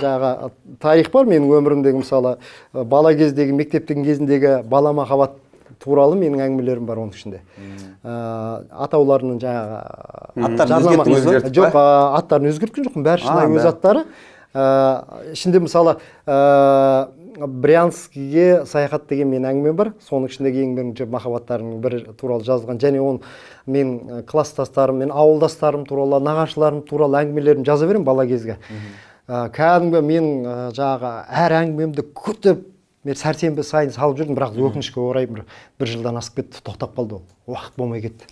жаңағы 0.00 0.48
тарих 0.80 1.10
бар 1.12 1.28
менің 1.28 1.52
өмірімдегі 1.58 2.00
мысалы. 2.00 2.38
Ә, 2.72 2.80
бала 2.88 3.12
кездегі 3.18 3.52
мектептің 3.58 4.00
кезіндегі 4.06 4.62
бала 4.64 4.94
махаббат 4.96 5.36
туралы 5.84 6.16
менің 6.16 6.40
әңгімелерім 6.46 6.88
бар 6.88 6.96
оның 7.04 7.12
ішінде. 7.12 7.42
Ә, 8.00 8.64
атауларының 8.88 9.36
жаңағы 9.44 9.76
жоқ 11.52 11.76
аттарын 12.16 12.48
өзгерткен 12.48 12.88
жоқпын. 12.88 13.04
Бәрі 13.04 13.28
шынайы 13.28 13.52
өз 13.52 13.68
аттары. 13.68 14.08
Ә, 14.56 15.28
ішінде 15.36 15.60
мысалы 15.60 16.00
ә, 16.24 17.12
брянскіге 17.46 18.64
саяхат 18.66 19.06
деген 19.10 19.30
менің 19.30 19.50
әңгімем 19.52 19.76
бар. 19.78 19.90
Соның 20.08 20.32
ішіндегі 20.32 20.64
ең 20.64 20.72
бірінші 20.76 21.06
махаббаттарымның 21.12 21.82
бірі 21.84 22.00
туралы 22.18 22.46
жазылған. 22.46 22.80
Және 22.82 23.02
оны 23.02 23.20
мен 23.66 24.24
класстастарым 24.26 24.98
мен 25.04 25.12
ауылдастарым 25.14 25.84
туралы 25.86 26.18
нағашыларым 26.24 26.82
туралы 26.88 27.22
әңгімелерімді 27.22 27.68
жаза 27.68 27.86
беремін 27.86 28.06
бала 28.08 28.26
кезге. 28.26 28.58
Кәдімгі 29.28 30.00
менің 30.08 30.48
ә, 30.48 30.56
жаңағы 30.72 31.12
әр 31.44 31.56
әңгімемді 31.58 32.06
күтіп 32.16 32.64
мен 33.04 33.18
сәрсенбі 33.20 33.62
сайын 33.66 33.92
салып 33.92 34.22
жүрдім. 34.22 34.38
Бірақ 34.38 34.56
өкінішке 34.56 35.02
орай 35.04 35.28
бір, 35.28 35.44
бір 35.78 35.92
жылдан 35.92 36.16
асып 36.16 36.40
кетті 36.40 36.64
тоқтап 36.64 36.96
қалды 36.96 37.20
ол. 37.20 37.26
Уақыт 37.46 37.76
болмай 37.76 38.00
кетті. 38.00 38.24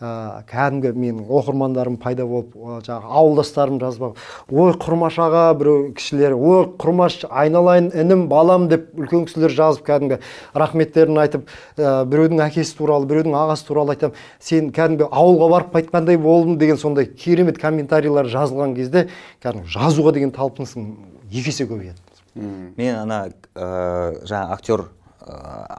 Ә, 0.00 0.42
кәдімгі 0.48 0.92
менің 0.96 1.28
оқырмандарым 1.28 1.98
пайда 2.00 2.24
болып 2.28 2.54
ә, 2.56 2.80
жаңағы 2.86 3.12
ауылдастарым 3.20 3.78
жазып 3.82 4.16
ой 4.48 4.74
құрмаш 4.80 5.18
аға 5.20 5.44
біреу 5.60 5.92
кішілері 5.96 6.38
ой 6.38 6.64
құрмаш 6.80 7.20
айналайын 7.28 7.90
інім 7.92 8.26
балам 8.32 8.68
деп 8.72 8.88
үлкен 8.96 9.26
кісілер 9.28 9.52
жазып 9.54 9.84
кәдімгі 9.86 10.20
рахметтерін 10.54 11.20
айтып 11.24 11.48
ә, 11.76 12.04
біреудің 12.08 12.44
әкесі 12.46 12.76
туралы 12.80 13.08
біреудің 13.10 13.36
ағасы 13.44 13.68
туралы 13.68 13.96
айтамын 13.96 14.16
сен 14.40 14.70
кәдімгі 14.72 15.10
ауылға 15.10 15.50
барып 15.54 15.74
қайтқандай 15.76 16.18
болдым 16.20 16.56
деген 16.58 16.80
сондай 16.80 17.06
керемет 17.06 17.60
комментарийлер 17.60 18.30
жазылған 18.32 18.76
кезде 18.78 19.08
кәдімгі 19.44 19.68
жазуға 19.76 20.14
деген 20.16 20.32
талпынысым 20.32 20.94
екі 21.30 21.52
есе 21.52 21.68
көбейеді 21.68 22.00
мен 22.34 22.96
ана 22.96 23.26
ә, 23.54 24.24
жаңа 24.24 24.54
актер 24.54 24.86
ә, 25.20 25.34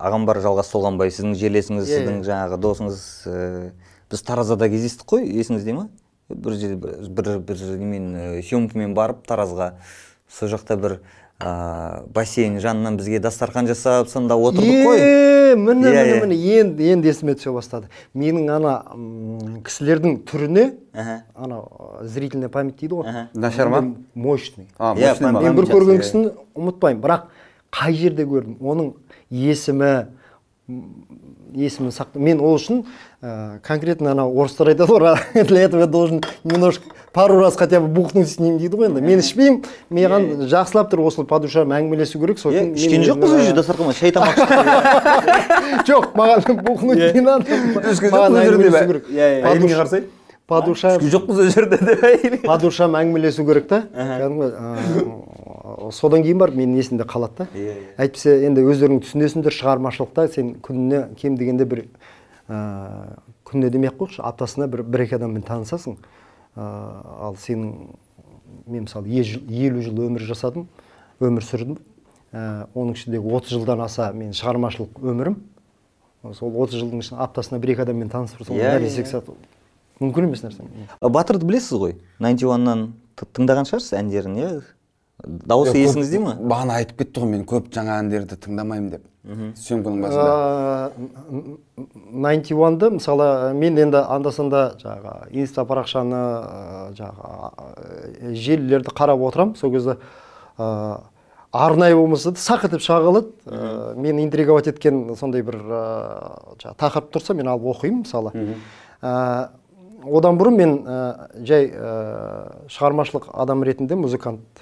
ағам 0.06 0.26
бар 0.28 0.42
жалғас 0.44 0.70
толғанбай 0.74 1.12
сіздің 1.14 1.38
жерлесіңіз 1.40 1.88
сіздің 1.88 2.22
жаңағы 2.28 2.60
досыңыз 2.62 3.00
ә, 3.26 3.40
біз 4.12 4.22
таразда 4.28 4.70
кездестік 4.70 5.08
қой 5.08 5.26
есіңізде 5.42 5.74
ма 5.78 5.88
бір 6.30 6.54
жерде 6.60 6.76
бір 6.76 7.10
бір, 7.10 7.40
бір 7.40 7.66
немен 7.80 8.42
съемкамен 8.44 8.94
барып 8.98 9.26
таразға 9.28 9.74
сол 10.32 10.50
жақта 10.52 10.78
бір 10.80 10.98
ә, 11.42 12.04
бассейн 12.14 12.60
жанынан 12.64 12.98
бізге 13.00 13.20
дастархан 13.20 13.68
жасап 13.68 14.08
сонда 14.12 14.36
отырдық 14.36 14.86
қой 14.86 15.00
е 15.02 15.56
міне 15.56 15.90
Иә, 15.92 16.04
міне 16.06 16.14
иә. 16.14 16.22
міне 16.24 16.36
енді 16.62 16.92
енді 16.94 17.10
есіме 17.12 17.34
түсе 17.36 17.52
бастады 17.52 17.90
менің 18.16 18.48
ана 18.56 18.76
кісілердің 19.66 20.22
түріне 20.30 20.68
ана 21.36 21.58
зрительная 22.08 22.48
память 22.50 22.78
дейді 22.80 22.96
ғой. 23.02 23.26
Нашар 23.34 23.68
ма? 23.70 23.82
Мощный 24.16 24.70
Иә, 24.80 24.94
мощный 24.96 25.32
ма? 25.32 25.40
память. 25.42 25.50
мен 25.50 25.56
бір 25.60 25.68
көрген 25.74 26.00
кісіні 26.00 26.32
ұмытпаймын 26.56 27.02
бірақ 27.04 27.28
қай 27.76 27.94
жерде 28.00 28.24
көрдім 28.24 28.56
оның 28.62 28.94
есімі 29.32 29.92
есімін 31.56 31.92
сақта 31.92 32.20
мен 32.20 32.40
ол 32.40 32.56
үшін 32.56 32.86
конкретно 33.22 34.12
ана 34.12 34.26
орыстар 34.26 34.68
айтады 34.74 34.92
ғой 34.92 35.18
для 35.48 35.62
этого 35.62 35.86
должен 35.86 36.22
немножко 36.44 36.84
пару 37.14 37.40
раз 37.40 37.56
хотя 37.56 37.80
бы 37.80 37.88
бухнуть 37.88 38.28
с 38.30 38.40
ним 38.40 38.58
дейді 38.58 38.76
ғой 38.78 38.86
енді 38.90 39.02
мен 39.06 39.20
ішпеймін 39.22 39.64
маған 39.94 40.48
жақсылап 40.50 40.90
тұр 40.90 41.04
осы 41.06 41.24
по 41.30 41.38
душам 41.40 41.70
әңгімелесу 41.76 42.18
керек 42.18 42.40
сосын 42.42 42.74
ішкен 42.74 43.06
жоқпыз 43.06 43.36
уже 43.38 43.54
дастарханға 43.54 43.94
шай 43.94 44.12
тамақ 44.16 44.42
жоқ 45.90 46.16
маған 46.18 46.64
бухнуть 46.66 47.14
не 47.14 47.22
надо. 47.22 47.46
Маған 47.46 47.94
жоқпыз 47.94 48.18
ол 48.18 48.36
жерде 48.42 48.48
әңгімелесу 48.50 48.82
бе? 48.82 48.88
керек. 48.88 49.06
По 49.06 49.14
әйеліңе 49.52 49.70
душ- 49.70 49.82
қарсы 49.84 50.02
по 50.48 50.62
душам 50.66 50.98
түскен 50.98 51.12
жоқпыз 51.14 51.36
ол 51.38 51.50
жерде 51.54 51.78
деп 51.78 52.42
по 52.50 52.58
душам 52.58 52.98
әңгімелесу 52.98 53.46
керек 53.46 53.68
та. 53.70 53.84
Кәдімгі 53.94 54.50
содан 55.94 56.24
кейін 56.26 56.42
барып 56.42 56.56
менің 56.58 56.82
есімде 56.82 57.06
қалады 57.06 57.44
да. 57.44 57.48
Әйтпесе 58.02 58.40
енді 58.48 58.66
өздерің 58.66 58.98
түсінесіңдер 59.06 59.54
шығармашылықта 59.56 60.26
сен 60.34 60.56
күніне 60.66 61.06
кем 61.22 61.38
дегенде 61.38 61.66
бір 61.70 61.86
ә, 62.52 63.20
күніне 63.48 63.72
демей 63.72 63.92
ақ 63.92 64.02
қойшы 64.02 64.24
аптасына 64.26 64.68
бір 64.72 64.84
бір 64.84 65.06
екі 65.06 65.18
адаммен 65.18 65.46
танысасың. 65.48 65.96
Ә, 66.56 66.66
ал 67.28 67.38
сенің 67.40 67.96
мен 68.68 68.88
мысалы 68.88 69.08
елу 69.08 69.82
жыл 69.86 70.04
өмір 70.08 70.26
жасадым 70.28 70.68
өмір 71.24 71.48
сүрдім. 71.48 71.80
Ә, 72.32 72.68
оның 72.76 72.98
ішіндегі 73.00 73.34
отыз 73.38 73.56
жылдан 73.56 73.82
аса 73.86 74.12
мен 74.16 74.36
шығармашылық 74.36 75.00
өмірім. 75.00 75.40
Сол 76.38 76.54
отыз 76.62 76.84
жылдың 76.84 77.02
ішінде 77.06 77.24
аптасына 77.24 77.60
бір 77.64 77.76
екі 77.76 77.86
адаммен 77.88 78.12
танысып 78.12 78.44
Иә, 78.46 78.76
бәрі 78.76 78.86
иә, 78.86 78.92
есек 78.92 79.08
сату 79.10 79.38
мүмкін 80.02 80.28
емес 80.28 80.44
нәрсе. 80.46 80.66
Батырды 81.02 81.48
білесіз 81.50 81.78
ғой? 81.82 81.96
91-нан 82.20 82.92
тыңдаған 83.38 83.68
шығарсыз 83.70 83.98
әндерін 84.00 84.38
иә? 84.42 84.52
Дауысы 85.26 85.78
есіңізде 85.78 86.20
ма? 86.24 86.36
бағана 86.40 86.80
айтып 86.82 87.04
кетті 87.04 87.24
ғой 87.24 87.32
мен 87.36 87.46
көп 87.50 87.70
жаңа 87.74 88.00
әндерді 88.02 88.38
тыңдамаймын 88.42 88.90
деп 88.96 89.04
съемканың 89.62 90.02
басында. 90.02 90.92
найнти 92.12 92.56
уанды 92.58 92.90
мысалы 92.98 93.54
мен 93.54 93.78
енді 93.78 94.02
анда 94.02 94.32
санда 94.32 94.64
жаңағы 94.82 95.30
инста 95.44 95.66
парақшаны 95.70 96.22
жаңағы 96.98 98.34
желілерді 98.34 98.96
қарап 98.98 99.22
отырамын 99.30 99.56
сол 99.60 99.72
кезде 99.72 99.98
арнайы 101.52 101.96
болмаса 101.96 102.32
да 102.32 102.40
сақ 102.40 102.66
етіп 102.70 102.82
шыға 102.82 103.02
қалады 103.06 103.32
ә, 103.46 103.96
мені 104.00 104.24
интриговать 104.24 104.68
еткен 104.72 105.16
сондай 105.20 105.44
бір 105.44 105.60
ә, 105.60 105.82
жаңағы 106.64 106.78
тақырып 106.80 107.12
тұрса 107.12 107.36
мен 107.36 107.52
алып 107.52 107.76
оқимын 107.76 108.06
мысалы 108.06 108.32
Ә, 109.02 109.50
одан 110.06 110.38
бұрын 110.38 110.56
мен 110.56 110.76
ә, 110.86 110.98
жай 111.42 111.68
ә, 111.74 112.68
шығармашылық 112.70 113.32
адам 113.34 113.64
ретінде 113.66 113.96
музыкант 113.98 114.62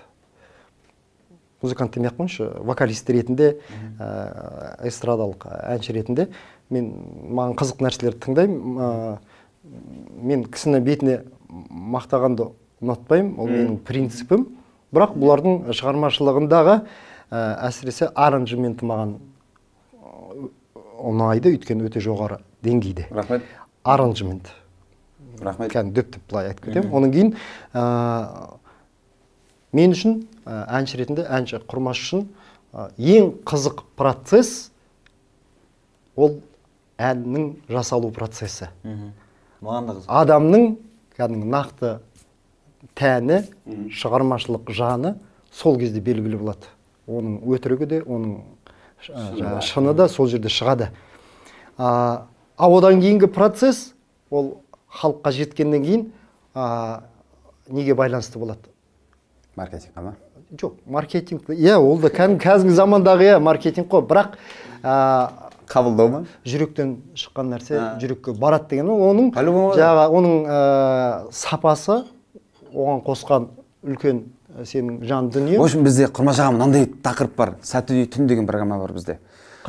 музыкант 1.61 1.95
демей 1.95 2.09
ақ 2.09 2.19
қойыңызшы 2.19 2.47
вокалист 2.67 3.09
ретінде 3.11 3.49
ә, 3.99 4.77
эстрадалық 4.87 5.45
әнші 5.73 5.95
ретінде. 5.97 6.29
Мен 6.69 6.91
маған 7.25 7.57
қызық 7.59 7.83
нәрселерді 7.83 8.21
тыңдаймын. 8.25 8.79
Ә, 8.79 9.17
мен 10.23 10.45
кісіні 10.47 10.79
бетіне 10.85 11.19
мақтағанды 11.49 12.51
ұнатпаймын 12.79 13.35
ол 13.39 13.51
менің 13.51 13.79
принципім. 13.87 14.47
Бірақ 14.95 15.17
бұлардың 15.19 15.73
шығармашылығындағы 15.75 16.79
ә, 16.79 17.41
әсіресе 17.67 18.09
аранжементі 18.15 18.87
маған 18.89 19.17
ұнайды 20.99 21.53
өйткені 21.53 21.89
өте 21.89 22.01
жоғары 22.03 22.39
деңгейде. 22.63 23.09
Рахмет. 23.11 23.43
Аранжемент 23.83 24.49
рахмет. 25.43 25.71
Кәдімгі 25.71 25.95
дөп 26.01 26.17
былай 26.29 26.51
айтып 26.51 26.69
кетемін. 26.69 26.91
Одан 26.93 27.13
кейін 27.13 27.29
ә, 27.73 27.83
мен 29.75 29.95
үшін 29.95 30.21
ә, 30.45 30.65
әнші 30.79 30.99
ретінде 31.01 31.25
әнші 31.29 31.61
құрмаш 31.69 32.01
үшін 32.03 32.27
ә, 32.73 32.89
ең 32.97 33.31
қызық 33.47 33.83
процесс 33.99 34.69
ол 36.15 36.39
әннің 36.99 37.53
жасалу 37.69 38.11
процесі. 38.11 38.69
Мхм. 38.83 39.11
маған 39.61 39.87
да 39.87 39.95
қызық. 39.97 40.07
Адамның 40.07 40.65
кәдімгі 41.17 41.51
нақты 41.53 41.91
тәні 42.99 43.41
шығармашылық 43.95 44.71
жаны 44.75 45.15
сол 45.51 45.79
кезде 45.79 46.01
белгілі 46.03 46.39
болады. 46.39 46.71
Оның 47.07 47.39
өтірігі 47.49 47.87
де 47.89 48.01
оның 48.03 48.41
жаңағы 49.07 49.61
шыны 49.65 49.93
да 49.95 50.07
сол 50.11 50.27
жерде 50.27 50.51
шығады. 50.51 50.89
А, 51.77 52.27
а 52.57 52.69
одан 52.69 53.01
кейінгі 53.01 53.31
процесс 53.31 53.93
ол 54.29 54.59
халыққа 55.01 55.31
жеткеннен 55.31 55.85
кейін 55.85 56.05
а, 56.53 57.03
неге 57.67 57.95
байланысты 57.95 58.39
болады? 58.39 58.59
Маркетингқа 59.59 60.01
ма 60.01 60.15
жоқ 60.51 60.73
маркетинг 60.85 61.49
иә 61.53 61.77
ол 61.77 61.99
да 62.01 62.09
кәдімгі 62.09 62.41
қазіргі 62.41 62.73
замандағы 62.77 63.27
иә 63.27 63.39
маркетинг 63.43 63.89
қой 63.91 64.01
бірақ 64.07 64.37
а, 64.81 65.49
қабылдау 65.69 66.09
ма 66.09 66.23
жүректен 66.43 66.95
шыққан 67.13 67.53
нәрсе 67.53 67.81
жүрекке 68.01 68.33
барады 68.33 68.71
деген 68.73 68.89
оның 68.89 69.31
жаңағы 69.77 70.07
оның 70.19 70.49
ә, 70.49 71.31
сапасы 71.31 72.01
оған 72.73 73.03
қосқан 73.05 73.49
үлкен 73.85 74.23
ә, 74.57 74.65
сенің 74.65 75.03
жан 75.05 75.29
дүние 75.29 75.59
в 75.59 75.67
общем 75.67 75.85
бізде 75.85 76.09
құрмаш 76.09 76.41
аға 76.41 76.55
мынандай 76.57 76.89
тақырып 76.89 77.35
бар 77.37 77.53
сәтүдей 77.61 78.09
түн 78.09 78.27
деген 78.27 78.49
программа 78.49 78.79
бар 78.81 78.93
бізде 78.97 79.19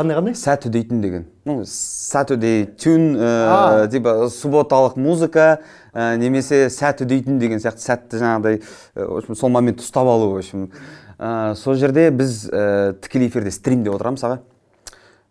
қандай 0.01 0.17
қандай? 0.19 0.35
Сәтүдей 0.39 0.85
түн 0.89 1.01
деген. 1.05 1.27
Ну 1.49 1.61
сәтүдей 1.69 2.65
түн 2.81 3.05
А. 3.21 3.85
ә, 3.85 3.89
типа 3.93 4.29
субботалық 4.33 4.97
музыка 4.97 5.61
ә, 5.93 6.17
немесе 6.21 6.69
сәтүдей 6.73 7.23
түн 7.27 7.39
деген 7.39 7.61
сияқты 7.63 7.85
сәтті 7.85 8.21
жаңағыдай 8.23 8.61
ә, 8.61 9.07
в 9.07 9.19
общем 9.21 9.37
сол 9.37 9.53
моментті 9.53 9.85
ұстап 9.85 10.09
алу 10.09 10.33
в 10.33 10.39
общем. 10.41 10.71
Ә, 11.19 11.55
сол 11.55 11.77
жерде 11.77 12.11
біз 12.11 12.49
ә, 12.49 12.95
тікелей 13.01 13.29
эфирде 13.29 13.53
стримде 13.53 13.93
отырамыз 13.93 14.25
аға. 14.25 14.41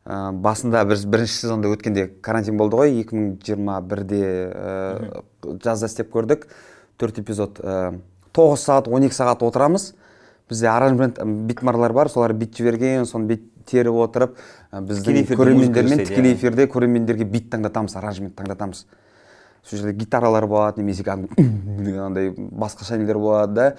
Ә, 0.05 0.31
басында 0.33 0.85
біз 0.89 1.05
бірінші 1.05 1.33
сезонда 1.43 1.71
өткенде 1.73 2.07
карантин 2.21 2.57
болды 2.57 2.77
ғой 2.77 2.93
2021-де 3.03 4.21
ә, 4.53 5.23
жазда 5.63 5.89
істеп 5.89 6.13
көрдік. 6.13 6.45
Төрт 6.99 7.19
эпизод 7.23 7.59
ә, 7.63 7.99
9 8.37 8.61
сағат 8.61 8.89
12 8.89 9.17
сағат 9.17 9.43
отырамыз. 9.45 9.93
Бізде 10.49 10.67
аранжмент 10.67 11.19
битмарлар 11.45 11.93
бар 11.93 12.09
солар 12.09 12.33
бит 12.33 12.57
жіберген 12.57 13.05
соны 13.05 13.27
бит 13.29 13.43
теріп 13.69 13.99
отырып 14.03 14.37
біздің 14.73 15.29
көрермендермен 15.33 16.03
тікелей 16.05 16.33
иә. 16.33 16.37
эфирде 16.37 16.65
көрермендерге 16.67 17.25
бит 17.25 17.49
таңдатамыз 17.53 17.95
аранжмент 17.97 18.35
таңдатамыз. 18.35 18.85
Сол 19.63 19.79
жерде 19.79 19.93
гитаралар 19.97 20.47
болады 20.47 20.81
немесе 20.81 21.03
кәдімгі 21.03 21.97
андай 22.07 22.33
басқаша 22.33 22.97
нелер 22.97 23.19
болады 23.19 23.53
да. 23.53 23.75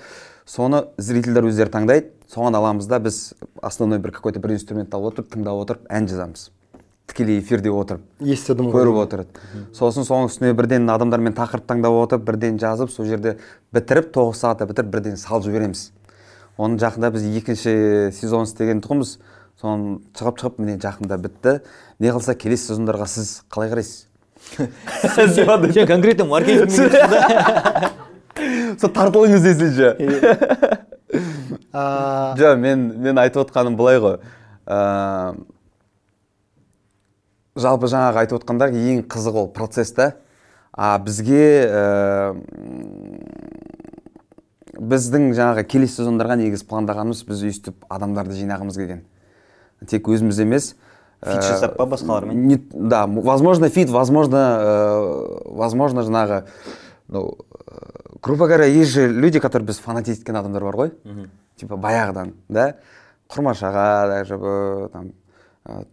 Соны 0.47 0.85
зрительдер 0.99 1.47
өздері 1.49 1.71
таңдайды. 1.73 2.13
Соған 2.31 2.57
аламыз 2.59 2.87
да 2.87 2.99
біз 3.03 3.35
основной 3.63 3.99
бір 3.99 4.13
какой 4.13 4.33
то 4.33 4.41
бір 4.41 4.55
инструмент 4.55 4.95
алып 4.95 5.15
отырып 5.15 5.33
тыңдап 5.35 5.63
отырып 5.65 5.87
ән 5.91 6.09
жазамыз. 6.11 6.51
Тікелей 7.11 7.41
эфирде 7.41 7.71
отырып 7.75 8.05
естідім 8.23 8.69
ғой. 8.71 8.85
көріп 8.85 8.99
отырады 9.03 9.65
сосын 9.75 10.05
соның 10.07 10.29
үстіне 10.31 10.53
бірден 10.55 10.87
адамдармен 10.95 11.35
тақырып 11.35 11.67
таңдап 11.67 11.97
отырып 12.05 12.23
бірден 12.29 12.61
жазып 12.63 12.93
сол 12.95 13.09
жерде 13.09 13.33
бітіріп 13.75 14.13
тоғыз 14.15 14.45
сағатта 14.45 14.69
бітіріп 14.71 14.93
бірден 14.93 15.19
салып 15.19 15.49
жібереміз. 15.49 15.89
Оны 16.61 16.79
жақында 16.79 17.11
біз 17.11 17.27
екінші 17.41 17.75
сезон 18.15 18.47
істеген 18.47 18.83
тұғынбыз. 18.85 19.17
Соны 19.61 19.99
шығып 20.17 20.39
шығып 20.41 20.59
міне 20.63 20.79
жақында 20.81 21.19
бітті. 21.21 21.53
Не 22.01 22.09
қылса 22.15 22.35
келесі 22.35 22.73
сезондарға 22.73 23.07
сіз 23.11 23.43
қалай 23.53 23.69
қарайсыз? 23.73 24.07
Сен 25.75 25.87
конкретно 25.87 26.25
маркетинг 26.31 26.71
сол 28.81 28.91
тартылыңыз 28.95 29.43
десеңші 29.45 29.89
А, 31.73 32.35
жоқ 32.39 32.59
мен 32.59 32.79
мен 33.03 33.19
айтып 33.19 33.43
отқаным 33.45 33.77
былай 33.79 33.99
ғой. 34.03 34.19
Жалпы 37.61 37.87
жаңағы 37.91 38.17
айтып 38.23 38.39
отқандар 38.41 38.69
ең 38.75 39.05
қызық 39.11 39.35
ол 39.43 39.49
процесс 39.55 39.93
та. 39.95 40.13
А 40.73 40.99
бізге 41.03 41.67
ә, 41.67 42.35
біздің 44.79 45.33
жаңағы 45.37 45.63
келесі 45.67 45.95
сезондарға 46.01 46.39
негізі 46.41 46.65
пландағанымыз 46.71 47.25
біз 47.27 47.43
өйстіп 47.51 47.77
адамдарды 47.91 48.35
жинағымыз 48.39 48.77
келген. 48.79 49.03
Тек 49.89 50.09
өзіміз 50.09 50.41
емес 50.41 50.75
Фит 51.21 51.45
жасап 51.45 51.77
па 51.77 51.85
басқалармен? 51.85 52.63
да 52.73 53.07
возможно 53.07 53.69
фит 53.69 53.91
возможно 53.91 54.59
э, 54.61 55.43
возможно 55.45 56.01
жаңағы 56.01 56.47
ну 57.09 57.37
э, 57.37 57.91
грубо 58.23 58.47
говоря 58.47 58.65
есть 58.65 58.91
же 58.91 59.09
люди 59.09 59.39
которые 59.41 59.67
біз 59.67 59.79
фанатеть 59.79 60.19
еткен 60.19 60.37
адамдар 60.37 60.65
бар 60.65 60.77
ғой. 60.77 60.93
Типа 61.57 61.77
баяғыдан 61.77 62.35
да? 62.49 62.77
Құрмаш 63.29 63.63
аға 63.63 64.09
даже 64.09 64.39
там 64.93 65.13
э, 65.67 65.85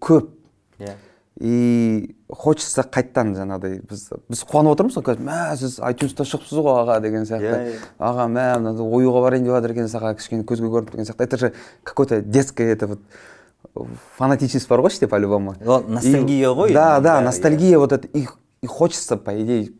көп. 0.00 0.30
Иә. 0.78 0.96
И 1.40 2.16
хочется 2.32 2.80
қайттан 2.82 3.34
жаңағыдай 3.36 3.80
біз 3.84 4.04
біз 4.30 4.42
қуанып 4.48 4.72
отырмыз 4.72 4.96
ғой 4.96 5.04
қазір 5.04 5.26
мә 5.26 5.40
сіз 5.60 5.76
айтюнста 5.84 6.24
шығыпсыз 6.24 6.62
ғой 6.64 6.80
аға 6.80 6.96
деген 7.04 7.26
сияқты. 7.28 7.50
Иә, 7.50 7.74
иә. 7.74 7.80
аға 8.00 8.24
мә 8.32 8.46
мынандай 8.56 8.86
оюға 8.86 9.20
барайын 9.26 9.44
деп 9.44 9.52
жатыр 9.52 9.74
екенсіз 9.74 9.98
аға 10.00 10.14
кішкене 10.16 10.46
көзге 10.48 10.70
көрініп 10.72 10.94
деген 10.94 11.08
сияқты. 11.10 11.24
Это 11.24 11.36
же 11.36 11.52
какой 11.82 12.06
то 12.06 12.22
детское 12.22 12.72
это 12.72 12.86
вот 12.86 13.00
фанатичность 14.16 14.68
бар 14.68 14.80
ғой 14.80 14.94
іште 14.94 15.08
по 15.08 15.20
любому 15.20 15.54
ностальгия 15.60 16.54
ғой 16.56 16.72
да 16.72 17.00
да 17.00 17.20
иә, 17.20 17.24
ностальгия 17.24 17.78
вот 17.78 17.92
это 17.92 18.08
и 18.08 18.26
и 18.62 18.66
хочется 18.66 19.18
по 19.18 19.30
идее 19.36 19.72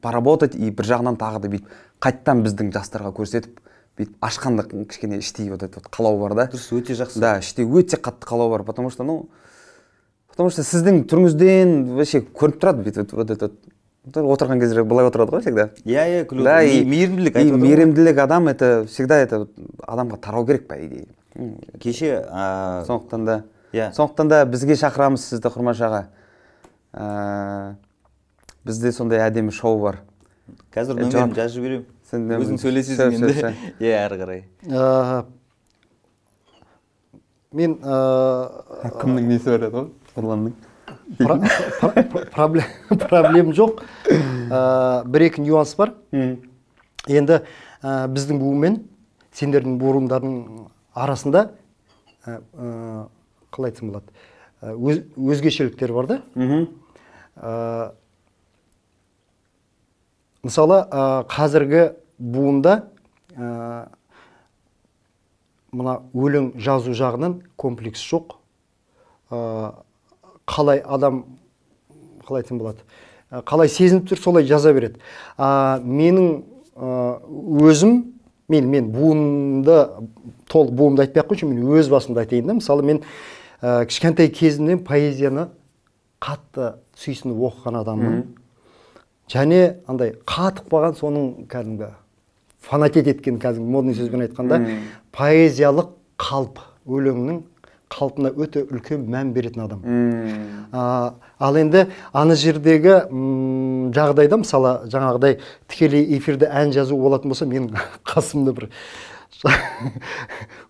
поработать 0.00 0.54
и 0.54 0.70
бір 0.70 0.88
жағынан 0.88 1.20
тағы 1.20 1.44
да 1.44 1.52
бүйтіп 1.52 1.68
қайттан 2.00 2.40
біздің 2.46 2.72
жастарға 2.72 3.12
көрсетіп 3.12 3.60
бүйтіп 3.98 4.16
ашқанда 4.24 4.64
кішкене 4.88 5.18
іштей 5.18 5.50
вот 5.50 5.62
это 5.62 5.80
вот 5.82 5.92
қалау 5.92 6.18
бар 6.18 6.34
да. 6.34 6.46
Дұрыс 6.50 6.72
өте 6.72 6.96
жақсы. 6.96 7.20
Да 7.20 7.36
іште 7.38 7.62
өте 7.62 8.00
қатты 8.00 8.26
қалау 8.26 8.50
бар 8.50 8.64
потому 8.64 8.90
что 8.90 9.04
ну 9.04 9.28
потому 10.34 10.50
что 10.50 10.64
сіздің 10.66 11.04
түріңізден 11.06 11.72
вообще 11.94 12.20
көрініп 12.26 12.58
тұрады 12.58 12.82
бүйтіп 12.82 13.12
вот 13.14 13.30
этот. 13.30 13.54
Отырған 14.04 14.58
кезде 14.60 14.82
былай 14.84 15.06
отырады 15.06 15.32
ғой 15.32 15.44
всегда. 15.44 15.68
Иә 15.86 16.02
иә 16.10 16.24
күлу 16.28 16.42
да 16.44 16.58
и 16.66 16.82
мейірімділік 16.84 17.38
и 17.38 17.52
мейірімділік 17.54 18.18
адам 18.18 18.50
это 18.50 18.84
всегда 18.84 19.20
это 19.22 19.46
адамға 19.86 20.18
тарау 20.20 20.44
керек 20.44 20.66
по 20.68 20.74
идее 20.74 21.06
кеше 21.80 22.26
ә, 22.28 22.84
сондықтан 22.84 23.24
да. 23.24 23.44
Иә. 23.72 23.92
сондықтан 23.94 24.28
да 24.28 24.44
бізге 24.44 24.74
шақырамыз 24.74 25.24
сізді 25.30 25.48
құрмаш 25.54 25.80
аға. 25.86 26.02
Ә, 26.92 27.74
бізде 28.64 28.92
сондай 28.92 29.22
әдемі 29.24 29.54
шоу 29.54 29.80
бар. 29.80 30.02
Қазір 30.74 30.98
нөмірін 31.00 31.14
жауап- 31.14 31.34
жазып 31.34 31.62
жіберемін. 31.62 31.86
Сен 32.10 32.28
өзің 32.28 32.60
сөйлесесің 32.60 33.16
енді. 33.16 33.56
иә 33.80 34.04
әрі 34.04 34.20
қарай. 34.20 34.44
Ә, 34.68 35.24
мен 37.52 37.78
ә, 37.80 38.92
кімнің 39.00 39.32
несі 39.32 39.50
бар 39.56 39.70
еді 39.70 39.76
ғой 39.78 39.90
нұрланның 40.16 40.52
проблем 42.32 43.52
жоқ. 43.56 43.82
Ә, 44.50 45.04
бір 45.08 45.26
екі 45.28 45.44
нюанс 45.44 45.74
бар. 45.78 45.94
Енді 47.08 47.40
ә, 47.82 48.06
біздің 48.12 48.40
буын 48.40 48.78
сендердің 49.34 49.76
буындарың 49.80 50.38
арасында 50.94 51.50
ә, 52.26 52.38
қалай 53.54 53.72
айтсам 53.72 53.92
болады? 53.92 54.08
Өз, 54.64 55.02
өзгешеліктер 55.18 55.92
бар 55.92 56.06
да? 56.08 56.20
Мысалы 60.44 60.78
қазіргі 61.32 61.84
буында 62.18 62.78
мына 65.74 65.98
өлең 66.14 66.52
жазу 66.60 66.94
жағынан 66.96 67.40
комплекс 67.60 68.00
жоқ. 68.06 68.36
Қалай 70.46 70.82
адам 70.84 71.24
қалай 72.26 72.42
айтсам 72.42 72.58
болады 72.58 72.84
қалай 73.42 73.68
сезініп 73.68 74.08
тұр 74.10 74.20
солай 74.20 74.44
жаза 74.46 74.72
береді. 74.74 75.00
А, 75.36 75.80
менің 75.82 76.44
ә, 76.76 77.18
өзім 77.66 77.96
мен 78.48 78.68
мен 78.70 78.90
буынды 78.92 79.78
толық 80.52 80.74
буынды 80.76 81.02
айтпай 81.06 81.24
ақ 81.24 81.32
қойшы 81.32 81.48
мен 81.48 81.64
өз 81.74 81.88
басымды 81.90 82.22
айтайын 82.22 82.46
да. 82.46 82.58
Мысалы 82.60 82.84
мен 82.86 83.02
ә, 83.60 83.86
кішкентай 83.88 84.28
кезімнен 84.28 84.84
поэзияны 84.86 85.48
қатты 86.22 86.74
сүйсініп 87.00 87.42
оқыған 87.50 87.80
адаммын. 87.80 88.22
Және 89.32 89.80
андай 89.88 90.14
қатып 90.28 90.68
қалған 90.70 90.98
соның 91.00 91.48
кәдімгі 91.50 91.90
фанатет 92.64 93.08
еткен 93.08 93.40
кәдімгі 93.40 93.72
модный 93.72 93.96
сөзбен 93.96 94.26
айтқанда 94.28 94.60
поэзиялық 95.16 95.90
қалып 96.20 96.60
өлеңнің 96.86 97.42
қалпына 97.94 98.32
өте 98.34 98.64
үлкен 98.64 99.06
мән 99.10 99.32
беретін 99.34 99.64
адам. 99.64 99.82
А, 100.72 101.14
ал 101.38 101.58
енді 101.60 101.86
ана 102.12 102.34
жердегі 102.38 103.00
жағдайда 103.94 104.40
мысалы 104.42 104.74
жаңағыдай 104.90 105.38
тікелей 105.70 106.06
эфирде 106.18 106.50
ән 106.50 106.74
жазу 106.74 106.98
болатын 106.98 107.32
болса 107.32 107.46
менің 107.46 107.74
қасымда 108.10 108.54
бір 108.56 108.70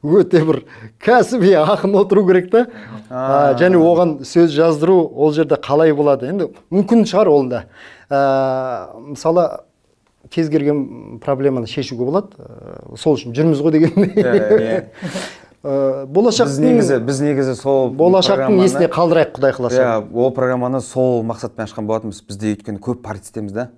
өте 0.03 0.41
бір 0.45 0.63
кәсіби 1.03 1.55
ақын 1.61 1.95
отыру 2.01 2.25
керек 2.27 2.51
та. 2.53 2.65
Және 3.61 3.79
оған 3.79 4.17
сөз 4.27 4.51
жаздыру 4.55 4.97
ол 5.15 5.33
жерде 5.37 5.59
қалай 5.63 5.95
болады? 5.95 6.33
Енді 6.33 6.51
мүмкін 6.75 7.07
шығар 7.09 7.31
ол 7.31 7.47
да. 7.53 7.65
А, 8.11 8.91
мысалы 8.99 9.47
кез 10.31 10.49
келген 10.51 11.21
проблеманы 11.23 11.69
шешуге 11.71 12.05
болады. 12.09 12.35
Ә, 12.39 12.97
сол 12.99 13.19
үшін 13.19 13.35
жүрміз 13.37 13.63
ғой 13.63 13.77
деген 13.77 13.95
Ә, 15.65 16.05
біз 16.05 16.13
болашақтың 16.13 16.61
негізі 16.61 16.99
біз 17.09 17.21
негізі 17.25 17.55
сол 17.57 17.87
болашақтың 17.97 18.59
есіне 18.67 18.89
қалдырайық 18.93 19.31
құдай 19.39 19.55
қаласа. 19.57 19.81
Иә 19.81 20.11
ол 20.13 20.29
программаны 20.37 20.83
сол 20.85 21.23
мақсатпен 21.25 21.65
ашқан 21.65 21.87
болатынбыз. 21.89 22.21
Бізде 22.29 22.53
өйткені 22.53 22.83
көп 22.85 23.01
партия 23.01 23.47
да. 23.49 23.71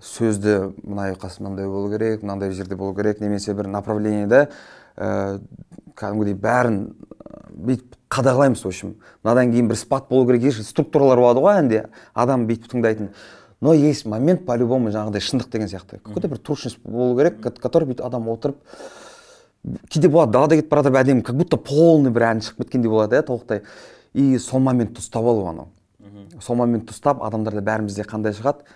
Сөзді 0.00 0.72
мына 0.80 1.10
ұйқас 1.12 1.36
мынандай 1.42 1.68
болу 1.68 1.92
керек 1.92 2.22
мынандай 2.24 2.50
жерде 2.56 2.74
болу 2.74 2.96
керек 2.96 3.20
немесе 3.20 3.52
бір 3.54 3.68
направлениеде 3.68 4.48
ә, 4.96 5.38
кәдімгідей 5.94 6.34
бәрін 6.40 6.80
ә, 7.20 7.44
бүйтіп 7.52 8.00
қадағалаймыз 8.08 8.64
в 8.64 8.72
общем. 8.72 8.96
Мынадан 9.22 9.52
кейін 9.52 9.68
бір 9.68 9.76
спад 9.76 10.08
болу 10.08 10.26
керек 10.26 10.48
есть 10.48 10.64
структуралар 10.66 11.20
болады 11.20 11.44
ғой 11.44 11.60
әнде. 11.60 11.84
Адам 12.14 12.48
бүйтіп 12.48 12.72
тыңдайтын. 12.72 13.12
Но 13.60 13.72
есть 13.74 14.06
момент 14.06 14.46
по 14.46 14.56
любому 14.56 14.88
жаңағыдай 14.90 15.20
шындық 15.20 15.52
деген 15.52 15.68
сияқты. 15.68 16.00
Какой 16.02 16.22
то 16.22 16.28
бір 16.28 16.38
трушность 16.38 16.80
болу 16.82 17.16
керек 17.16 17.40
ко- 17.40 17.52
который 17.52 17.84
бүйтіп 17.92 18.06
адам 18.06 18.28
отырып 18.28 18.56
кейде 19.88 20.08
болады 20.08 20.32
далада 20.32 20.56
кетіп 20.58 20.70
бара 20.70 20.82
жатып 20.82 20.98
әдемі 21.00 21.22
как 21.22 21.36
будто 21.36 21.56
полный 21.56 22.12
бір 22.12 22.28
ән 22.30 22.42
шығып 22.44 22.64
кеткендей 22.64 22.90
болады 22.92 23.16
иә 23.16 23.26
толықтай 23.26 23.62
и 24.12 24.38
сол 24.38 24.60
моментті 24.60 25.00
ұстап 25.00 25.24
алу 25.24 25.46
анау 25.48 25.68
сол 26.42 26.58
моментті 26.60 26.92
ұстап 26.92 27.22
адамдарда 27.24 27.62
бәрімізде 27.64 28.04
қандай 28.08 28.36
шығады 28.36 28.66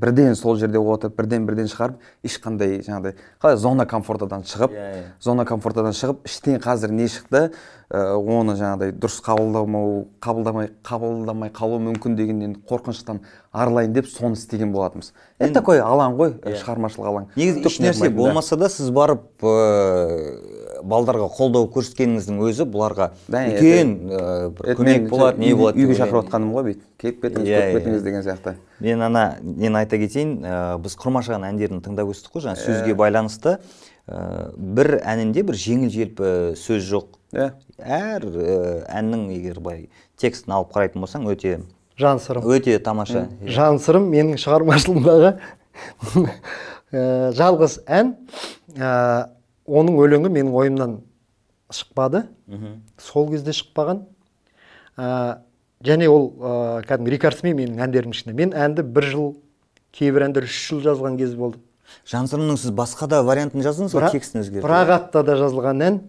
бірден 0.00 0.34
сол 0.34 0.56
жерде 0.56 0.78
отырып 0.80 1.16
бірден 1.18 1.44
бірден 1.46 1.68
шығарып 1.70 2.00
ешқандай 2.24 2.78
жаңағыдай 2.86 3.14
қалай 3.42 3.56
зона 3.60 3.86
комфортадан 3.86 4.42
шығып 4.48 4.72
Иә, 4.72 4.86
иә. 4.96 5.04
зона 5.20 5.44
комфортадан 5.44 5.92
шығып 5.92 6.24
іштен 6.28 6.60
қазір 6.60 6.90
не 6.96 7.06
шықты? 7.12 7.50
Ә, 7.90 8.14
оны 8.14 8.54
жаңағыдай 8.54 8.92
дұрыс 8.94 9.16
қабылдамау 9.26 10.04
қабылдамай 10.22 10.68
қабылдамай 10.86 11.50
қалу 11.50 11.80
мүмкін 11.82 12.14
дегеннен 12.14 12.52
қорқыныштан 12.70 13.18
арылайын 13.50 13.92
деп 13.92 14.06
соны 14.06 14.38
істеген 14.38 14.70
болатынбыз. 14.70 15.12
Это 15.40 15.54
такой 15.58 15.80
алаң 15.82 16.14
ғой 16.14 16.36
ә, 16.38 16.54
шығармашылық 16.54 17.08
алаң. 17.10 17.26
Негізі 17.34 17.66
еш 17.66 17.80
нәрсе 17.82 18.10
болмаса 18.14 18.56
да 18.56 18.68
сіз 18.70 18.92
барып 18.94 19.26
балдарға 20.82 21.26
қолдау 21.36 21.66
көрсеткеніңіздің 21.74 22.40
өзі 22.46 22.66
бұларға 22.70 23.10
үлкен 23.28 23.92
бір 24.56 24.70
Это 24.72 24.76
көмек 24.80 25.08
болады 25.10 25.40
не 25.42 25.52
болады 25.54 25.80
үйге 25.82 25.96
шақырып 25.98 26.24
жатқаным 26.26 26.52
ғой 26.54 26.66
бүйтіп. 26.70 26.84
Келіп 27.00 27.22
кетіңіз 27.24 27.48
Иә, 27.48 27.60
көріп 27.60 27.70
иә. 27.70 27.78
кетіңіз 27.80 28.02
деген 28.04 28.24
сияқты. 28.26 28.54
Мен 28.80 29.02
ана 29.02 29.24
нені 29.42 29.76
айта 29.80 29.98
кетейін 30.00 30.34
ә, 30.44 30.78
біз 30.82 30.96
құрмашаған 31.00 31.46
әндерін 31.50 31.80
тыңдап 31.84 32.10
өстік 32.12 32.34
қой 32.36 32.44
жаңағы 32.46 32.64
сөзге 32.66 32.94
байланысты. 32.98 33.56
Бір 34.10 34.96
әнінде 35.06 35.44
бір 35.46 35.58
жеңіл 35.60 35.90
желпі 35.94 36.30
сөз 36.58 36.86
жоқ. 36.90 37.16
Э? 37.32 37.50
иә 37.78 38.00
әр 38.16 38.24
әннің 38.90 39.28
егер 39.36 39.60
былай 39.62 39.88
текстін 40.18 40.56
алып 40.56 40.72
қарайтын 40.74 41.04
болсаң 41.04 41.28
өте 41.30 41.60
жан 41.96 42.18
сырым. 42.18 42.42
өте 42.42 42.78
тамаша. 42.82 43.28
Жан 43.46 43.78
сырым 43.78 44.08
менің 44.10 44.40
шығармашылығымдағы 44.40 45.36
жалғыз 47.38 47.78
ән. 47.86 48.16
Оның 49.70 50.00
өлеңі 50.02 50.30
менің 50.32 50.52
ойымнан 50.56 50.98
шықпады. 51.70 52.26
Сол 52.98 53.30
кезде 53.30 53.54
шықпаған. 53.54 54.04
Ә, 54.98 55.38
және 55.86 56.08
ол 56.10 56.30
ә, 56.34 56.82
кәдімгі 56.88 57.14
рекордсмен 57.14 57.56
менің 57.56 57.84
әндерімнің 57.86 58.16
ішінде. 58.16 58.34
Мен 58.36 58.52
әнді 58.52 58.82
бір 58.82 59.06
жыл 59.12 59.28
кейбір 59.96 60.26
әндер 60.28 60.48
үш 60.48 60.56
жыл 60.68 60.82
жазған 60.84 61.18
кез 61.20 61.34
болды. 61.38 61.60
Жансырымның 62.06 62.58
сіз 62.60 62.70
басқа 62.76 63.08
да 63.10 63.22
вариантын 63.26 63.64
жаздыңыз 63.64 63.94
ғой 63.96 64.10
текстін 64.14 64.44
өзгертіп 64.44 64.66
бірақ 64.66 64.92
атта 64.94 65.22
да 65.26 65.34
жазылған 65.40 65.82
ән. 65.86 66.00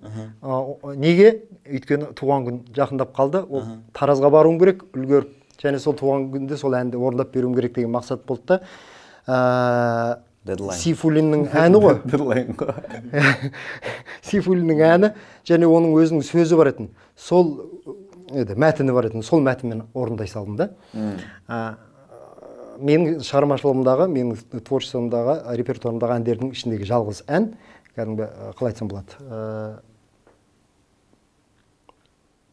Ә, 0.42 0.96
неге? 1.02 1.32
Өйткені 1.66 2.12
туған 2.18 2.46
күн 2.48 2.60
жақындап 2.76 3.16
қалды. 3.18 3.44
Ол 3.50 3.64
таразға 3.98 4.30
баруым 4.34 4.60
керек 4.62 4.84
үлгеріп. 4.94 5.38
Және 5.62 5.80
сол 5.80 5.94
туған 5.98 6.28
күнде 6.34 6.58
сол 6.58 6.74
әнді 6.78 6.98
орындап 6.98 7.34
беруім 7.34 7.56
керек 7.58 7.76
деген 7.76 7.94
мақсат 7.94 8.26
болды 8.28 8.48
да. 8.48 8.60
Ә, 9.26 10.20
Deadline. 10.48 10.78
сейфуллиннің 10.80 11.44
әні 11.66 11.82
ғой. 11.84 12.00
Дедлайн 12.10 12.56
ғой. 12.58 12.74
Сейфуллиннің 14.30 14.82
әні 14.88 15.12
және 15.48 15.70
оның 15.70 15.94
өзінің 16.02 16.26
сөзі 16.26 16.58
бар 16.58 16.72
етін. 16.72 16.90
Сол 17.16 17.52
еді 18.34 18.58
мәтіні 18.58 18.96
бар 18.96 19.12
етін. 19.12 19.26
Сол 19.26 19.44
мәтінмен 19.46 19.86
орындай 19.94 20.30
салдым 20.32 20.58
да. 20.58 20.70
Ә, 21.46 21.60
менің 22.82 23.22
шығармашылығымдағы 23.28 24.08
менің 24.10 24.64
творчествомдағы 24.66 25.38
репертуарымдағы 25.62 26.18
әндердің 26.18 26.56
ішіндегі 26.56 26.90
жалғыз 26.90 27.22
ән 27.30 27.52
кәдімгі 27.94 28.30
қалай 28.58 28.72
айтсам 28.72 28.90
болады 28.90 29.22
ә, 29.22 29.82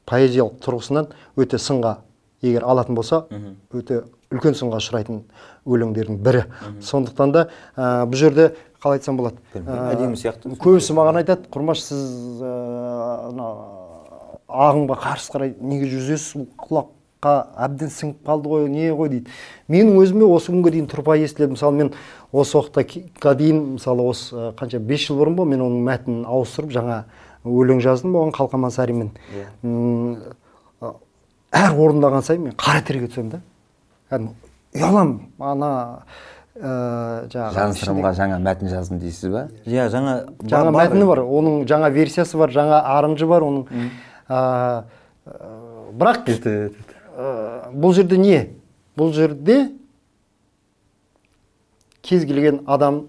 поэзиялық 0.08 0.58
тұрғысынан 0.64 1.08
өте 1.40 1.60
сынға 1.62 1.94
егер 2.42 2.64
алатын 2.64 2.94
болса 2.94 3.24
өте 3.72 4.02
үлкен 4.30 4.54
сынға 4.58 4.78
ұшырайтын 4.82 5.22
өлеңдердің 5.66 6.18
бірі. 6.22 6.44
Сондықтан 6.84 7.32
да 7.32 7.46
ә, 7.76 8.04
бұл 8.06 8.16
жерде 8.20 8.50
қалай 8.82 8.98
айтсам 9.00 9.16
болады? 9.16 9.40
Әдемі 9.54 10.16
сияқты. 10.20 10.52
көбісі 10.60 10.94
маған 10.98 11.22
айтады 11.22 11.48
құрмаш 11.50 11.82
сіз 11.88 12.42
ә, 12.44 12.52
ана 13.32 13.48
ағымға 14.48 14.98
қарсы 15.02 15.32
қарай 15.34 15.54
неге 15.60 15.88
жүзесіз 15.90 16.36
бұл 16.36 16.46
құлаққа 16.62 17.34
әбден 17.66 17.90
сіңіп 17.92 18.20
қалды 18.28 18.52
ғой 18.52 18.68
не 18.70 18.90
ғой? 18.92 19.08
дейді. 19.16 19.32
Менің 19.68 19.98
өзіме 20.02 20.28
осы 20.28 20.52
күнге 20.52 20.70
дейін 20.76 20.86
тұрпайы 20.92 21.24
естіледі. 21.26 21.56
Мысалы 21.56 21.76
мен 21.76 21.92
осы 22.32 22.58
уақытқа 22.60 23.34
дейін 23.36 23.64
мысалы 23.78 24.06
осы 24.08 24.52
қанша 24.60 24.78
бес 24.78 25.08
жыл 25.08 25.18
бұрын 25.20 25.36
ба 25.40 25.44
мен 25.48 25.64
оның 25.64 25.82
мәтінін 25.88 26.24
ауыстырып 26.28 26.70
жаңа 26.76 27.02
өлең 27.48 27.80
жаздым 27.80 28.16
оған 28.18 28.32
қалқаман 28.36 28.70
саримен 28.74 29.10
М, 29.62 30.16
ә, 30.16 30.32
әр 31.52 31.76
орындаған 31.76 32.24
сайын 32.26 32.48
мен 32.48 32.56
қара 32.58 32.82
терге 32.84 33.08
түсемін 33.08 33.30
да. 33.36 33.40
Кәдімгі 34.12 34.34
ұяламын 34.78 35.14
ана 35.40 35.70
ә, 36.58 36.72
жаңағы 37.32 37.54
жан 37.56 37.74
сырымға 37.78 38.12
жаңа 38.18 38.38
мәтін 38.44 38.72
жаздым 38.72 39.00
дейсіз 39.02 39.32
ба? 39.32 39.46
Иә 39.66 39.88
жаңа 39.92 40.18
жаңа 40.50 40.74
мәтіні 40.76 41.08
бар 41.08 41.22
оның 41.24 41.62
жаңа 41.70 41.90
версиясы 41.94 42.38
бар 42.40 42.52
жаңа 42.54 42.82
арынжы 42.96 43.28
бар 43.30 43.46
оның 43.46 43.88
ә, 44.28 44.40
ә, 45.24 45.50
бірақ 45.98 46.28
ә, 46.28 47.28
бұл 47.72 47.94
жерде 47.96 48.18
не? 48.20 48.40
Бұл 48.98 49.14
жерде 49.16 49.60
кез 52.02 52.24
келген 52.28 52.62
адам 52.66 53.06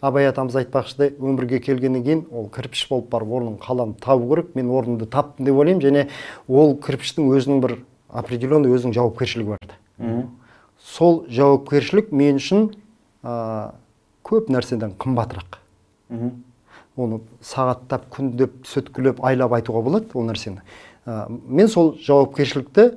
абай 0.00 0.28
атамыз 0.28 0.56
айтпақшыдай 0.60 1.14
өмірге 1.16 1.60
келгеннен 1.64 2.04
кейін 2.04 2.24
ол 2.30 2.48
кірпіш 2.52 2.86
болып 2.90 3.08
барып 3.10 3.32
орнын 3.38 3.58
қалам 3.60 3.94
табу 4.00 4.28
керек 4.34 4.54
мен 4.54 4.70
орнымды 4.70 5.06
таптым 5.06 5.46
деп 5.46 5.56
ойлаймын. 5.56 5.82
Және 5.82 6.08
ол 6.48 6.76
кірпіштің 6.76 7.30
өзінің 7.32 7.62
бір 7.64 7.78
определенный 8.08 8.74
өзінің 8.76 8.94
жауапкершілігі 8.96 9.54
бар 9.54 9.58
да. 9.66 9.78
Сол 10.82 11.24
жауапкершілік 11.32 12.12
мен 12.12 12.36
үшін 12.36 12.68
ә, 13.24 13.72
көп 14.22 14.50
нәрседен 14.52 14.92
қымбатырақ. 15.00 15.58
Оны 16.96 17.20
сағаттап 17.44 18.06
күндеп 18.12 18.62
сөткілеп 18.68 19.24
айлап 19.24 19.56
айтуға 19.56 19.82
болады 19.82 20.06
ол 20.14 20.28
нәрсені. 20.28 20.62
Ә, 21.06 21.26
мен 21.28 21.68
сол 21.68 21.96
жауапкершілікті 22.04 22.90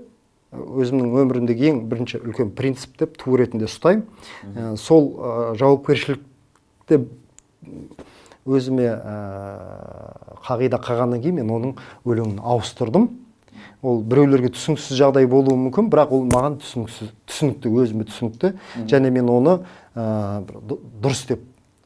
өзімнің 0.52 1.16
өмірімдегі 1.24 1.72
ең 1.72 1.82
бірінші 1.90 2.22
үлкен 2.24 2.54
принцип 2.58 2.96
деп 3.00 3.18
ту 3.18 3.36
ретінде 3.38 3.68
ұстаймын. 3.68 4.06
Ә, 4.56 4.76
сол 4.78 5.12
ә, 5.18 5.56
жауапкершілікті 6.90 7.06
өзіме 8.50 8.88
ә, 8.90 9.16
қағида 10.46 10.80
қағаннан 10.82 11.22
кейін 11.22 11.42
мен 11.42 11.50
оның 11.54 11.74
өлеңін 12.08 12.40
ауыстырдым. 12.42 13.10
Ол 13.84 14.02
біреулерге 14.02 14.50
түсініксіз 14.56 14.98
жағдай 14.98 15.28
болуы 15.30 15.58
мүмкін 15.68 15.90
бірақ 15.92 16.14
ол 16.16 16.26
маған 16.32 16.58
түсініксіз 16.64 17.12
түсінікті 17.30 17.74
өзіме 17.84 18.08
түсінікті. 18.10 18.54
Және 18.90 19.12
мен 19.14 19.30
оны 19.30 19.60
ә, 19.94 20.42
дұрыс 21.04 21.28
деп 21.30 21.44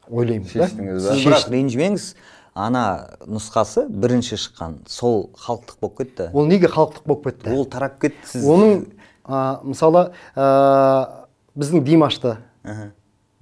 ойлаймын 0.08 0.48
да. 0.48 0.68
Шештіңіз 0.70 1.04
ба? 1.04 1.10
сіз 1.10 1.26
бірақ 1.26 1.50
ренжімеңіз. 1.52 2.08
Ана 2.54 2.84
нұсқасы 3.26 3.88
бірінші 3.90 4.38
шыққан. 4.38 4.78
Сол 4.88 5.32
халықтық 5.34 5.80
болып 5.82 5.98
кетті. 6.00 6.30
Ол 6.32 6.46
неге 6.46 6.70
халықтық 6.70 7.06
болып 7.06 7.28
кетті? 7.28 7.50
Ол 7.50 7.66
тарап 7.66 7.98
кетті 8.00 8.30
сіз. 8.30 8.46
Оның 8.46 8.86
ә, 9.26 9.58
мысалы 9.66 10.12
ә, 10.38 11.26
біздің 11.58 11.82
димашты 11.84 12.38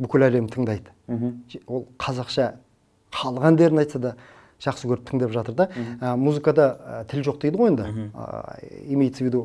бүкіл 0.01 0.27
әлем 0.27 0.49
тыңдайды. 0.51 0.91
Ол 1.67 1.87
қазақша 1.99 2.53
халық 3.13 3.45
әндерін 3.53 3.79
айтса 3.83 3.99
да 3.99 4.15
жақсы 4.63 4.87
көріп 4.87 5.03
тыңдап 5.11 5.33
жатыр 5.35 5.55
да. 5.59 5.65
Ә, 6.01 6.15
музыкада 6.17 6.67
ә, 6.79 7.05
тіл 7.11 7.25
жоқ 7.27 7.41
дейді 7.43 7.59
ғой 7.59 7.73
енді. 7.73 7.83
Ә, 8.15 8.85
имеется 8.95 9.25
в 9.25 9.27
виду 9.27 9.41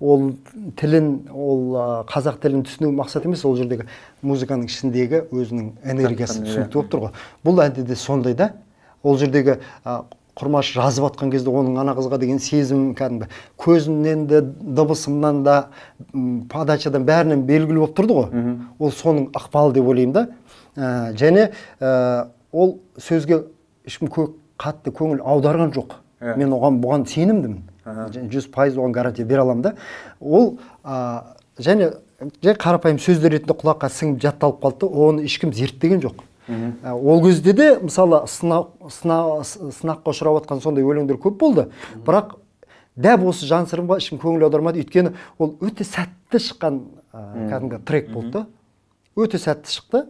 ол- 0.00 0.32
тілін 0.78 1.08
ол 1.34 1.74
қазақ 2.06 2.38
тілін 2.44 2.62
түсіну 2.62 2.92
мақсат 2.94 3.26
емес 3.26 3.44
ол 3.44 3.56
жердегі 3.58 3.88
музыканың 4.22 4.70
ішіндегі 4.70 5.24
өзінің 5.34 5.72
энергиясы 5.82 6.38
Жатқан, 6.38 6.46
иә. 6.46 6.46
түсінікті 6.46 6.74
болып 6.78 6.90
тұр 6.94 7.00
ғой. 7.08 7.12
Бұл 7.44 7.62
әнде 7.66 7.82
де 7.82 7.96
сондай 7.96 8.34
да. 8.34 8.52
Ол 9.02 9.18
жердегі 9.18 9.58
құрмаш 10.38 10.72
жазып 10.76 11.06
жатқан 11.08 11.30
кезде 11.32 11.50
оның 11.50 11.78
ана 11.82 11.94
қызға 11.98 12.18
деген 12.20 12.38
сезім 12.38 12.92
кәдімгі. 12.98 13.28
Көзімнен 13.58 14.26
де 14.30 14.42
дыбысымнан 14.42 15.42
да 15.44 15.56
подачадан 16.50 17.06
бәрінен 17.08 17.46
белгілі 17.48 17.82
болып 17.82 17.96
тұрды 17.98 18.18
ғой. 18.18 18.54
Ол 18.78 18.92
соның 18.94 19.30
ықпалы 19.34 19.74
деп 19.74 19.88
ойлаймын 19.90 20.14
да. 20.14 20.26
Ә, 20.76 21.12
және 21.18 21.50
ә, 21.80 22.28
ол 22.52 22.78
сөзге 22.98 23.44
ешкім 23.86 24.08
көп 24.08 24.38
қатты 24.60 24.94
көңіл 24.94 25.24
аударған 25.24 25.74
жоқ. 25.74 25.98
Иә. 26.20 26.36
мен 26.36 26.52
оған 26.52 26.80
бұған 26.82 27.06
сенімдімін. 27.08 27.62
Жүз 28.30 28.50
пайыз 28.52 28.76
оған 28.76 28.92
гарантия 28.92 29.24
бере 29.24 29.40
аламын 29.40 29.62
да. 29.62 29.74
Ол 30.20 30.58
ә, 30.84 31.22
және 31.58 31.94
жай 32.42 32.54
қарапайым 32.54 32.98
сөздер 33.00 33.32
ретінде 33.32 33.56
құлаққа 33.56 33.88
сіңіп 33.88 34.20
жатталып 34.20 34.60
қалды 34.60 34.84
да 34.84 35.06
оны 35.06 35.24
ешкім 35.24 35.54
зерттеген 35.56 36.02
жоқ. 36.04 36.20
Ә, 36.20 36.29
ол 36.92 37.24
кезде 37.24 37.52
де 37.52 37.68
мысалы 37.80 38.24
сынақ 38.26 38.70
сынаққа 39.00 40.14
ұшырап 40.14 40.40
жатқан 40.40 40.62
сондай 40.62 40.84
өлеңдер 40.84 41.20
көп 41.22 41.38
болды. 41.40 41.68
Бірақ 42.06 42.38
дәп 42.96 43.26
осы 43.30 43.48
жан 43.48 43.68
сырымға 43.70 44.00
ешкім 44.02 44.20
көңіл 44.22 44.48
аудармады. 44.48 44.82
Өйткені 44.84 45.14
ол 45.38 45.54
өте 45.64 45.84
сәтті 45.86 46.40
шыққан 46.42 46.80
ә, 47.12 47.22
кәдімгі 47.52 47.84
трек 47.86 48.10
болды. 48.12 48.42
Да 48.42 48.46
өте 49.18 49.40
сәтті 49.40 49.72
шықты. 49.74 50.04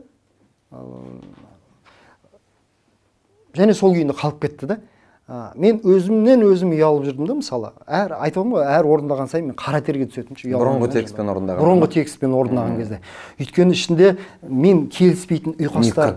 Және 3.57 3.75
сол 3.75 3.95
күйінде 3.97 4.15
қалып 4.15 4.41
кетті 4.45 4.69
да 4.71 4.79
а, 5.31 5.53
мен 5.55 5.79
өзімнен 5.87 6.43
өзім 6.43 6.73
ұялып 6.75 7.05
жүрдім 7.07 7.29
да 7.29 7.37
мысалы. 7.39 7.71
Әр 7.87 8.17
айтамын 8.19 8.57
ғой 8.57 8.65
әр 8.67 8.89
орындаған 8.91 9.31
сайын 9.31 9.51
мен 9.53 9.57
қара 9.59 9.79
терге 9.87 10.09
түсетінмін 10.11 10.59
Бұрынғы 10.59 10.91
текстпен 10.97 11.31
орындаған. 11.31 11.63
бұрынғы 11.63 11.89
текстпен 11.95 12.35
орындаған 12.35 12.77
кезде. 12.81 12.99
Өйткені 13.39 13.77
ішінде 13.79 14.11
мен 14.43 14.89
келіспейтін 14.91 15.55
ұйқастар 15.55 16.17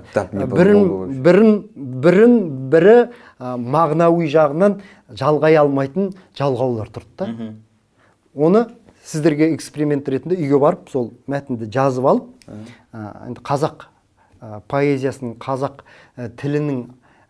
бірін 0.49 1.21
бірін 1.21 1.51
бірін 1.77 2.39
бірі 2.73 2.95
а, 3.37 3.53
мағынауи 3.57 4.31
жағынан 4.33 4.79
жалғай 5.13 5.59
алмайтын 5.61 6.15
жалғаулар 6.39 6.89
тұрды 6.89 7.13
да. 7.21 7.53
Оны 8.33 8.65
сіздерге 9.05 9.53
эксперимент 9.53 10.09
ретінде 10.09 10.39
үйге 10.39 10.57
барып 10.57 10.89
сол 10.89 11.11
мәтінді 11.29 11.69
жазып 11.69 12.07
алып 12.07 12.29
енді 12.93 13.43
қазақ 13.45 13.85
а, 14.39 14.61
поэзиясының 14.71 15.37
қазақ 15.43 15.83
а, 15.83 16.29
тілінің 16.39 16.79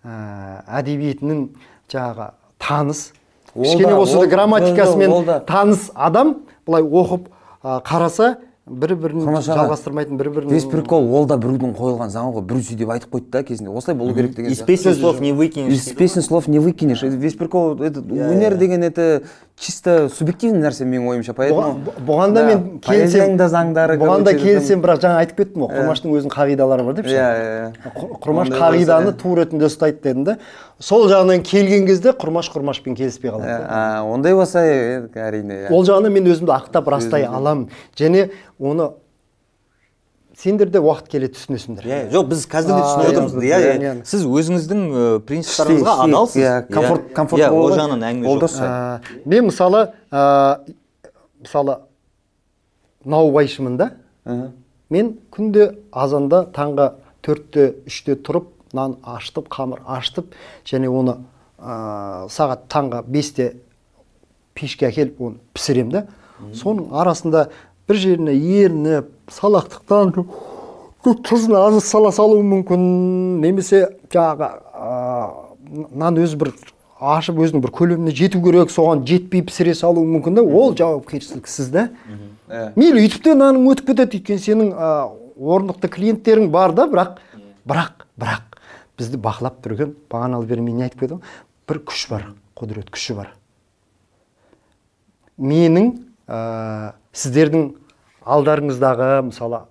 а, 0.03 0.63
әдебиетінің 0.79 1.43
жаңағы 1.91 2.31
таныс. 2.59 3.11
Кішкене 3.53 3.91
да 3.93 4.27
грамматикасымен 4.27 5.43
таныс 5.45 5.91
адам 5.93 6.37
былай 6.65 6.81
оқып 6.83 7.29
қараса 7.63 8.37
бір 8.65 8.95
бірін 8.95 9.27
жалғастырмайтын 9.43 10.15
бір 10.17 10.29
бірін 10.31 10.53
весь 10.55 10.63
прикол 10.71 11.09
ол 11.13 11.25
да 11.27 11.35
біреудің 11.35 11.73
қойылған 11.75 12.09
заңы 12.13 12.37
ғой 12.37 12.45
брюси 12.47 12.77
деп 12.79 12.93
айтып 12.95 13.11
қойды 13.11 13.29
да 13.29 13.43
кезінде. 13.43 13.69
Осылай 13.69 13.97
болу 13.97 14.15
керек 14.15 14.35
деген 14.37 14.51
из 14.51 14.61
песен 14.63 14.95
слов 14.95 15.19
не 15.19 15.33
выкинешь 15.33 15.73
из 15.73 15.91
песен 15.91 16.21
слов 16.21 16.47
не 16.47 16.59
выкинешь. 16.59 17.03
Весь 17.03 17.35
прикол 17.35 17.75
это 17.81 17.99
өнер 17.99 18.55
деген 18.55 18.83
это 18.83 19.23
чисто 19.57 20.09
субъективный 20.09 20.59
нәрсе 20.63 20.83
менің 20.83 21.07
ойымша. 21.07 21.33
Поэтому 21.37 21.79
Бұған- 22.05 22.33
да 22.33 22.43
мен 22.45 22.79
поэзияның 22.83 23.37
да 23.37 23.47
заңдары 23.47 23.97
бұған 24.01 24.23
да 24.25 24.33
келісемін 24.33 24.81
бірақ 24.83 25.03
жаңа 25.03 25.19
айтып 25.21 25.37
кеттім 25.37 25.61
ғой 25.63 25.77
құрмаштың 25.77 26.15
өзінің 26.17 26.33
қағидалары 26.33 26.85
бар 26.87 26.93
деп 26.97 27.05
ше. 27.07 27.13
Иә, 27.13 27.27
иә, 27.37 27.73
иә. 27.83 27.93
Құр- 27.93 28.17
құрмаш 28.25 28.49
қағиданы 28.49 29.13
ту 29.21 29.35
ретінде 29.35 29.69
ұстайды 29.69 30.01
дедім 30.03 30.23
да 30.25 30.37
сол 30.79 31.07
жағынан 31.07 31.43
келген 31.45 31.85
кезде 31.87 32.11
құрмаш 32.11 32.49
құрмашпен 32.51 32.95
келіспей 32.97 33.31
қалады. 33.31 33.61
Ә, 33.69 34.01
ондай 34.03 34.33
болса 34.33 34.59
әрине 34.59 35.67
иә. 35.67 35.71
ол 35.71 35.85
жағынан 35.85 36.09
мен 36.09 36.25
өзімді 36.25 36.51
ақтап 36.59 36.89
растай 36.89 37.23
аламын. 37.23 37.69
Және 37.95 38.31
оны 38.59 38.91
сендер 40.37 40.69
де 40.73 40.79
уақыт 40.81 41.07
келе 41.11 41.27
түсінесіңдер 41.29 41.85
иә 41.87 41.97
жоқ 42.13 42.29
біз 42.31 42.45
қазір 42.49 42.73
де 42.73 42.81
түсініп 42.81 43.03
иә, 43.03 43.11
отырмыз 43.11 43.33
иә, 43.37 43.41
иә 43.43 43.73
иә. 43.73 43.81
иә 43.83 44.05
сіз 44.09 44.23
өзіңіздің 44.25 44.81
принциптарыңызға 45.27 45.93
адалсыз. 46.07 46.37
иә, 46.41 46.53
комфорт- 46.73 47.11
комфорт 47.13 47.43
иә 47.43 47.49
ол 47.53 47.69
жағынан 47.71 48.05
әңгіме 48.09 48.31
жоқ. 48.31 48.41
Дұрыс. 48.41 48.55
Мен 49.25 49.45
мысалы 49.51 49.83
мысалы 51.43 51.77
наубайшымын 53.05 53.77
да. 53.77 53.91
Мен 54.89 55.13
күнде 55.31 55.75
азанда 55.91 56.47
таңғы 56.55 56.93
төртте 57.21 57.69
үште 57.87 58.15
тұрып 58.15 58.49
нан 58.73 58.97
аштып 59.03 59.47
қамыр 59.53 59.83
аштып 59.85 60.33
және 60.65 60.89
оны 60.89 61.17
ә, 61.59 62.27
сағат 62.29 62.65
таңғы 62.69 63.03
бесте 63.07 63.53
пешке 64.53 64.89
әкеліп 64.89 65.21
оны 65.21 65.37
пісіремін 65.53 65.91
да. 65.91 66.05
Соның 66.53 66.89
арасында 66.91 67.47
бір 67.87 67.99
жеріне 67.99 68.33
ерініп 68.33 69.09
салақтықтан 69.33 70.13
тұзын 71.03 71.55
аз 71.59 71.83
сала 71.83 72.11
салуым 72.15 72.53
мүмкін. 72.57 72.83
Немесе 73.43 73.85
жаңағы 74.13 74.49
ә, 74.71 74.93
нан 75.91 76.19
өзі 76.23 76.39
бір 76.39 76.53
ашып 77.03 77.41
өзінің 77.43 77.63
бір 77.63 77.73
көлеміне 77.75 78.13
жету 78.15 78.39
керек 78.43 78.71
соған 78.71 79.03
жетпей 79.07 79.43
пісіре 79.43 79.73
салуы 79.75 80.07
мүмкін 80.07 80.39
да 80.39 80.45
ол 80.45 80.75
жауапкершілік 80.77 81.49
сізде. 81.51 81.89
Иә. 82.47 82.71
мейлі 82.75 83.03
өйтіп 83.03 83.23
те 83.25 83.33
наның 83.35 83.67
өтіп 83.71 83.91
кетеді 83.91 84.19
өйткені 84.19 84.41
сенің 84.43 84.71
ә, 84.75 84.89
орнықты 85.39 85.89
клиенттерің 85.89 86.49
бар 86.53 86.73
да 86.75 86.85
бірақ 86.91 87.17
бірақ 87.65 88.03
бірақ 88.19 88.57
бізді 88.99 89.19
бақылап 89.23 89.61
тұрген 89.63 89.95
бағаналы 90.11 90.45
бері 90.45 90.61
мен 90.61 90.77
не 90.77 90.85
айтып 90.87 91.01
кеттім 91.01 91.21
бір 91.69 91.79
күш 91.87 92.05
бар 92.11 92.27
құдірет 92.59 92.91
күші 92.93 93.15
бар. 93.17 93.31
Менің 95.39 95.95
ә, 96.27 96.93
сіздердің 97.13 97.69
алдарыңыздағы 98.23 99.09
мысалы 99.29 99.63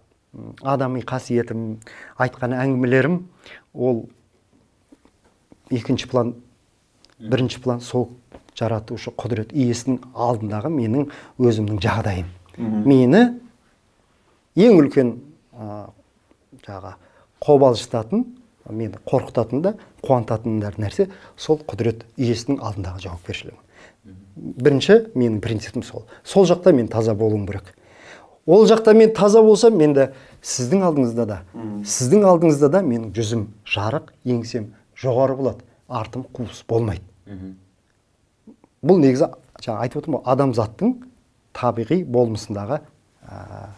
адами 0.63 1.03
қасиетім 1.05 1.77
айтқан 2.23 2.55
әңгімелерім 2.57 3.19
ол 3.75 4.05
екінші 5.71 6.09
план 6.09 6.35
бірінші 7.19 7.63
план 7.65 7.81
сол 7.85 8.09
жаратушы 8.59 9.13
құдірет 9.17 9.53
иесінің 9.57 10.01
алдындағы 10.13 10.71
менің 10.73 11.09
өзімнің 11.41 11.81
жағдайым. 11.83 12.29
Мені 12.59 13.23
ең 14.57 14.79
үлкен 14.81 15.15
ә, 15.57 15.89
жаңағы 16.67 16.95
қобалжытатын 17.43 18.27
мені 18.69 19.01
қорқытатын 19.09 19.63
да 19.65 19.75
қуантатын 20.05 20.61
да 20.61 20.73
нәрсе 20.77 21.09
сол 21.37 21.63
құдірет 21.67 22.05
иесінің 22.17 22.61
алдындағы 22.61 23.07
жауапкершілігім. 23.07 23.62
Бірінші 24.05 24.99
менің 25.15 25.41
принципім 25.41 25.83
сол. 25.83 26.07
Сол 26.25 26.47
жақта 26.47 26.73
мен 26.73 26.89
таза 26.89 27.15
болуым 27.15 27.47
керек. 27.47 27.75
Ол 28.47 28.67
жақта 28.67 28.95
мен 28.95 29.13
таза 29.15 29.43
болсам 29.43 29.77
мен 29.79 29.95
де 29.95 30.09
сіздің 30.43 30.83
алдыңызда 30.89 31.27
да 31.27 31.43
сіздің 31.87 32.27
алдыңызда 32.27 32.71
да 32.73 32.83
менің 32.83 33.13
жүзім 33.15 33.47
жарық 33.67 34.11
еңсем 34.25 34.73
жоғары 34.99 35.37
болады. 35.39 35.65
Артым 35.89 36.25
қуыс 36.35 36.65
болмайды. 36.69 37.05
Бұл 38.83 38.99
негізі 38.99 39.31
жаңа 39.63 39.85
айтып 39.85 40.03
отырмын 40.03 40.23
ғой 40.23 40.33
адамзаттың 40.33 40.95
табиғи 41.55 42.03
болмысындағы 42.09 42.81
ә, 43.23 43.69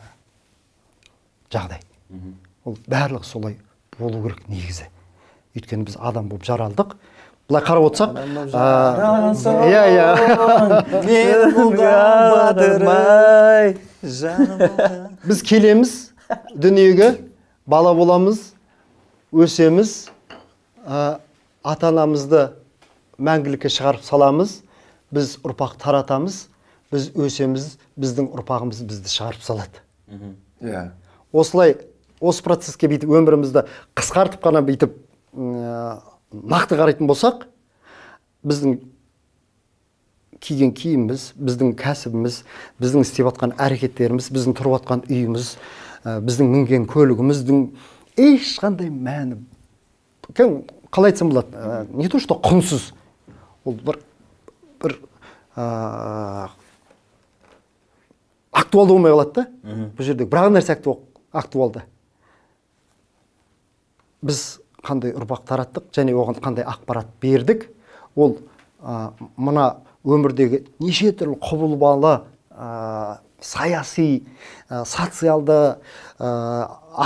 жағдай. 1.52 1.82
Ол 2.64 2.78
барлығы 2.88 3.28
солай 3.28 3.58
болу 3.98 4.22
керек 4.22 4.46
негізі. 4.48 4.88
Өйткені 5.54 5.84
біз 5.90 5.98
адам 6.00 6.30
болып 6.30 6.46
жаралдық 6.48 6.96
былай 7.48 7.62
қарап 7.64 7.84
отырсақ 7.90 8.12
иә 9.68 9.82
иә. 9.94 10.08
мен 11.08 11.38
біз 15.24 15.42
келеміз 15.42 16.12
дүниеге 16.54 17.18
бала 17.66 17.94
боламыз 17.94 18.54
өсеміз 19.32 20.08
ә, 20.86 21.18
ата 21.64 21.88
анамызды 21.88 22.50
мәңгілікке 23.18 23.70
шығарып 23.72 24.04
саламыз. 24.04 24.60
Біз 25.14 25.36
ұрпақ 25.46 25.76
таратамыз 25.82 26.46
біз 26.92 27.10
өсеміз 27.14 27.74
біздің 28.00 28.30
ұрпағымыз 28.34 28.82
бізді 28.86 29.10
шығарып 29.12 29.42
салады. 29.44 29.82
Иә. 30.62 30.90
Осылай 31.32 31.76
осы 32.20 32.42
процесске 32.46 32.88
бүйтіп 32.90 33.10
өмірімізді 33.14 33.64
қысқартып 33.98 34.42
қана 34.44 34.62
бүйтіп 34.66 34.94
ә, 35.34 36.00
нақты 36.42 36.76
қарайтын 36.78 37.08
болсақ 37.08 37.46
біздің 38.44 38.78
киген 40.44 40.72
киіміміз 40.76 41.30
біздің 41.38 41.72
кәсібіміз 41.80 42.42
біздің 42.82 43.06
істеп 43.06 43.30
жатқан 43.30 43.54
әрекеттеріміз 43.60 44.28
біздің 44.34 44.56
тұрып 44.58 44.76
жатқан 44.78 45.04
үйіміз 45.08 45.54
ә, 46.04 46.18
біздің 46.24 46.50
мінген 46.52 46.84
көлігіміздің 46.90 47.62
ешқандай 48.20 48.90
мәні 48.92 49.38
қалай 50.34 51.12
айтсам 51.12 51.30
болады 51.32 51.56
ә, 51.56 51.86
не 51.94 52.08
то 52.08 52.18
что 52.20 52.36
құнсыз 52.44 52.90
ол 53.64 53.78
бір 53.80 54.00
бір 54.82 54.98
ә, 55.56 56.48
актуалды 58.52 58.92
болмай 58.92 59.12
қалады 59.14 59.34
да. 59.34 59.46
Бұл 59.96 60.06
жерде 60.06 60.26
бір 60.28 60.44
ақ 60.44 60.52
нәрсе 60.54 60.74
акту- 60.76 61.00
актуалды. 61.32 61.82
Біз 64.22 64.60
қандай 64.84 65.14
ұрпақ 65.16 65.44
тараттық 65.48 65.90
және 65.96 66.14
оған 66.14 66.40
қандай 66.44 66.66
ақпарат 66.68 67.10
бердік 67.22 67.68
ол 68.14 68.38
ә, 68.82 69.12
мына 69.36 69.68
өмірдегі 70.04 70.64
неше 70.78 71.12
түрлі 71.16 71.38
құбылмалы 71.42 72.14
ә, 72.50 73.18
саяси 73.40 74.24
ә, 74.68 74.84
социалды 74.88 75.58
ә, 76.18 76.30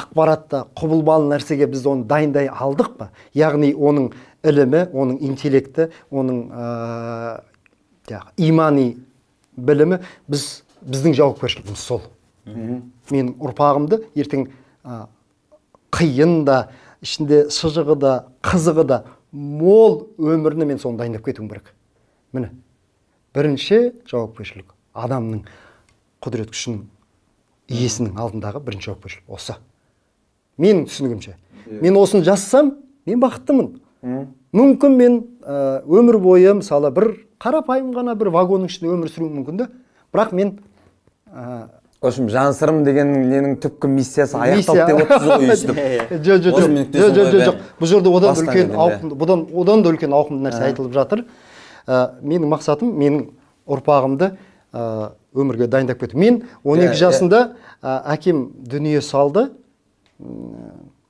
ақпаратты 0.00 0.64
құбылмалы 0.78 1.32
нәрсеге 1.32 1.68
біз 1.70 1.86
оны 1.88 2.06
дайындай 2.10 2.50
алдық 2.50 2.94
па? 2.98 3.10
Яғни 3.34 3.72
оның 3.74 4.12
ілімі 4.46 4.86
оның 4.92 5.20
интеллекті 5.30 5.90
оның 6.10 6.42
ә, 6.52 8.22
имани 8.36 8.96
білімі 9.56 10.00
біз 10.28 10.48
біздің 10.86 11.16
жауапкершілігіміз 11.18 11.82
сол. 11.82 12.02
Менің 12.48 13.34
ұрпағымды 13.42 14.02
ертең 14.16 14.46
ә, 14.84 15.06
қиын 15.94 16.44
да 16.48 16.68
ішінде 17.04 17.46
шыжығы 17.54 17.96
да 17.98 18.12
қызығы 18.44 18.84
да 18.88 18.98
мол 19.32 20.08
өміріне 20.18 20.66
мен 20.68 20.80
соны 20.82 20.98
дайындап 20.98 21.24
кетуім 21.26 21.48
керек. 21.50 21.74
Міне 22.32 22.50
бірінші 23.36 23.92
жауапкершілік 24.08 24.72
адамның 24.94 25.44
құдірет 26.24 26.52
күшінің 26.54 26.82
иесінің 27.68 28.18
алдындағы 28.18 28.62
бірінші 28.64 28.90
жауапкершілік 28.90 29.36
осы. 29.38 29.58
Менің 30.58 30.88
түсінігімше. 30.88 31.36
Мен 31.82 31.96
осыны 32.00 32.24
жазсам 32.26 32.74
мен 33.06 33.20
бақыттымын. 33.22 33.72
Мүмкін 34.56 34.96
мен 34.96 35.20
өмір 35.44 36.18
бойы 36.22 36.54
мысалы 36.58 36.90
бір 36.94 37.12
қарапайым 37.42 37.92
ғана 37.94 38.16
бір 38.18 38.32
вагонның 38.34 38.72
ішінде 38.72 38.90
өмір 38.94 39.12
сүруім 39.12 39.38
мүмкін 39.40 39.60
да 39.60 39.68
бірақ 40.14 40.32
мен 40.34 40.54
ә, 41.28 41.68
в 42.00 42.06
общем 42.06 42.28
жан 42.30 42.54
сырым 42.54 42.84
деген 42.86 43.08
ненің 43.28 43.56
түпкі 43.58 43.88
миссиясы 43.90 44.38
Миссия. 44.38 44.54
аяқталды 44.54 44.86
деп 44.86 45.00
отырсыз 45.02 45.28
ғой 45.28 45.48
өйстіп 45.50 45.78
жоқ 46.22 46.42
жоқ 46.44 46.52
Осы 46.54 46.62
жоқ 46.62 46.74
нүктесін 46.76 47.02
жоқ 47.02 47.16
жоқ 47.16 47.30
қойып, 47.32 47.46
жоқ 47.48 47.56
бұл 47.80 47.90
жерде 47.90 48.12
одан 48.18 48.42
үлкен 48.42 48.70
ауқымды 48.84 49.18
бұдан 49.18 49.42
одан 49.62 49.82
да 49.82 49.90
үлкен 49.90 50.14
ауқымды 50.14 50.46
нәрсе 50.46 50.62
айтылып 50.68 50.94
жатыр. 50.94 51.24
Ә, 51.88 52.20
менің 52.22 52.52
мақсатым 52.52 52.92
менің 52.94 53.24
ұрпағымды 53.66 54.30
ә, 54.72 55.10
өмірге 55.34 55.66
дайындап 55.66 55.98
кету. 55.98 56.18
Мен 56.18 56.44
12 56.62 56.84
Иә, 56.86 56.92
иә. 56.92 56.94
жасында 56.94 57.40
ә, 57.82 58.02
әкем 58.14 58.52
дүние 58.54 59.00
салды. 59.02 59.48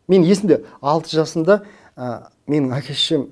Мен 0.09 0.22
есімде 0.24 0.62
6 0.80 1.12
жасында 1.12 1.62
ә, 1.97 2.30
менің 2.49 2.72
әке 2.78 2.95
шешем 2.95 3.28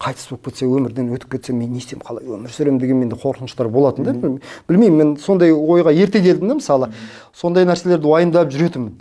қайтыс 0.00 0.30
болып 0.30 0.46
кетсе 0.48 0.64
өмірден 0.66 1.10
өтіп 1.14 1.34
кетсе 1.36 1.52
мен 1.52 1.72
не 1.74 1.78
істеймін 1.82 2.04
қалай 2.06 2.24
өмір 2.24 2.52
сүремін 2.54 2.78
деген 2.80 3.00
менде 3.02 3.16
қорқыныштар 3.20 3.68
болатын 3.68 4.04
да. 4.08 4.12
Біл- 4.16 4.38
білмеймін 4.68 4.96
мен 4.98 5.16
сондай 5.20 5.52
ойға 5.52 5.92
ерте 5.92 6.22
келдім 6.24 6.48
да 6.48 6.54
мысалы. 6.56 6.88
Сондай 7.36 7.66
нәрселерді 7.68 8.08
уайымдап 8.08 8.48
жүретінмін. 8.54 8.94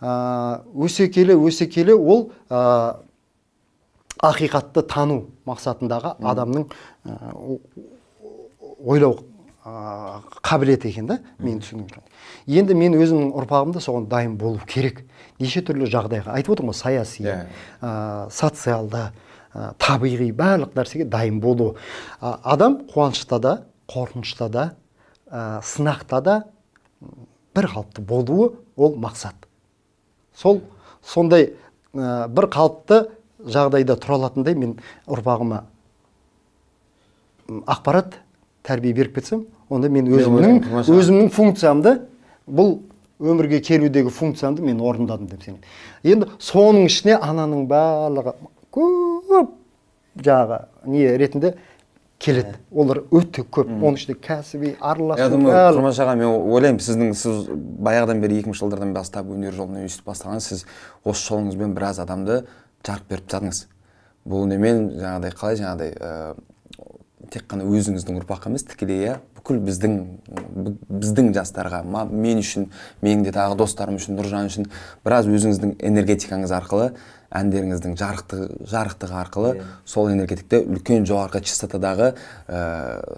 Ә, 0.00 0.62
өсе 0.76 1.08
келе 1.10 1.34
өсе 1.34 1.66
келе 1.66 1.94
ол 1.96 2.30
ә, 2.50 2.96
ақиқатты 4.22 4.82
тану 4.86 5.24
мақсатындағы 5.48 6.14
адамның 6.22 6.66
ә, 7.04 7.58
ойлау 8.86 9.18
ә, 9.64 10.20
қабілеті 10.46 10.90
екен 10.92 11.08
да 11.10 11.18
мен 11.42 11.58
түсінігім 11.64 12.04
енді 12.46 12.76
мен 12.78 12.94
өзімнің 13.00 13.32
ұрпағым 13.40 13.72
да 13.74 13.80
соған 13.82 14.06
дайын 14.10 14.36
болу 14.38 14.60
керек. 14.68 15.02
Неше 15.40 15.60
түрлі 15.66 15.88
жағдайға. 15.90 16.32
Айтып 16.38 16.54
отырмын 16.54 16.72
ғой 16.72 16.78
саяси 16.78 17.24
Иә. 17.26 17.46
ә, 17.82 18.30
социалды 18.30 18.96
ә, 18.96 19.10
табиғи 19.78 20.30
барлық 20.36 20.74
нәрсеге 20.76 21.06
дайын 21.10 21.40
болу. 21.40 21.74
Адам 22.20 22.82
қуанышта 22.92 23.38
да 23.40 23.54
қорқынышта 23.88 24.48
да 24.48 24.64
ә, 25.30 25.60
сынақта 25.62 26.20
да 26.22 26.36
бір 27.54 27.70
қалыпты 27.72 28.02
болуы 28.02 28.52
ол 28.76 28.96
мақсат. 28.96 29.34
Сол 30.34 30.60
сондай 31.02 31.54
ә, 31.94 32.28
бір 32.28 32.50
қалыпты 32.52 33.06
жағдайда 33.46 33.96
тұра 34.00 34.20
алатындай 34.20 34.54
мен 34.54 34.76
ұрпағыма 35.06 35.62
ақпарат 37.66 38.18
тәрбие 38.66 38.94
беріп 38.94 39.20
кетсем 39.20 39.46
онда 39.70 39.88
мен 39.92 40.08
өзімнің 40.10 40.82
өзімнің 40.82 41.30
функциямды 41.34 42.00
бұл 42.46 42.80
өмірге 43.20 43.60
келудегі 43.64 44.10
функциямды 44.12 44.62
мен 44.62 44.80
орындадым 44.80 45.30
деп 45.30 45.44
сенемін. 45.44 45.62
Енді 46.04 46.28
соның 46.42 46.90
ішіне 46.90 47.16
ананың 47.16 47.66
барлығы 47.70 48.34
көп 48.74 49.15
жағы 50.22 50.60
не 50.86 51.06
ретінде 51.18 51.54
келеді 52.18 52.54
олар 52.72 53.02
өте 53.12 53.42
көп 53.44 53.68
оның 53.68 53.98
ішінде 53.98 54.14
кәсіби 54.24 54.70
я 54.72 54.76
араласу 54.80 55.28
думаю 55.34 55.52
барлығы. 55.52 55.76
құрмаш 55.82 55.98
аға 56.00 56.14
мен 56.16 56.30
ойлаймын 56.54 56.80
сіздің 56.80 57.12
сіз 57.14 57.42
баяғыдан 57.84 58.22
бері 58.22 58.38
екі 58.40 58.48
мыңыншы 58.48 58.62
жылдардан 58.64 58.94
бастап 58.96 59.28
өнер 59.28 59.52
жолын 59.52 59.82
өйстіп 59.84 60.08
бастаған 60.08 60.40
сіз 60.40 60.64
осы 61.04 61.26
жолыңызбен 61.28 61.74
біраз 61.76 62.00
адамды 62.00 62.44
жарық 62.86 63.04
беріп 63.10 63.28
тастадыңыз 63.28 63.66
бұл 64.26 64.46
немен 64.48 64.86
жаңағыдай 64.96 65.34
қалай 65.36 65.60
жаңағыдай 65.60 65.92
ә, 66.00 66.34
тек 67.30 67.44
қана 67.50 67.66
өзіңіздің 67.68 68.22
ұрпаққа 68.22 68.48
емес 68.50 68.64
тікелей 68.70 69.04
иә 69.10 69.18
бүкіл 69.36 69.60
біздің 69.68 69.98
бі- 70.56 70.74
біздің 70.88 71.30
жастарға 71.36 71.82
ма- 71.84 72.06
мен 72.10 72.40
үшін 72.40 72.70
менің 73.02 73.22
де 73.28 73.34
тағы 73.36 73.58
достарым 73.60 74.00
үшін 74.00 74.16
нұржан 74.18 74.48
үшін 74.50 74.66
біраз 75.04 75.28
өзіңіздің 75.28 75.76
энергетикаңыз 75.90 76.54
арқылы 76.56 76.92
әндеріңіздің 77.40 77.96
жарықтығы, 78.00 78.46
жарықтығы 78.70 79.18
арқылы 79.22 79.52
сол 79.88 80.10
энергетикті 80.12 80.62
үлкен 80.64 81.06
жоғарғы 81.08 81.44
частотадағы 81.46 82.14
ә, 82.48 82.62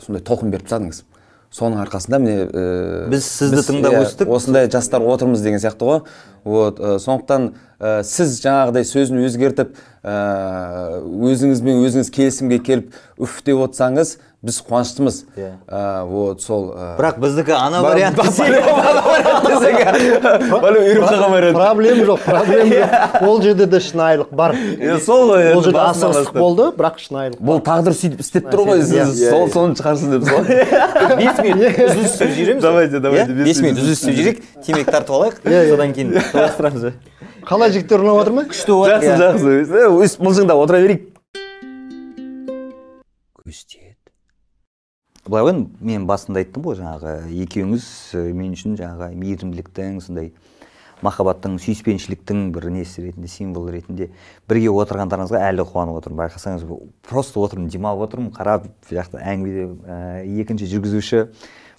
сондай 0.04 0.24
толқын 0.26 0.52
беріп 0.54 0.68
тастадыңыз. 0.68 1.04
Соның 1.48 1.80
арқасында 1.80 2.18
міне 2.20 2.40
ә, 2.44 2.62
Біз 3.08 3.24
сізді 3.24 3.62
тыңдап 3.64 3.94
иә, 3.94 4.02
өстік. 4.04 4.28
осындай 4.28 4.68
жастар 4.68 5.00
отырмыз 5.00 5.40
деген 5.40 5.62
сияқты 5.62 5.86
ғой. 5.88 6.02
Вот 6.44 6.76
ә, 6.76 6.98
сондықтан 7.00 7.54
ә, 7.80 8.02
сіз 8.04 8.36
жаңағыдай 8.44 8.84
сөзін 8.84 9.22
өзгертіп 9.24 9.72
ә, 10.04 10.16
өзіңізбен 11.00 11.80
өзіңіз 11.88 12.12
келісімге 12.12 12.60
келіп 12.68 12.92
үф 13.16 13.40
деп 13.46 13.64
отырсаңыз 13.64 14.18
біз 14.38 14.60
қуаныштымыз. 14.62 15.16
Иә. 15.34 15.48
ә, 15.66 16.04
вот 16.06 16.40
сол 16.42 16.68
ә, 16.70 16.94
бірақ 16.98 17.16
біздікі 17.18 17.52
ана 17.58 17.80
вариант 17.82 18.16
проблема 21.54 22.04
жоқ 22.06 22.20
проблема 22.24 22.74
жоқ. 22.74 23.24
Ол 23.28 23.42
жерде 23.42 23.66
де 23.66 23.80
шынайылық 23.82 24.30
бар. 24.30 24.54
Иә, 24.54 24.98
сол 25.02 25.26
ғой 25.32 25.50
ол 25.56 25.62
жерде 25.64 25.80
асығыстық 25.82 26.38
болды 26.38 26.68
бірақ 26.78 27.00
шынайылық 27.02 27.40
бұл 27.50 27.58
тағдыр 27.66 27.96
сөйтіп 27.98 28.22
істеп 28.22 28.46
тұр 28.52 28.62
ғой 28.68 28.78
Иә, 28.78 28.86
сіз 28.86 29.18
иә, 29.24 29.30
сол 29.34 29.48
иә. 29.48 29.52
соны 29.52 29.74
шығарсын 29.74 30.14
деп 30.14 30.22
сол. 30.30 30.42
Бес 31.18 31.42
минут. 31.42 31.82
Үзіліссіз 31.88 32.34
жүреміз 32.38 32.62
Давайте, 32.62 33.00
давайте, 33.00 33.32
Иә? 33.32 33.44
бес 33.44 33.58
минут 33.58 33.78
минут. 33.78 33.82
үзіліссіз 33.82 34.14
жүрейік 34.22 34.38
темекі 34.64 34.90
тартып 34.94 35.14
алайық 35.18 35.42
Иә, 35.44 35.64
иә. 35.66 35.70
содан 35.74 35.90
кейін 35.98 36.14
жалғастырамыз 36.30 36.82
қалай 37.48 37.72
жігіттер 37.74 38.02
ұнап 38.04 38.18
жатыр 38.22 38.34
ма? 38.38 38.42
Күшті 38.50 38.72
жақсы 38.86 39.08
иә. 39.08 39.18
жақсы. 39.18 39.48
Өйстіп 39.98 40.20
мылжыңдап 40.26 40.58
отыра 40.62 40.82
берейік. 40.84 41.06
Былай 45.28 45.44
ғой 45.44 45.58
мен 45.84 46.06
басында 46.08 46.40
айттым 46.40 46.64
ғой 46.64 46.78
жаңағы 46.78 47.14
екеуіңіз 47.44 47.88
э, 48.16 48.22
мен 48.32 48.54
үшін 48.56 48.78
жаңағы 48.80 49.12
мейірімділіктің 49.20 50.00
сондай 50.00 50.30
махаббаттың 51.04 51.58
сүйіспеншіліктің 51.62 52.48
бір 52.54 52.68
несі 52.74 53.04
ретінде 53.04 53.28
символ 53.30 53.68
ретінде 53.70 54.08
бірге 54.50 54.72
отырғандарыңызға 54.72 55.42
әлі 55.50 55.66
қуанып 55.68 56.00
отырмын. 56.00 56.22
Байқасаңыз 56.24 56.64
просто 57.06 57.42
отырмын 57.44 57.68
демалып 57.70 58.08
отырмын 58.08 58.32
қарап 58.34 58.66
жақта 58.90 59.20
әңгімеде 59.22 59.68
ә, 59.84 60.24
екінші 60.42 60.70
жүргізуші 60.72 61.26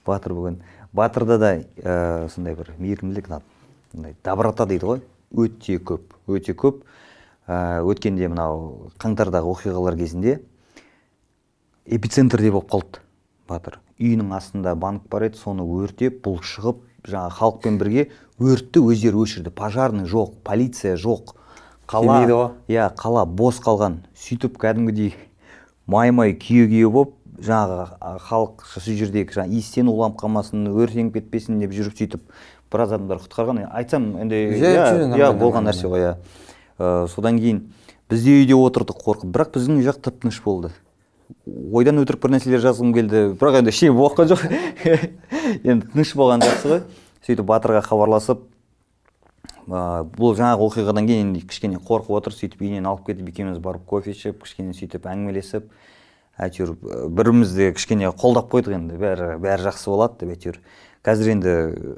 батыр 0.07 0.37
бүгін. 0.37 0.61
Батырда 0.93 1.39
да 1.41 1.51
ә, 1.57 2.29
сондай 2.29 2.55
бір 2.55 2.71
мейірімділік 2.77 3.27
мындай 3.93 4.15
доброта 4.23 4.69
дейді 4.69 4.93
ғой 4.93 5.03
өте 5.33 5.81
көп 5.81 6.15
өте 6.29 6.55
көп. 6.55 6.85
Өткенде 7.49 8.29
мынау 8.29 8.91
қаңтардағы 9.01 9.49
оқиғалар 9.51 9.97
кезінде 9.97 10.39
эпицентрде 11.89 12.51
болып 12.53 12.69
қалды. 12.69 13.08
Батыр 13.49 13.79
үйінің 13.99 14.31
астында 14.37 14.75
банк 14.79 15.09
бар 15.11 15.27
еді 15.27 15.41
соны 15.41 15.65
өртеп 15.65 16.21
бұл 16.25 16.39
шығып 16.45 16.85
жаңағы 17.09 17.35
халықпен 17.39 17.77
бірге 17.79 18.05
өртті 18.39 18.83
өздері 18.85 19.23
өшірді. 19.23 19.51
Пожарный 19.51 20.07
жоқ 20.07 20.39
полиция 20.43 20.95
жоқ 20.95 21.33
қала 21.89 22.53
иә 22.69 22.89
қала 22.95 23.25
бос 23.25 23.59
қалған. 23.63 24.03
Сөйтіп 24.15 24.59
кәдімгідей 24.61 25.15
май 25.87 26.11
май 26.11 26.35
күйе 26.37 26.67
күйе 26.69 26.91
болып 26.91 27.15
жаңағы 27.39 28.19
халық 28.27 28.65
сол 28.67 28.83
жердегі 28.99 29.35
жаңағы 29.35 29.57
иістен 29.57 29.89
уланып 29.91 30.19
қалмасын 30.19 30.67
өртеніп 30.69 31.17
кетпесін 31.17 31.59
деп 31.63 31.71
жүріп 31.75 31.97
сөйтіп 31.97 32.25
біраз 32.71 32.93
адамдар 32.93 33.23
құтқарған. 33.23 33.63
Айтсам 33.71 34.11
енді 34.19 34.43
Иә, 34.59 35.31
болған 35.39 35.69
нәрсе 35.71 35.87
ғой 35.89 36.11
иә 36.11 37.07
содан 37.09 37.39
кейін 37.39 37.63
біз 38.11 38.23
де 38.23 38.37
үйде 38.43 38.59
отырдық 38.59 39.01
қорқып. 39.03 39.31
Бірақ 39.33 39.55
біздің 39.55 39.79
үй 39.79 39.87
жақ 39.87 40.03
тып 40.03 40.21
тыныш 40.21 40.43
болды. 40.43 40.71
Ойдан 41.47 42.01
өтірік 42.01 42.21
бір 42.23 42.33
нәрселер 42.35 42.63
жазғым 42.63 42.93
келді. 42.95 43.23
Бірақ 43.39 43.59
енді 43.61 43.73
ештеңе 43.73 43.95
болып 43.97 44.21
жоқ. 44.31 44.45
Енді 45.69 45.89
тыныш 45.91 46.13
болған 46.17 46.43
жақсы 46.45 46.71
ғой. 46.71 46.81
Сөйтіп 47.25 47.45
батырға 47.49 47.83
хабарласып 47.85 48.41
ә, 49.69 50.03
бұл 50.15 50.35
жаңағы 50.37 50.65
оқиғадан 50.69 51.09
кейін 51.09 51.29
енді 51.29 51.45
кішкене 51.49 51.81
қорқып 51.85 52.17
отыр. 52.17 52.35
Сөйтіп 52.35 52.63
үйінен 52.65 52.89
алып 52.89 53.05
кетіп 53.09 53.29
екеуміз 53.29 53.59
барып 53.63 53.85
кофе 53.89 54.13
ішіп 54.15 54.43
кішкене 54.43 54.73
сөйтіп 54.77 55.05
әңгімелесіп 55.09 55.69
әйтеуір 56.39 56.75
бірімізді 57.15 57.73
кішкене 57.77 58.13
қолдап 58.15 58.49
қойдық 58.53 58.77
енді. 58.77 58.99
Бәрі 59.01 59.33
бәрі 59.43 59.67
жақсы 59.69 59.91
болады 59.91 60.23
деп 60.23 60.33
әйтеуір. 60.35 60.61
Қазір 61.05 61.33
енді 61.35 61.57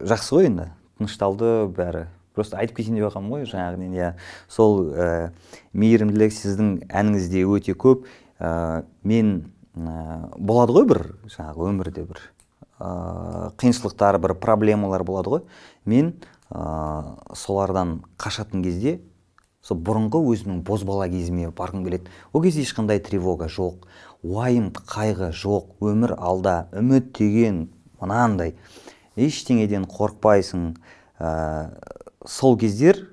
жақсы 0.10 0.36
ғой 0.36 0.50
енді. 0.50 0.68
Тынышталды 1.00 1.54
бәрі. 1.78 2.08
Просто 2.36 2.58
айтып 2.58 2.80
кетейін 2.80 3.00
деп 3.00 3.08
жатқаным 3.10 3.32
ғой. 3.36 3.46
Жаңағыден 3.50 3.96
иә. 3.96 4.12
Сол 4.50 4.92
ә, 4.96 5.32
мейірімділік 5.74 6.34
сіздің 6.34 6.74
әніңізде 6.90 7.46
өте 7.46 7.76
көп. 7.76 8.08
Ә, 8.42 8.84
мен 9.04 9.32
ә, 9.78 10.32
болады 10.38 10.76
ғой 10.76 10.88
бір 10.90 11.02
жаңағы 11.30 11.70
өмірде 11.70 12.06
бір 12.10 12.22
ә, 12.82 13.52
қиыншылықтар 13.62 14.18
бір 14.22 14.36
проблемалар 14.42 15.06
болады 15.06 15.36
ғой. 15.36 15.44
Мен 15.86 16.16
ә, 16.50 17.18
солардан 17.38 18.00
қашатын 18.22 18.64
кезде 18.66 18.98
сол 19.62 19.78
бұрынғы 19.78 20.24
өзімнің 20.34 20.64
бозбала 20.66 21.08
кезіме 21.10 21.52
барғым 21.54 21.86
келеді. 21.86 22.10
Ол 22.34 22.42
кезде 22.42 22.66
ешқандай 22.66 23.00
тревога 23.04 23.46
жоқ 23.52 23.86
уайым 24.24 24.72
қайғы 24.74 25.30
жоқ 25.38 25.78
өмір 25.86 26.16
алда 26.18 26.66
үміт 26.74 27.14
деген 27.18 27.68
мынандай. 28.02 28.56
Ештеңеден 29.16 29.86
қорықпайсың. 29.86 30.74
Ә, 31.22 31.78
сол 32.26 32.58
кездер 32.58 33.11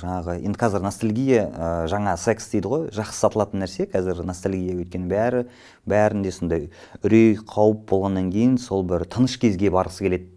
жаңағы 0.00 0.36
енді 0.40 0.58
қазір 0.60 0.82
ностальгия 0.84 1.44
ә, 1.48 1.68
жаңа 1.90 2.16
секс 2.20 2.50
дейді 2.52 2.70
ғой 2.72 2.88
жақсы 2.94 3.16
сатылатын 3.18 3.64
нәрсе. 3.64 3.86
Қазір 3.90 4.24
ностальгия 4.26 4.76
өйткені 4.78 5.08
бәрі 5.10 5.46
бәрінде 5.88 6.32
сондай 6.34 6.68
үрей 7.04 7.38
қауіп 7.38 7.86
болғаннан 7.90 8.30
кейін 8.34 8.58
сол 8.60 8.84
бір 8.86 9.06
тыныш 9.10 9.38
кезге 9.40 9.72
барғысы 9.74 10.06
келеді. 10.06 10.30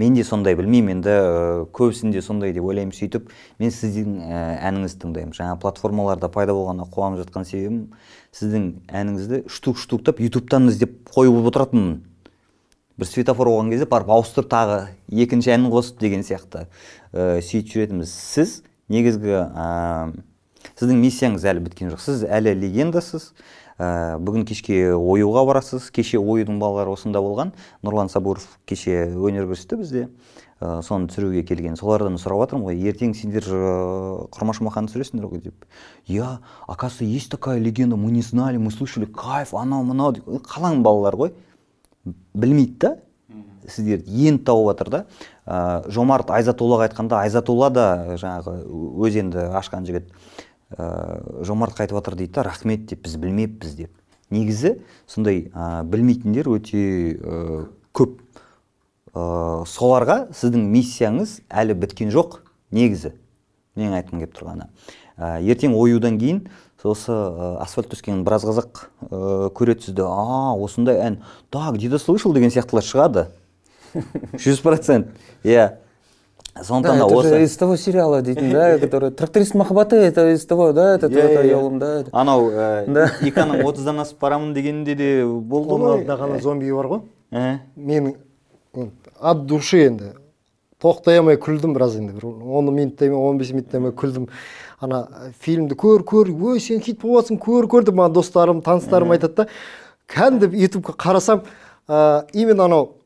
Мен 0.00 0.14
де 0.14 0.22
сондай 0.24 0.54
білмеймін 0.56 1.00
енді 1.00 1.12
ә, 1.12 1.64
көбісінде 1.76 2.22
сондай 2.24 2.54
деп 2.56 2.64
ойлаймын 2.64 2.94
сөйтіп. 2.94 3.26
Мен 3.60 3.72
сіздің 3.74 4.20
ә, 4.22 4.44
әніңізді 4.70 5.02
тыңдаймын. 5.02 5.34
Жаңа 5.36 5.58
платформаларда 5.60 6.30
пайда 6.32 6.54
болғанына 6.56 6.86
қуанып 6.94 7.24
жатқан 7.24 7.44
себебім 7.44 7.82
сіздің 8.32 8.70
әніңізді 8.86 9.42
штук 9.50 9.82
штуктап 9.82 10.22
ютубтан 10.22 10.70
іздеп 10.70 11.10
қойып 11.10 11.50
отыратынмын. 11.50 11.98
Бір 13.00 13.08
светофор 13.08 13.48
болған 13.48 13.70
кезде 13.72 13.86
барып 13.88 14.10
ауыстырып 14.12 14.50
тағы 14.52 14.80
екінші 15.08 15.54
әнін 15.54 15.70
қосып 15.72 16.02
деген 16.02 16.24
сияқты 16.26 16.66
ә, 17.12 17.40
сөйтіп 17.40 17.72
жүретінбіз. 17.72 18.12
Сіз 18.12 18.58
негізгі 18.92 19.32
ә, 19.48 20.12
сіздің 20.76 21.00
миссияңыз 21.00 21.46
әлі 21.48 21.64
біткен 21.64 21.94
жоқ. 21.94 22.02
Сіз 22.04 22.26
әлі 22.28 22.52
легендасыз. 22.60 23.30
Ә, 23.80 24.18
бүгін 24.20 24.44
кешке 24.44 24.92
оюға 24.92 25.46
барасыз. 25.48 25.88
Кеше 25.94 26.20
оюдың 26.20 26.60
балалары 26.60 26.92
осында 26.92 27.22
болған. 27.24 27.54
Нұрлан 27.86 28.12
сабуров 28.12 28.44
кеше 28.68 29.08
өнер 29.16 29.48
көрсетті 29.48 29.80
бізде. 29.80 30.06
Ә, 30.60 30.82
соны 30.84 31.08
түсіруге 31.08 31.46
келген. 31.48 31.80
Солардан 31.80 32.20
сұрап 32.20 32.44
жатырмын 32.44 32.68
ғой. 32.68 32.82
Ертең 32.90 33.16
сендер 33.16 33.48
құрмаш 34.36 34.60
маханды 34.60 34.92
түсіресіңдер 34.92 35.30
ғой 35.30 35.46
деп. 35.48 35.64
Иә 36.06 36.36
оказывается 36.68 37.04
есть 37.08 37.30
такая 37.30 37.58
легенда. 37.58 37.96
Мы 37.96 38.10
не 38.10 38.20
знали 38.20 38.58
мы 38.58 38.70
слышали. 38.70 39.06
Кайф 39.06 39.54
анау 39.54 39.84
мынау 39.88 40.12
деп 40.12 40.28
қалаң 40.44 40.82
балалар 40.84 41.16
ғой. 41.16 41.32
Білмейді 42.04 42.76
да. 42.80 42.96
Сіздерді 43.68 44.28
енді 44.28 44.44
тауып 44.44 44.72
жатыр 44.72 44.90
да. 44.90 45.00
Ә, 45.46 45.88
жомарт 45.92 46.30
айзатуллаға 46.32 46.88
айтқанда 46.88 47.20
айзатулла 47.22 47.70
да 47.70 47.86
жаңағы 48.18 48.54
өз 49.04 49.18
енді 49.20 49.44
ашқан 49.60 49.86
жігіт 49.86 50.08
ә, 50.74 51.44
жомарт 51.44 51.80
айтып 51.80 52.00
жатыр 52.00 52.16
дейді 52.18 52.32
да 52.38 52.44
рахмет 52.48 52.86
деп 52.90 53.04
біз 53.04 53.16
білмеппіз 53.20 53.74
деп. 53.74 53.92
Негізі 54.30 54.78
сондай 55.06 55.50
ә, 55.52 55.84
білмейтіндер 55.84 56.50
өте 56.50 56.82
ә, 57.18 57.66
көп. 57.94 58.18
Ә, 59.12 59.64
соларға 59.66 60.30
сіздің 60.34 60.66
миссияңыз 60.70 61.40
әлі 61.50 61.76
біткен 61.82 62.10
жоқ 62.14 62.40
негізі. 62.70 63.12
Менің 63.78 64.00
айтқым 64.00 64.22
келіп 64.22 64.34
тұрғаны. 64.38 64.70
Ә, 65.18 65.38
ертең 65.42 65.74
оюдан 65.78 66.18
кейін 66.18 66.44
осы 66.88 67.12
ә, 67.12 67.50
асфальт 67.60 67.90
түскен 67.92 68.24
біраз 68.24 68.46
қазақ 68.48 68.86
ә, 69.10 69.50
көреді 69.56 69.90
сізді. 69.90 70.06
А 70.06 70.54
осындай 70.56 71.00
ән. 71.00 71.20
Так 71.50 71.74
где 71.76 71.90
то 71.90 71.98
слышал 71.98 72.32
деген 72.32 72.50
сияқтылар 72.50 72.84
шығады? 72.86 73.26
жүз 74.38 74.62
процент. 74.62 75.08
Иә. 75.44 75.80
Сондықтан 76.54 76.98
да 76.98 77.06
осы 77.06 77.44
из 77.44 77.56
того 77.56 77.76
сериала 77.76 78.22
дейтін 78.22 78.50
да 78.52 78.78
который 78.80 79.10
тракторист 79.10 79.54
махаббаты 79.54 79.96
это 79.96 80.32
из 80.32 80.44
того 80.46 80.72
да 80.72 80.94
это. 80.94 81.06
Yolum, 81.06 81.78
да 81.78 82.00
это. 82.00 82.10
анау 82.12 82.50
ә, 82.50 82.86
иканың 83.22 83.62
отыздан 83.64 84.00
асып 84.00 84.18
барамын 84.20 84.52
дегенде 84.54 84.94
де 84.94 85.24
болды 85.24 85.74
оның 85.74 85.86
ғой 85.86 85.92
алдында 85.98 86.16
ғана 86.16 86.40
зомби 86.42 86.72
бар 86.72 86.86
ғой. 86.90 87.04
Ә, 87.30 87.58
менің 87.76 88.16
от 89.20 89.46
души 89.46 89.86
енді. 89.86 90.14
Тоқтай 90.80 91.20
алмай 91.20 91.36
күлдім 91.36 91.74
біраз 91.76 91.96
енді. 92.00 92.14
Бір 92.16 92.26
он 92.26 92.72
минуттай 92.74 93.10
ма 93.10 93.20
он 93.28 93.38
бес 93.38 93.52
минуттай 93.52 93.80
ма 93.80 93.92
күлдім. 93.92 94.28
Ана 94.80 95.06
э, 95.10 95.32
фильмді 95.40 95.76
көр 95.76 96.04
көр 96.04 96.30
ой 96.32 96.60
сен 96.60 96.80
хит 96.80 97.00
болып 97.00 97.26
жатрсың 97.26 97.40
көр 97.42 97.68
көр 97.68 97.84
деп 97.88 97.98
маған 98.00 98.16
достарым 98.16 98.62
таныстарым 98.64 99.12
айтады 99.16 99.42
да 99.42 99.48
кәдімгі 100.10 100.64
ютубқа 100.66 100.96
қарасам 100.96 101.44
ә, 101.88 102.24
именно 102.32 102.64
анау 102.64 102.99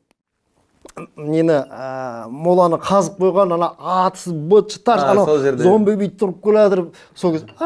нені 1.16 1.52
ә, 1.52 2.28
моланы 2.30 2.76
қазып 2.78 3.16
қойған 3.18 3.54
ана 3.56 3.68
атсыз 4.04 4.32
быт 4.32 4.76
анау 4.86 5.24
сол 5.26 5.38
жерде. 5.42 5.62
зомби 5.66 5.96
бүйтіп 5.98 6.18
тұрып 6.20 6.36
келе 6.44 6.58
жатыр 6.62 6.84
сол 7.14 7.32
кезде 7.34 7.48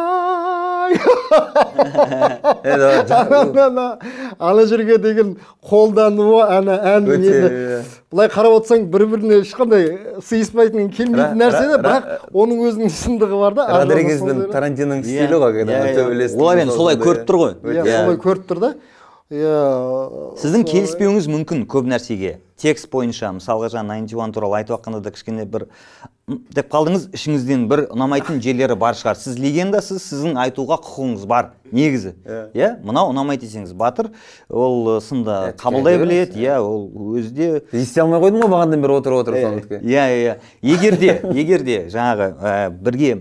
ана 4.39 4.67
жерге 4.67 4.99
деген 4.99 5.37
қолдануы 5.69 6.41
ана 6.47 6.79
ән 6.95 7.05
былай 8.09 8.29
қарап 8.33 8.53
отырсаң 8.63 8.87
бір 8.93 9.03
біріне 9.13 9.35
ешқандай 9.43 9.83
сыйыспайтын 10.25 10.89
келмейтін 10.97 11.37
нәрсе 11.43 11.65
ра- 11.69 11.81
бірақ 11.85 12.03
оның 12.33 12.57
өзінің 12.71 12.89
шындығы 12.97 13.37
бар 13.43 13.53
да. 13.59 13.63
Родригес 13.83 14.21
пен 14.23 14.29
жерде. 14.39 14.53
Тарантиноның 14.55 15.01
стилі 15.05 15.37
ғой 15.43 15.51
когда 15.59 15.75
олар 16.41 16.57
енді 16.65 16.75
солай 16.79 16.97
көріп 17.03 17.23
тұр 17.29 17.37
ғой. 17.43 17.53
Иә. 17.75 17.83
солай 17.85 18.17
көріп 18.25 18.45
тұр 18.49 18.59
да. 18.65 18.71
Иә 19.29 20.35
сіздің 20.41 20.63
келіспеуіңіз 20.69 21.27
мүмкін 21.29 21.67
көп 21.69 21.89
нәрсеге. 21.91 22.39
Текст 22.59 22.89
бойынша 22.91 23.29
мысалға 23.37 23.69
жаңа 23.71 23.99
91 24.01 24.33
туралы 24.35 24.57
айтып 24.59 24.79
жатқанда 24.79 25.01
да 25.05 25.11
кішкене 25.15 25.45
бір 25.47 25.67
м, 26.27 26.41
деп 26.57 26.71
қалдыңыз 26.73 27.05
ішіңізден 27.15 27.67
бір 27.71 27.85
ұнамайтын 27.93 28.41
жерлері 28.45 28.75
бар 28.81 28.97
шығар. 28.99 29.21
Сіз 29.21 29.37
легендасыз 29.39 30.01
сіздің 30.09 30.41
айтуға 30.43 30.81
құқығыңыз 30.83 31.27
бар 31.31 31.53
негізі. 31.71 32.15
Иә. 32.25 32.41
иә 32.57 32.71
мынау 32.83 33.13
ұнамайды 33.13 33.45
десеңіз 33.47 33.77
батыр 33.79 34.11
ол 34.49 34.99
сынды 35.05 35.31
Иә, 35.31 35.55
қабылдай 35.61 36.01
біледі 36.01 36.41
иә. 36.41 36.59
ол 36.65 36.89
өзі 37.21 37.31
де 37.37 37.51
ести 37.79 38.01
алмай 38.01 38.19
қойдың 38.25 38.43
ғой 38.43 38.51
бағанадан 38.57 38.83
бері 38.83 38.99
отырып 38.99 39.23
отырып 39.23 39.71
иә 39.85 40.07
иә. 40.19 40.39
Егер 40.63 40.97
де 40.99 41.21
егер 41.37 41.63
де 41.63 41.83
жаңағы 41.93 42.33
ә, 42.41 42.71
бірге 42.71 43.21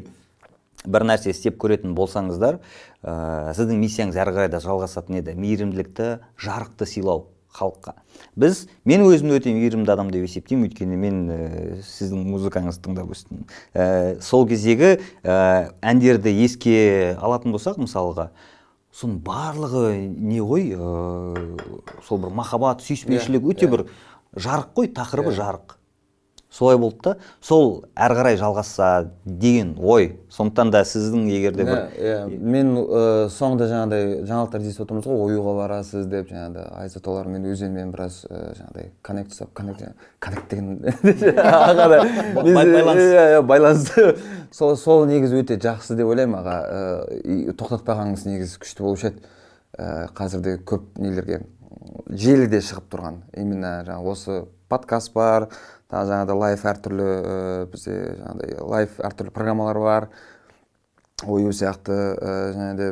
бір 0.87 1.05
нәрсе 1.11 1.31
істеп 1.35 1.57
көретін 1.61 1.93
болсаңыздар 1.97 2.59
ә, 3.03 3.53
сіздің 3.57 3.81
миссияңыз 3.83 4.17
әрі 4.23 4.35
қарай 4.37 4.51
да 4.53 4.61
жалғасатын 4.63 5.19
еді. 5.21 5.35
Мейірімділікті 5.37 6.09
жарықты 6.41 6.87
сыйлау 6.89 7.27
халыққа. 7.57 7.95
Біз 8.37 8.65
мен 8.85 9.05
өзімді 9.07 9.39
өте 9.39 9.53
мейірімді 9.55 9.93
адам 9.93 10.11
деп 10.13 10.27
есептеймін 10.27 10.67
өйткені 10.67 10.99
мен 10.99 11.23
ә, 11.31 11.39
сіздің 11.85 12.27
музыкаңызды 12.33 12.83
тыңдап 12.85 13.13
өстім. 13.15 13.45
Ә, 13.73 14.19
сол 14.21 14.45
кездегі 14.49 14.97
ә, 15.23 15.73
әндерді 15.81 16.33
еске 16.43 17.15
алатын 17.17 17.55
болсақ 17.55 17.79
мысалға 17.81 18.29
соның 18.97 19.17
барлығы 19.25 19.89
не 20.09 20.39
ғой 20.41 20.69
ә, 20.73 21.41
сол 22.05 22.21
бір 22.21 22.35
махаббат 22.37 22.85
сүйіспеншілік 22.85 23.45
Иә, 23.45 23.55
өте 23.55 23.65
иә. 23.65 23.73
бір 23.73 23.85
жарық 24.37 24.71
қой 24.77 24.91
тақырыбы 24.93 25.33
жарық. 25.37 25.76
Солай 26.49 26.77
болды 26.79 26.97
да. 27.03 27.15
Сол 27.41 27.85
әрі 27.95 28.15
қарай 28.17 28.37
жалғасса 28.39 29.09
деген 29.25 29.75
ой 29.79 30.19
сондықтан 30.31 30.71
да 30.71 30.81
сіздің 30.87 31.27
егер 31.29 31.53
де 31.57 31.63
бір 31.67 31.77
Иә, 31.97 32.13
иә. 32.23 32.39
мен 32.39 32.71
ә, 32.77 33.27
соңында 33.33 33.67
жаңағыдай 33.67 34.23
жаңалықтар 34.29 34.61
естіп 34.63 34.85
отырмыз 34.85 35.05
ғой 35.09 35.33
оюға 35.35 35.55
барасыз 35.59 36.07
деп 36.07 36.31
жаңағыдай 36.31 36.69
айзатолармен 36.85 37.45
өзенмен 37.51 37.91
біраз 37.91 38.21
ә, 38.29 38.53
жаңағыдай 38.57 38.91
коннект 39.01 39.31
жасап 39.35 39.51
коннект 39.53 39.83
коннект 40.19 40.49
деген 40.49 40.79
байланыс. 42.35 43.01
иә 43.01 43.25
иә 43.37 43.41
байланысты 43.41 44.17
сол 44.51 44.75
сол 44.77 45.05
негізі 45.05 45.41
өте 45.41 45.57
жақсы 45.61 45.95
деп 45.99 46.07
ойлаймын 46.07 46.39
аға. 46.41 46.57
Ә, 46.63 47.53
тоқтатпағаныңыз 47.59 48.25
негізі 48.27 48.59
күшті 48.63 48.83
болушы 48.85 49.11
еді. 49.11 49.23
Ә, 49.77 50.07
қазірде 50.15 50.57
көп 50.63 50.95
нелерге 50.97 51.41
желіде 52.09 52.61
шығып 52.63 52.87
тұрған. 52.93 53.21
Именно 53.37 53.81
жаңағы 53.87 54.11
осы 54.13 54.37
подкаст 54.69 55.13
бар 55.15 55.49
тағы 55.91 56.09
жаңағыдай 56.11 56.39
лайф 56.41 56.65
әртүрлі 56.71 57.09
бізде 57.71 57.97
жаңағыдай 58.19 58.57
лайф 58.73 58.97
әртүрлі 59.07 59.33
программалар 59.35 59.79
бар. 59.83 60.09
Ою 61.25 61.53
сияқты 61.55 61.95
және 62.55 62.73
де 62.77 62.89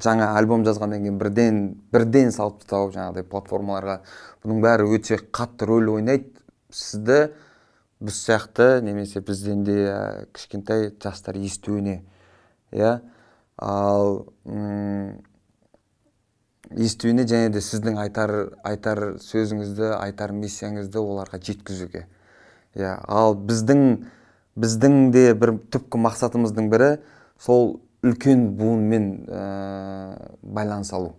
жаңа 0.00 0.32
альбом 0.38 0.64
жазғаннан 0.66 1.02
кейін 1.04 1.18
бірден 1.20 1.58
бірден 1.92 2.32
салып 2.34 2.62
тастау 2.62 2.92
жаңағыдай 2.94 3.26
платформаларға. 3.30 3.98
Бұның 4.44 4.62
бәрі 4.64 4.88
өте 4.96 5.18
қатты 5.18 5.68
рөл 5.68 5.92
ойнайды 5.96 6.30
сізді. 6.72 7.34
Біз 8.04 8.16
сияқты 8.26 8.82
немесе 8.84 9.20
бізден 9.24 9.62
де 9.64 9.76
ә, 9.88 10.26
кішкентай 10.34 10.90
жастар 11.02 11.36
естуіне 11.38 12.02
иә. 12.72 12.98
Ал 13.56 14.26
естуіне 16.76 17.24
және 17.28 17.50
де 17.54 17.60
сіздің 17.62 17.98
айтар 18.02 18.32
айтар 18.64 19.16
сөзіңізді 19.22 19.92
айтар 19.98 20.32
миссияңызды 20.32 20.98
оларға 21.00 21.38
жеткізуге 21.42 22.06
иә 22.74 22.96
ал 23.06 23.34
біздің 23.34 23.84
біздің 24.58 25.10
де 25.14 25.26
бір 25.34 25.56
түпкі 25.74 26.00
мақсатымыздың 26.06 26.70
бірі 26.72 26.88
сол 27.42 27.80
үлкен 28.04 28.48
буынмен 28.58 29.06
ә, 29.28 30.30
байланыс 30.42 30.92
алу 30.92 31.14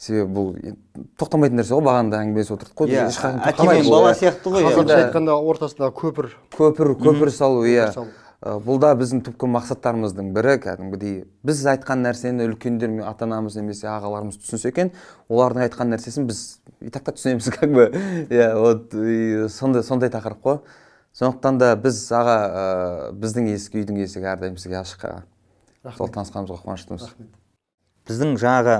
себебі 0.00 0.32
бұл 0.32 0.76
тоқтамайтын 1.20 1.60
нәрсе 1.60 1.74
ғой 1.76 1.84
бағана 1.86 2.20
әңгімелесіп 2.22 2.54
отырдық 2.56 2.76
қой 2.80 2.92
Иә, 2.94 3.06
ешқашан 3.10 3.40
әке 3.50 3.90
бала 3.90 4.12
иә. 4.14 4.18
сияқты 4.20 4.52
ғой, 4.54 4.62
иә. 4.64 4.70
қазақша 4.72 4.98
айтқанда 5.04 5.34
ортасында 5.50 5.90
көпір 5.96 6.30
көпір 6.56 6.94
көпір 7.04 7.30
салу 7.36 7.66
иә 7.68 7.90
бұл 8.40 8.78
да 8.80 8.94
біздің 8.96 9.20
түпкі 9.26 9.48
мақсаттарымыздың 9.52 10.30
бірі. 10.32 10.54
Кәдімгідей 10.64 11.16
біз 11.44 11.60
айтқан 11.74 12.00
нәрсені 12.06 12.46
үлкендер 12.48 12.88
мен 12.88 13.04
ата 13.04 13.26
анамыз 13.26 13.58
немесе 13.58 13.90
ағаларымыз 13.92 14.38
түсінсе 14.40 14.70
екен 14.72 14.92
олардың 15.28 15.66
айтқан 15.66 15.92
нәрсесін 15.92 16.28
біз 16.30 16.40
и 16.80 16.88
так 16.88 17.04
та 17.04 17.12
түсінеміз 17.12 17.50
как 17.58 17.74
бы. 17.74 17.90
Иә 18.32 18.54
вот 18.56 18.96
сондай 19.52 19.84
сондай 19.84 20.08
тақырып 20.08 20.40
қой. 20.40 20.58
Сондықтан 21.12 21.58
да 21.60 21.74
біз 21.76 22.00
аға 22.16 22.38
ә, 22.40 22.64
біздің 23.12 23.52
ескі 23.58 23.82
үйдің 23.82 24.00
есігі 24.06 24.30
әрдайым 24.32 24.56
сізге 24.56 24.80
ашық 24.80 25.04
аға. 25.10 25.22
Сол 25.98 26.08
танысқанымызға 26.08 26.62
қуаныштымыз. 26.64 27.10
Біздің 28.08 28.36
жаңағы 28.40 28.76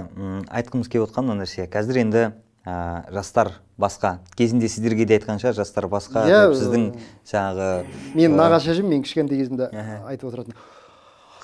айтқымыз 0.48 0.88
келіп 0.88 1.10
отқан 1.10 1.26
мына 1.26 1.42
нәрсе. 1.42 1.66
Қазір 1.68 2.00
енді 2.04 2.30
ә, 2.66 3.04
жастар 3.12 3.52
басқа. 3.80 4.18
Кезінде 4.36 4.68
сіздерге 4.68 5.06
де 5.08 5.18
айтқан 5.18 5.40
шығар 5.40 5.56
жастар 5.62 5.88
басқа 5.90 6.26
Иә, 6.28 6.46
деп 6.50 6.58
сіздің 6.60 6.86
жаңағы 7.30 7.68
менің 8.14 8.36
нағашы 8.36 8.74
әжем 8.74 8.90
мен 8.92 9.02
кішкентай 9.06 9.40
кезімде 9.40 9.70
айтып 10.06 10.28
отыратын. 10.30 10.56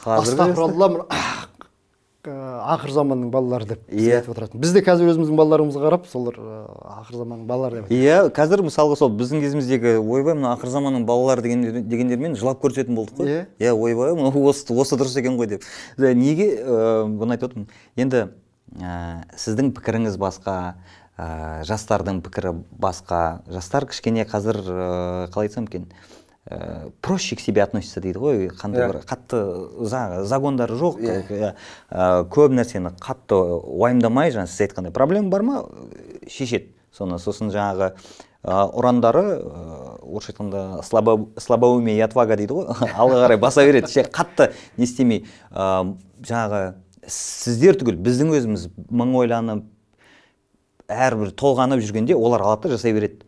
Астағфиралла 0.04 0.90
ақыр 2.26 2.90
заманның 2.90 3.30
балалары 3.30 3.66
деп 3.70 3.82
Иә. 3.90 4.16
айтып 4.18 4.32
отыратын. 4.34 4.60
Біз 4.60 4.72
де 4.74 4.80
қазір 4.82 5.12
өзіміздің 5.12 5.36
балаларымызға 5.38 5.82
қарап 5.84 6.06
солар 6.10 6.34
ақыр 6.82 7.20
заманның 7.20 7.46
балалары 7.46 7.82
деп 7.82 7.92
иә 7.94 8.30
қазір 8.34 8.64
мысалға 8.66 8.96
сол 8.98 9.12
біздің 9.14 9.44
кезіміздегі 9.44 9.92
ойбай 10.02 10.34
мына 10.34 10.56
ақыр 10.56 10.72
заманның 10.74 11.06
балалары 11.06 11.42
деген 11.46 11.86
дегендермен 11.88 12.34
жылап 12.34 12.58
көрсететін 12.64 12.98
болдық 12.98 13.20
қой. 13.20 13.30
Иә. 13.30 13.46
иә 13.60 13.72
ойбай 13.72 14.10
осы 14.42 14.74
осы 14.74 14.98
дұрыс 14.98 15.14
екен 15.20 15.38
ғой 15.38 15.46
деп. 15.46 15.62
Неге 15.98 16.64
бұны 16.66 17.36
айтып 17.36 17.52
отырмын? 17.52 17.68
Енді 17.94 18.26
сіздің 19.38 19.70
пікіріңіз 19.76 20.18
басқа 20.18 20.74
ә, 21.18 21.62
жастардың 21.64 22.20
пікірі 22.24 22.52
басқа. 22.76 23.40
Жастар 23.48 23.86
кішкене 23.88 24.24
қазір 24.28 24.60
ә, 24.60 25.28
қалай 25.32 25.48
айтсам 25.48 25.64
екен 25.68 25.88
ә, 26.48 26.90
проще 27.00 27.36
к 27.36 27.40
себе 27.40 27.62
относится 27.64 28.00
дейді 28.00 28.18
ғой. 28.20 28.46
Қандай 28.60 28.84
Иә. 28.84 28.92
бір 28.92 29.00
қатты 29.08 29.40
за- 29.88 30.24
загондары 30.24 30.76
жоқ. 30.76 31.00
Иә, 31.00 31.54
ә, 31.90 32.24
көп 32.28 32.52
нәрсені 32.54 32.92
қатты 33.00 33.34
уайымдамай 33.64 34.30
жаңа 34.30 34.46
сіз 34.46 34.68
айтқандай 34.68 34.92
проблема 34.92 35.30
бар 35.30 35.42
ма? 35.42 35.64
Шешеді. 36.28 36.72
Соны 36.96 37.18
сосын 37.20 37.50
жаңағы 37.52 37.90
ұрандары 38.46 39.42
орысша 40.06 40.32
айтқанда 40.32 40.82
слабо, 40.86 41.28
слабоумие 41.36 41.96
и 41.96 42.00
отвага 42.00 42.36
дейді 42.38 42.54
ғой. 42.54 42.66
Алға 42.96 43.26
қарай 43.26 43.36
баса 43.42 43.64
береді. 43.66 43.90
Ше 43.90 44.04
қатты 44.06 44.52
не 44.78 44.84
істемей. 44.86 45.26
Жаңағы 45.52 46.74
сіздер 47.06 47.76
түгіл 47.78 47.98
біздің 48.02 48.32
өзіміз 48.38 48.68
мың 48.90 49.12
ойланып 49.18 49.64
әрбір 50.88 51.32
толғанып 51.36 51.82
жүргенде 51.82 52.14
олар 52.16 52.42
алады 52.46 52.68
да 52.68 52.76
жасай 52.76 52.92
береді. 52.96 53.24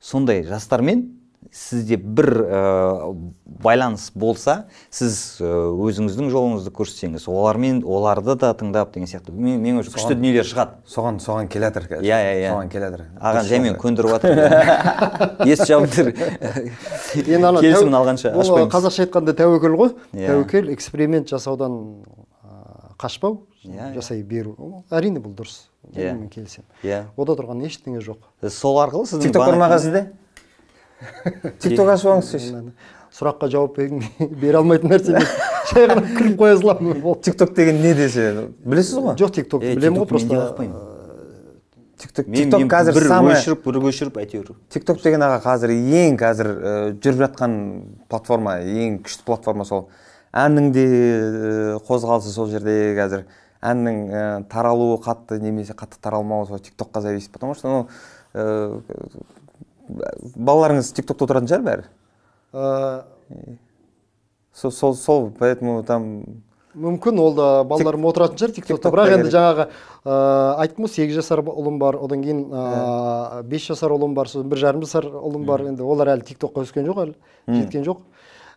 Сондай 0.00 0.42
жастармен 0.44 1.10
сізде 1.54 1.98
бір 2.00 2.28
ә, 2.48 2.60
байланыс 3.62 4.06
болса 4.16 4.64
сіз 4.90 5.36
ә, 5.44 5.48
өзіңіздің 5.76 6.30
жолыңызды 6.32 6.72
көрсетсеңіз 6.74 7.26
олармен 7.28 7.82
оларды 7.84 8.34
да 8.40 8.54
тыңдап 8.56 8.94
деген 8.94 9.06
сияқты. 9.10 9.30
Мен 9.36 9.60
мен 9.60 9.76
ойымша 9.76 9.92
күшті 9.92 10.16
дүниелер 10.16 10.48
шығады. 10.48 10.80
соған 10.88 11.20
соған 11.20 11.48
келе 11.52 11.68
жатыр 11.68 11.86
қазір. 11.90 12.08
иә 12.08 12.18
иә 12.24 12.32
иә. 12.40 12.54
Соған 12.54 12.72
келе 12.72 12.88
жатыр 12.88 13.04
аған 13.20 13.48
жаймен 13.50 13.76
көндіріп 13.76 14.10
жатыр. 14.14 15.48
Ес 15.52 15.62
жауып 15.68 15.92
тұр. 15.92 16.10
Енді 17.28 17.44
ана 17.44 17.60
келісімін 17.60 17.98
алғанша 18.00 18.32
бұл 18.40 18.66
қазақша 18.72 19.04
айтқанда 19.06 19.36
тәуекел 19.36 19.76
ғой. 19.78 19.94
Иә. 20.16 20.32
тәуекел 20.32 20.72
эксперимент 20.72 21.28
жасаудан 21.28 21.78
қашпау 22.98 23.44
Иә, 23.64 23.92
иә. 23.92 23.94
жасай 24.00 24.22
беру. 24.22 24.82
Әрине 24.90 25.20
бұл 25.20 25.36
дұрыс. 25.36 25.68
Иә. 25.92 26.12
мен 26.16 26.28
келісемін. 26.28 26.66
Иә. 26.82 27.02
Ода 27.16 27.36
тұрған 27.38 27.60
ештеңе 27.66 28.00
жоқ. 28.00 28.16
Сол 28.48 28.78
арқылы 28.82 29.06
сіздің 29.10 29.22
тикток 29.28 29.42
бана- 29.44 29.52
бармаға 29.58 29.78
сізде 29.82 30.06
тикток 31.60 31.88
ашып 31.94 32.10
алыңыз 32.14 32.70
сұраққа 33.14 33.46
жауап 33.52 33.76
бер- 33.78 34.30
бере 34.40 34.56
алмайтын 34.58 34.90
нәрсе 34.90 35.12
мен 35.14 35.26
жай 35.70 35.86
ғана 35.90 36.02
күліп 36.16 36.38
қоя 36.40 36.56
саламын. 36.58 37.00
Болды. 37.02 37.22
Тикток 37.28 37.52
деген 37.54 37.78
не 37.82 37.92
десе 37.94 38.24
білесіз 38.64 38.96
ғой? 38.98 39.14
Жоқ 39.20 39.30
тик 39.36 39.48
токты 39.52 39.70
Е, 39.70 39.76
білемін 39.76 40.00
ғой 40.02 40.08
просто 40.10 40.34
бақпаймын. 40.34 40.80
тикток 41.98 42.26
мен, 42.26 42.50
тикток 42.50 42.64
қазір 42.72 42.96
бір 42.98 43.06
өшіріп 43.36 43.62
бір 43.68 43.78
өшіріп 43.92 44.18
әйтеуір. 44.24 44.50
Тикток 44.74 44.98
деген 45.04 45.22
аға 45.22 45.38
қазір 45.44 45.70
ең 45.76 46.18
қазір 46.18 46.50
ә, 46.50 46.72
жүріп 46.98 47.22
жатқан 47.22 47.54
платформа 48.10 48.56
ең 48.64 48.98
күшті 49.06 49.24
платформа 49.24 49.64
сол. 49.64 49.86
Әннің 50.34 50.72
де 50.74 50.84
ә, 50.84 51.78
қозғалысы 51.86 52.34
сол 52.34 52.50
жерде 52.50 52.96
қазір. 52.98 53.24
Әннің 53.64 54.00
ә, 54.08 54.22
таралуы 54.52 55.00
қатты 55.04 55.40
немесе 55.42 55.74
қатты 55.74 56.00
таралмауы 56.00 56.46
сол 56.46 56.60
тиктокқа 56.60 57.00
зависит 57.00 57.32
потому 57.32 57.54
что 57.54 57.68
ну 57.68 57.88
ә, 58.34 58.80
балаларыңыз 60.36 60.92
тиктокта 60.94 61.24
отыратын 61.24 61.50
шығар 61.50 61.68
бәрі? 61.68 61.86
Ә, 62.52 63.04
сол 64.54 64.72
сол 64.72 64.94
сол 64.94 65.30
поэтому 65.38 65.82
там 65.82 66.26
мүмкін 66.74 67.18
ол 67.22 67.34
да 67.34 67.48
балаларым 67.66 68.06
отыратын 68.08 68.38
шығар 68.38 68.54
тик 68.56 68.66
токта 68.68 68.90
бірақ 68.90 69.12
енді 69.18 69.30
жаңағы 69.32 69.66
ыыы 70.04 70.54
айттым 70.64 70.86
ғой 70.86 70.92
сегіз 70.94 71.18
жасар 71.20 71.42
ұлым 71.44 71.78
бар 71.78 71.98
одан 72.02 72.24
кейін 72.24 72.40
ыыы 72.50 73.42
бес 73.50 73.68
жасар 73.70 73.94
ұлым 73.94 74.16
бар 74.18 74.30
сосын 74.30 74.50
бір 74.50 74.62
жарым 74.62 74.82
жасар 74.82 75.06
ұлым 75.06 75.46
бар. 75.46 75.62
Енді 75.70 75.86
олар 75.86 76.14
әлі 76.16 76.26
тик 76.26 76.40
токқа 76.42 76.64
өскен 76.66 76.88
жоқ 76.88 77.02
әлі 77.04 77.14
жеткен 77.60 77.86
жоқ. 77.86 78.02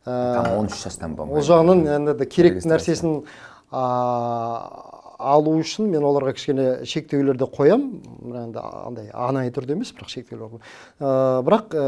Ә, 0.08 0.58
он 0.58 0.72
үш 0.72 0.82
жастан 0.82 1.14
ол 1.20 1.44
жағынан 1.46 1.86
енді 1.98 2.18
керек 2.26 2.58
Регистрация. 2.58 2.74
нәрсесін 2.74 3.24
а, 3.72 4.97
алу 5.18 5.58
үшін 5.62 5.90
мен 5.92 6.06
оларға 6.06 6.34
кішкене 6.38 6.68
шектеулерді 6.86 7.50
қоямын 7.54 8.38
енді 8.46 8.62
андай 8.62 9.12
анайы 9.14 9.54
түрде 9.56 9.78
емес 9.78 9.94
бірақ 9.96 10.14
шектеулер. 10.14 10.60
Ә, 11.00 11.42
бірақ 11.48 11.74
ә, 11.74 11.88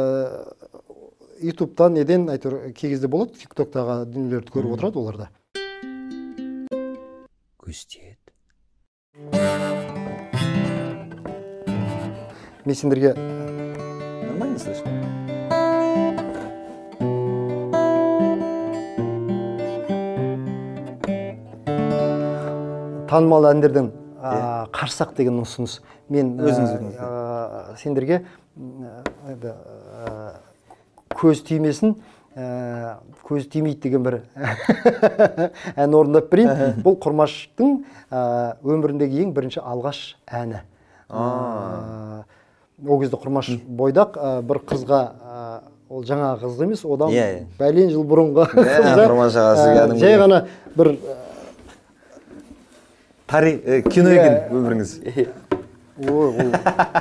ютубтан 1.41 1.93
неден 1.97 2.27
әйтеуір 2.33 2.73
кей 2.73 2.95
кезде 2.95 3.07
болады 3.07 3.37
тик 3.39 3.55
токтағы 3.57 4.03
дүниелерді 4.09 4.53
көріп 4.55 4.75
отырады 4.77 4.99
олар 5.03 5.17
да 5.23 5.29
мен 12.65 12.75
сендерге 12.75 13.13
нормально 13.13 14.59
слышно? 14.59 15.28
Танымал 23.09 23.47
әндерден 23.49 23.91
қарсақ 24.75 25.15
деген 25.17 25.39
ұсыныс. 25.43 25.79
Мен 26.09 26.33
Өзіңіз 26.41 27.77
сендерге 27.79 28.23
енді, 29.29 29.53
көз 31.19 31.43
тимесін 31.47 31.95
а, 32.35 32.97
көз 33.27 33.45
тимейді 33.51 33.81
деген 33.87 34.03
бір 34.05 34.19
ән 35.75 35.95
орындап 35.95 36.29
берейін. 36.31 36.81
Бұл 36.85 36.97
құрмаштың 37.03 37.77
өміріндегі 38.09 39.23
ең 39.25 39.33
бірінші 39.37 39.63
алғаш 39.63 40.03
әні. 40.41 40.63
Ол 41.09 43.01
кезде 43.01 43.19
құрмаш 43.19 43.53
бойдақ 43.79 44.19
бір 44.47 44.61
қызға 44.69 45.01
ол 45.89 46.03
жаңағы 46.05 46.43
қыз 46.45 46.59
емес 46.63 46.83
одан 46.85 47.09
Иә, 47.09 47.23
иә. 47.33 47.45
бәлен 47.57 47.89
жыл 47.89 48.03
бұрынғы 48.05 48.45
Иә, 48.61 49.95
жай 49.97 50.19
ғана 50.21 50.43
бір 50.77 50.91
кино 53.93 54.09
Иә. 54.09 54.17
екен 54.17 54.35
өміріңіз 54.57 54.93
ой 55.99 56.27
ол 56.27 56.33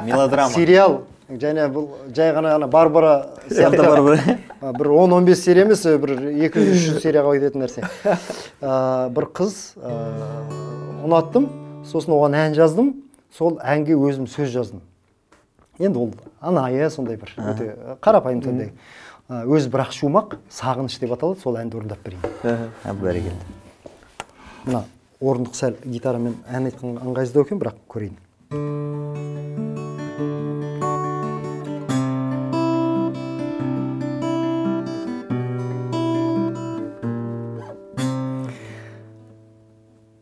мелодрама. 0.05 0.51
Сериал 0.53 1.01
және 1.29 1.69
бұл 1.73 1.87
жай 2.15 2.33
ғана 2.37 2.55
ана 2.57 2.67
барбара 2.69 3.31
сияқты. 3.49 3.83
Барбара. 3.87 4.39
бір 4.79 4.87
10-15 4.93 5.35
серия 5.35 5.63
емес 5.65 5.85
бір 5.85 6.17
200-300 6.19 7.01
серияға 7.01 7.33
кететін 7.39 7.63
нәрсе. 7.65 7.85
А, 8.61 9.09
бір 9.09 9.29
қыз 9.33 9.57
ұнаттым 11.07 11.49
сосын 11.89 12.13
оған 12.17 12.37
ән 12.37 12.57
жаздым 12.59 12.93
сол 13.33 13.59
әнге 13.65 13.95
өзім 13.97 14.27
сөз 14.29 14.51
жаздым. 14.53 14.83
Енді 15.79 15.99
ол 15.99 16.13
анайы 16.41 16.91
сондай 16.91 17.17
бір 17.17 17.33
өте 17.39 17.73
қарапайым 18.03 18.43
түрде 18.45 18.71
А, 19.29 19.43
өзі 19.45 19.69
бірақ 19.69 19.91
шумақ 19.93 20.39
сағыныш 20.49 20.95
деп 21.03 21.11
аталады 21.13 21.41
сол 21.43 21.57
әнді 21.61 21.77
орындап 21.77 22.01
берейін. 22.01 22.71
А 22.85 22.95
бәрекелді 22.97 23.45
мына. 24.65 24.85
Орындық 25.19 25.55
сәл 25.59 25.75
гитарамен 25.83 26.37
ән 26.47 26.69
айтқан 26.69 26.99
ыңғайсыздау 27.03 27.43
екен 27.47 27.59
бірақ 27.59 27.79
көрейін. 27.91 28.17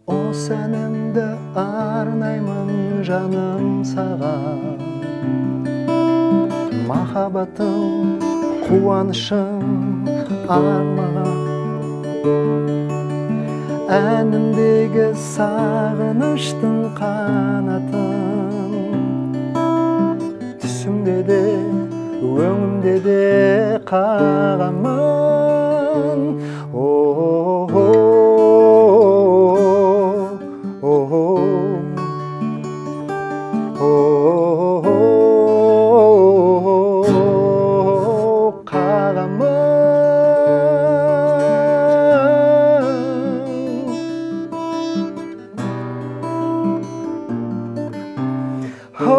Осы 0.08 0.56
әнімді 0.56 1.26
арнаймын 1.60 3.04
жаным 3.04 3.84
саған 3.84 4.64
махаббатым 6.88 8.16
қуанышым 8.64 10.08
арман 10.48 11.16
әнімдегі 13.86 15.12
сағыныштың 15.14 16.78
қанатын. 16.98 18.18
Түсімде 20.62 21.18
де 21.28 21.38
өңімде 22.26 22.96
де 23.04 23.20
қағамын. 23.86 24.90
О 26.74 27.45
деген 48.96 49.10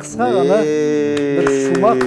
қысқа 0.00 0.30
ғана 0.32 0.62
бір 0.64 1.50
шумақ 1.52 2.00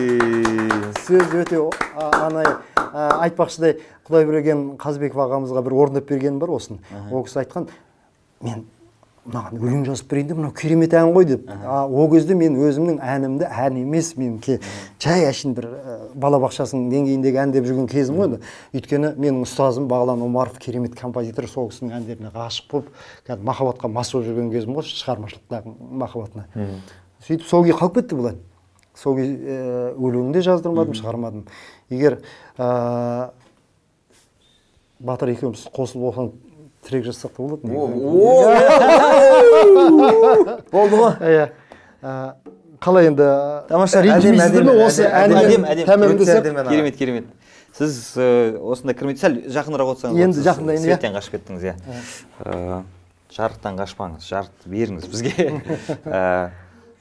сөз 1.05 1.29
өте 1.43 1.61
анай 2.01 2.49
айтпақшыдай 2.97 3.77
құдайберген 4.07 4.81
қазбеков 4.81 5.21
ағамызға 5.27 5.61
бір 5.61 5.77
орындап 5.77 6.09
бергенім 6.09 6.41
бар 6.41 6.55
осыны 6.57 6.81
ол 7.11 7.21
кісі 7.27 7.43
айтқан 7.43 7.69
мен 8.41 8.65
мынаған 9.28 9.59
өлең 9.59 9.84
жазып 9.88 10.09
берейін 10.11 10.30
деп 10.30 10.39
мынау 10.39 10.53
керемет 10.55 10.93
ән 10.95 11.11
ғой 11.15 11.25
деп. 11.28 11.49
А 11.67 11.84
ол 11.86 12.09
кезде 12.11 12.36
мен 12.38 12.55
өзімнің 12.55 12.99
әнімді 13.03 13.47
ән 13.47 13.80
емес 13.82 14.13
менікі. 14.17 14.57
Жай 15.03 15.28
әшейін 15.28 15.55
бір 15.57 15.67
ә, 15.67 15.97
балабақшасының 16.15 16.88
деңгейіндегі 16.93 17.41
ән 17.43 17.53
деп 17.55 17.67
жүрген 17.67 17.89
кезім 17.91 18.21
ғой 18.21 18.30
енді. 18.30 18.39
Өйткені 18.78 19.13
менің 19.19 19.43
ұстазым 19.43 19.89
бағлан 19.91 20.23
омаров 20.23 20.59
керемет 20.63 20.95
композитор 20.95 21.49
сол 21.51 21.69
кісінің 21.73 21.97
әндеріне 21.99 22.32
ғашық 22.36 22.71
болып 22.71 22.91
кәдімгі 23.28 23.49
махаббатқа 23.51 23.91
мас 23.91 24.13
болып 24.15 24.30
жүрген 24.32 24.51
кезім 24.55 24.78
ғой 24.78 24.88
шығармашылықтағы 24.93 25.75
махаббатына. 26.03 26.47
Сөйтіп 27.28 27.47
сол 27.49 27.67
күйі 27.67 27.78
қалып 27.82 27.99
кетті 27.99 28.21
бұл 28.21 28.32
ән 28.32 28.41
сол 28.97 29.17
күй 29.19 29.36
ә, 29.36 29.93
өлең 29.93 30.32
де 30.34 30.41
жаздырмадым 30.45 30.95
шығармадым. 30.97 31.45
Егер 31.91 32.21
ә, 32.57 33.30
батыр 34.99 35.36
екеуміз 35.36 35.67
қосылып 35.75 36.32
трек 36.88 37.03
жазсақ 37.07 37.31
та 37.35 37.39
болады 37.43 37.67
болды 40.71 40.95
ғой. 40.95 41.13
Иә. 41.21 41.45
Ә, 42.01 42.33
қалай 42.83 43.07
енді 43.11 43.25
Тамаша, 43.69 44.01
ренжімейсіздер 44.05 44.61
әдемі, 44.63 44.77
ме 44.77 44.85
осы 44.85 45.03
әдемі, 45.07 45.65
әдемі, 45.73 45.85
керемет 46.69 46.95
керемет. 46.99 47.25
Сіз 47.77 47.93
ә, 48.17 48.19
осында 48.57 48.93
кірмей 48.97 49.15
сәл 49.19 49.33
жақынырақ 49.53 49.88
отырсаңыз 49.93 50.17
Енді 50.23 50.35
сіз 50.39 50.45
жақындайын, 50.47 50.81
иә. 50.81 50.85
светтен 50.88 51.11
қашып 51.17 51.31
кеттіңіз 51.35 51.63
иә. 51.67 51.73
Ә, 52.41 52.43
жарықтан 53.35 53.73
қашпаңыз 53.81 54.21
жарықты 54.31 54.65
беріңіз 54.71 55.05
бізге. 55.11 55.33
Ә, 56.05 56.07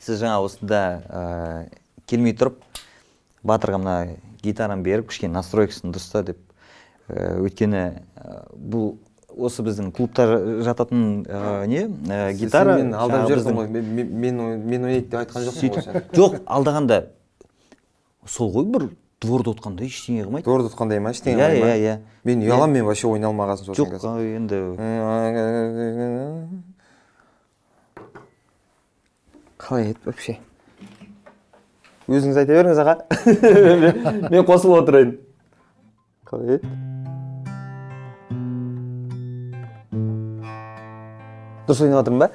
сіз 0.05 0.15
жаңа 0.21 0.39
осында 0.45 0.81
ә, 1.09 1.11
келмей 2.11 2.35
тұрып 2.37 2.57
батырға 3.47 3.79
мына 3.81 3.97
гитараны 4.43 4.83
беріп 4.85 5.07
кішкене 5.13 5.33
настройкасын 5.39 5.89
дұрыста 5.95 6.19
деп 6.29 6.41
ә, 7.09 7.11
өйткені 7.41 7.83
ә, 8.21 8.23
бұл 8.53 8.99
осы 9.37 9.63
біздің 9.63 9.91
клубта 9.93 10.27
жататын 10.65 11.25
ә, 11.29 11.67
не? 11.69 11.83
Ә, 12.09 12.33
гитара. 12.35 12.77
сен 12.77 12.87
мені 12.91 12.97
алдап 12.97 13.29
біздің- 13.31 13.55
ғой. 13.57 13.69
Мен 13.69 13.95
мен- 13.95 14.13
мен 14.21 14.41
ой- 14.41 14.57
мен 14.57 14.85
ойнайды 14.85 15.09
деп 15.11 15.21
айтқан 15.21 15.45
жоқсың 15.49 15.71
ғой 15.75 15.83
сен. 15.83 16.03
Жоқ 16.13 16.39
алдағанда 16.47 17.03
сол 18.27 18.53
ғой 18.55 18.65
бір 18.73 18.89
дворда 19.21 19.51
отқанда 19.55 19.85
ештеңе 19.85 20.25
қылмайды. 20.27 20.45
Дорды 20.45 20.69
ұтқандай 20.73 21.01
ма 21.01 21.11
ештеңе 21.11 21.37
Иә, 21.37 21.51
қылмай 21.51 21.61
ма? 21.61 21.67
иә, 21.67 21.77
иә. 21.79 21.99
мен 22.25 22.43
ұяламын 22.43 22.73
мен 22.73 22.85
вообще 22.85 23.07
ойнай 23.09 23.31
алмаған 23.31 23.57
соң 23.61 23.75
жоқ 23.75 23.91
енді 24.37 24.57
қалай 29.59 29.91
еді 29.91 29.99
вообще? 30.07 30.37
Өзіңіз 32.07 32.37
айта 32.39 32.55
беріңіз 32.55 32.81
аға. 32.83 32.95
Мен- 33.27 34.29
мен 34.33 34.45
қосылып 34.47 34.83
отырайын. 34.85 35.15
Қалай 36.29 36.59
еді? 36.59 36.71
Дұрыс 41.67 41.83
ойнап 41.83 42.05
жатырмын 42.05 42.23
ба? 42.23 42.29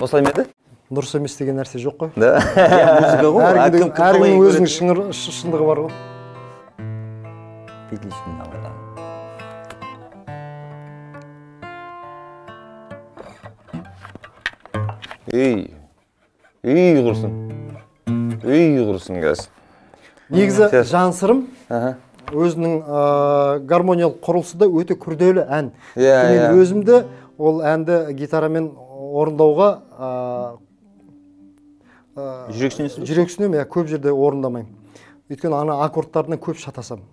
Осылай 0.00 0.22
ма 0.24 0.32
еді? 0.32 0.46
Дұрыс 0.94 1.12
емес 1.18 1.36
деген 1.36 1.60
нәрсе 1.60 1.76
жоқ 1.82 1.96
қой. 2.00 2.10
Да. 2.16 2.40
Музыка 3.00 3.28
ғой. 3.34 3.44
Әркімнің 3.68 4.40
өзінің 4.48 4.68
шындығы 4.72 5.64
бар 5.68 5.78
ғой. 5.86 5.92
Да. 5.92 5.94
ей 15.34 15.74
ей 16.62 17.00
құрсын 17.02 17.32
ей 18.44 18.78
құрсын 18.86 19.18
қазір 19.24 19.48
негізі 20.30 20.82
жансырым 20.90 21.40
өзінің 22.34 22.72
гармониялық 23.68 24.16
құрылысы 24.24 24.56
да 24.58 24.66
өте 24.68 24.94
күрделі 24.98 25.44
ән. 25.44 25.72
Иә, 25.96 26.14
мен 26.30 26.38
иә. 26.38 26.52
өзімді 26.56 27.02
ол 27.38 27.60
әнді 27.66 28.14
гитарамен 28.18 28.70
орындауға 29.14 29.68
ә, 29.98 30.10
жүрексінесіз 32.54 33.02
жүрексінемін 33.08 33.60
иә 33.60 33.66
көп 33.70 33.90
жерде 33.90 34.12
орындамаймын. 34.14 34.70
Өйткені 35.32 35.56
ана 35.56 35.80
аккордтарына 35.86 36.36
көп 36.38 36.60
шатасамын 36.62 37.08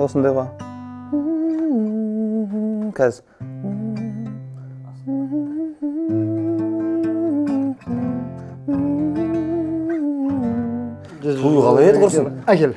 осындай 0.00 0.32
ғой 0.32 0.48
қазір 2.96 3.24
қалай 11.60 11.90
еді 11.90 12.00
құрсын? 12.00 12.24
әкел. 12.48 12.72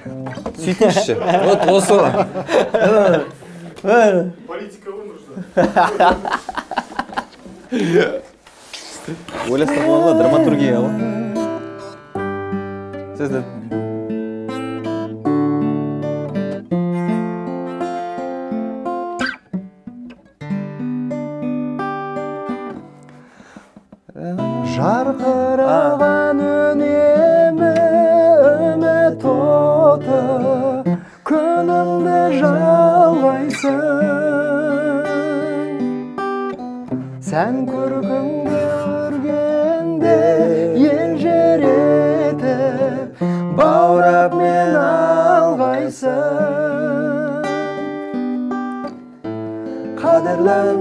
Сөйтіңізші. 0.59 1.15
Вот 1.47 1.61
осы. 1.71 1.95
ғой 3.83 4.31
ойластырып 9.51 9.83
қойған 9.83 10.03
ғой 10.05 10.13
драматургия 10.21 10.77
ғой 10.79 10.93
сіз 13.17 13.29
де 13.33 13.41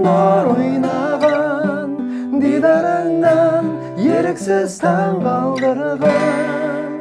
нұр 0.03 0.45
ойнаған 0.51 1.89
дидарыңнан 2.41 3.65
еріксіз 4.03 4.73
таң 4.83 5.13
қалдырған 5.23 6.91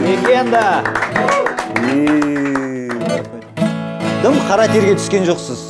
легенда 0.06 0.66
дым 4.24 4.36
қара 4.48 4.66
терге 4.72 4.96
түскен 4.96 5.24
жоқсыз. 5.30 5.62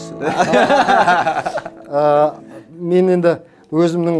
Мен 2.91 3.05
енді 3.17 3.31
өзімнің 3.71 4.17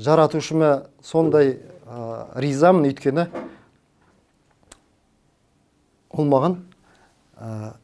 жаратушыма 0.00 0.70
сондай 1.04 1.58
ә, 1.92 2.40
ризамын 2.40 2.88
өйткені 2.88 3.26
ол 6.12 6.28
маған 6.28 6.56
ә, 7.36 7.74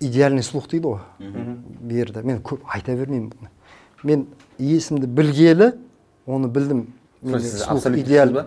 идеальный 0.00 0.42
слух 0.42 0.68
дейді 0.70 0.94
ғой. 0.94 1.00
Берді 1.80 2.24
мен 2.26 2.42
көп 2.42 2.66
айта 2.74 2.96
бермеймін 2.98 3.30
бұны. 3.30 3.50
Мен 4.02 4.26
есімді 4.58 5.06
білгелі 5.06 5.72
оны 6.26 6.50
білдім. 6.50 6.86
Ба? 8.34 8.46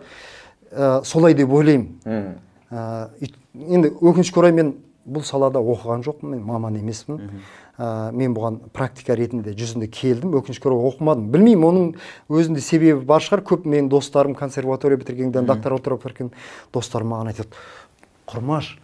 Ә, 0.71 1.03
солай 1.07 1.35
деп 1.35 1.51
ойлаймын. 1.51 2.37
Ә, 2.71 3.09
енді 3.53 3.93
өкінішке 3.99 4.39
орай 4.39 4.55
мен 4.55 4.75
бұл 5.07 5.23
салада 5.27 5.59
оқыған 5.59 6.03
жоқпын. 6.07 6.35
Мен 6.35 6.43
маман 6.47 6.77
емеспін. 6.79 7.41
Ә, 7.81 8.11
мен 8.13 8.35
бұған 8.35 8.59
практика 8.75 9.15
ретінде 9.17 9.55
жүзінде 9.57 9.87
келдім 9.89 10.35
өкінішке 10.37 10.69
орай 10.69 10.83
оқымадым. 10.91 11.31
Білмеймін 11.33 11.65
оның 11.65 11.87
өзінде 12.29 12.61
себебі 12.61 13.01
бар 13.09 13.23
шығар. 13.25 13.41
Көп 13.47 13.65
менің 13.65 13.87
достарым 13.89 14.35
консерватория 14.37 14.99
бітіргеннен 15.01 15.47
докторантура 15.49 15.97
бітірген 15.97 16.29
достарым 16.75 17.09
маған 17.15 17.31
айтады 17.31 17.63
құрмаш 18.29 18.75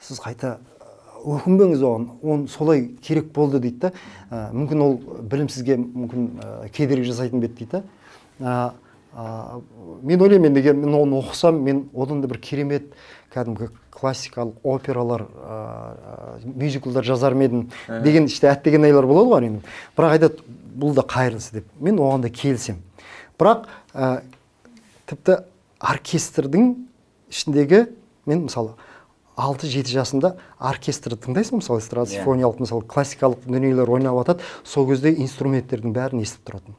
сіз 0.00 0.22
қайта 0.22 0.54
өкінбеңіз 1.22 1.82
оған 1.84 2.06
оны 2.22 2.48
солай 2.48 2.86
керек 3.04 3.28
болды 3.36 3.60
дейді 3.62 3.84
да. 3.84 3.92
Ә, 4.30 4.48
мүмкін 4.56 4.86
ол 4.86 4.96
білім 5.28 5.50
сізге 5.52 5.76
мүмкін 5.82 6.30
ә, 6.40 6.70
кедергі 6.72 7.10
жасайтын 7.12 7.42
бе 7.42 7.50
еді 7.50 7.66
дейді 7.66 7.82
да. 7.82 7.82
Ә, 8.40 8.72
ә, 9.12 9.60
мен 10.02 10.24
ойлаймын 10.24 10.50
енді 10.50 10.64
егер 10.64 10.78
мен 10.78 10.96
оны 10.98 11.20
оқысам 11.20 11.60
мен 11.62 11.84
одан 11.94 12.24
да 12.24 12.32
бір 12.32 12.40
керемет 12.42 12.94
кәдімгі 13.32 13.70
классикалық 13.92 14.60
опералар 14.64 15.24
ә, 15.24 15.58
мюзиклдар 16.44 17.04
жазар 17.06 17.34
ма 17.34 17.48
едім 17.48 17.64
деген 18.04 18.28
іште 18.28 18.50
әттеген 18.52 18.86
айлар 18.88 19.08
болады 19.08 19.32
ғой 19.32 19.40
әрине 19.42 19.62
бірақ 19.96 20.16
айтады 20.16 20.60
бұл 20.72 20.94
да 20.96 21.04
қайырлысы 21.04 21.58
деп. 21.58 21.66
Мен 21.80 22.00
оған 22.00 22.24
да 22.24 22.30
келісемін. 22.32 22.80
Бірақ 23.40 23.66
ә, 23.94 24.22
тіпті 25.10 25.42
оркестрдің 25.80 26.72
ішіндегі 27.32 27.86
мен 28.26 28.46
мысалы 28.46 28.76
алты 29.36 29.68
жеті 29.72 29.96
жасында 29.96 30.34
оркестрді 30.60 31.18
тыңдайсың 31.26 31.60
мысалы 31.60 31.82
эстрада 31.82 32.12
симфониялық 32.12 32.62
мысалы 32.62 32.86
классикалық 32.88 33.44
дүниелер 33.48 33.90
ойнап 33.90 34.18
жатады 34.22 34.46
сол 34.64 34.88
кезде 34.88 35.12
инструменттердің 35.14 35.94
бәрін 35.96 36.24
естіп 36.24 36.48
тұратын. 36.48 36.78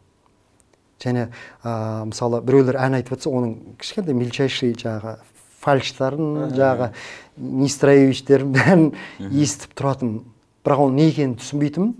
Және 1.03 1.27
ә, 1.63 2.05
мысалы 2.07 2.41
біреулер 2.45 2.79
ән 2.79 2.99
айтып 2.99 3.17
жатса 3.17 3.33
оның 3.33 3.77
кішкентай 3.81 4.15
мельчайший 4.15 4.73
жаңағы 4.77 5.17
фальштарын 5.63 6.53
жаңағы 6.53 6.91
нестроевичтерін 7.39 8.53
бәрін 8.53 8.87
естіп 9.31 9.73
тұратын. 9.79 10.17
Бірақ 10.63 10.87
оның 10.87 10.99
не 10.99 11.11
екенін 11.11 11.37
түсінбейтінмін. 11.41 11.95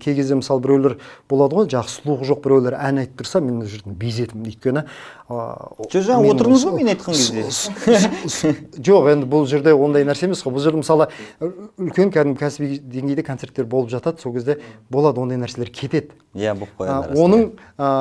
Кей 0.00 0.14
кезде 0.16 0.32
мысалы 0.32 0.62
біреулер 0.64 0.94
болады 1.28 1.58
ғой 1.58 1.66
жаңағы 1.68 1.92
сұлулығы 1.92 2.24
жоқ 2.30 2.38
біреулер 2.46 2.74
ән 2.78 3.02
айтып 3.02 3.18
тұрса 3.18 3.42
мен 3.44 3.58
ол 3.60 3.66
жерден 3.68 3.92
безетінмін 4.00 4.46
өйткені 4.48 4.82
жоқ 5.28 5.98
жаңа 6.06 6.22
мен 6.24 6.32
отырдыңыз 6.32 6.64
ғой 6.64 6.72
мен 6.78 6.88
айтқан 6.94 7.12
кезде. 7.12 8.48
Жоқ 8.80 9.10
енді 9.12 9.28
бұл 9.28 9.44
жерде 9.44 9.74
ондай 9.76 10.06
нәрсе 10.08 10.24
емес 10.24 10.40
қой. 10.40 10.54
Бұл 10.56 10.64
жерде 10.64 10.80
мысалы 10.80 11.10
үлкен 11.44 12.14
кәдімгі 12.16 12.40
кәсіби 12.40 12.80
деңгейде 12.80 13.26
концерттер 13.28 13.68
болып 13.68 13.92
жатады 13.92 14.24
сол 14.24 14.32
кезде 14.32 14.56
болады 14.88 15.20
ондай 15.20 15.36
нәрселер 15.44 15.68
кетеді. 15.68 16.16
Иә 16.32 16.56
болып 16.56 16.80
қояды 16.80 17.20
оның 17.20 17.46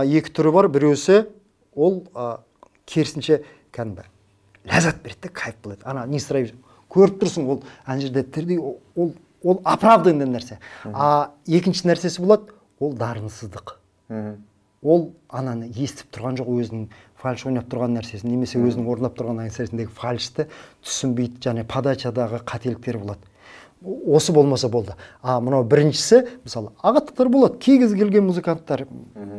екі 0.07 0.31
түрі 0.39 0.55
бар. 0.55 0.71
Біреусі 0.71 1.25
ол 1.75 2.05
керісінше 2.87 3.43
кәдімгі 3.75 4.07
ләззат 4.65 5.01
береді 5.03 5.21
да 5.27 5.29
кайф 5.29 5.55
болады 5.63 5.81
ана 5.85 6.05
не 6.07 6.19
сұрай 6.19 6.51
көріп 6.93 7.19
тұрсың 7.23 7.47
ол 7.49 7.63
ана 7.85 8.01
жерде 8.01 8.23
тірідей 8.23 8.59
ол- 8.59 9.13
ол 9.43 9.61
оправданный 9.63 10.25
нәрсе. 10.29 10.57
А 10.85 11.31
екінші 11.47 11.87
нәрсесі 11.89 12.21
болады 12.21 12.53
ол 12.79 12.93
дарынсыздық. 12.93 13.75
Ол 14.83 15.13
ананы 15.29 15.69
естіп 15.71 16.09
тұрған 16.11 16.35
жоқ 16.39 16.47
өзінің 16.59 16.87
фальш 17.15 17.45
ойнап 17.47 17.69
тұрған 17.71 17.93
нәрсесін 17.97 18.27
немесе 18.31 18.59
өзінің 18.59 18.87
орындап 18.91 19.15
тұрған 19.15 19.39
нәрсесіндегі 19.47 19.87
фальшті 19.95 20.47
түсінбейді 20.83 21.39
және 21.39 21.63
подачадағы 21.63 22.41
қателіктер 22.43 22.97
болады. 22.99 23.19
Осы 23.83 24.31
болмаса 24.31 24.69
болды. 24.69 24.95
А 25.21 25.39
мынау 25.43 25.63
біріншісі 25.67 26.21
мысалы 26.45 26.71
ағаттықтар 26.83 27.29
болады. 27.29 27.57
Кей 27.59 27.79
кез 27.81 27.93
келген 27.93 28.25
музыканттар. 28.27 28.85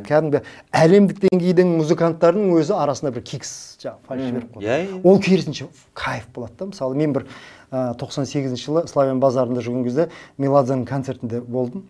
Кәдімгі 0.05 0.41
әлемдік 0.71 1.19
деңгейдің 1.25 1.75
музыканттарының 1.79 2.53
өзі 2.59 2.75
арасында 2.77 3.11
бір 3.15 3.25
кикс 3.25 3.53
жаңағы 3.81 4.07
фальш 4.07 4.23
жіберіп 4.29 4.55
қояды 4.55 4.65
Иә, 4.65 4.77
иә. 4.85 5.01
ол 5.03 5.19
керісінше 5.19 5.67
кайф 5.93 6.27
болады 6.33 6.53
да. 6.59 6.65
Мысалы 6.71 6.95
мен 6.95 7.13
бір 7.13 7.25
ә, 7.71 7.95
98 7.97 8.55
жылы 8.61 8.85
славян 8.87 9.19
базарында 9.19 9.61
жүрген 9.65 9.83
кезде 9.87 10.09
меладзаның 10.37 10.85
концертінде 10.85 11.41
болдым. 11.41 11.87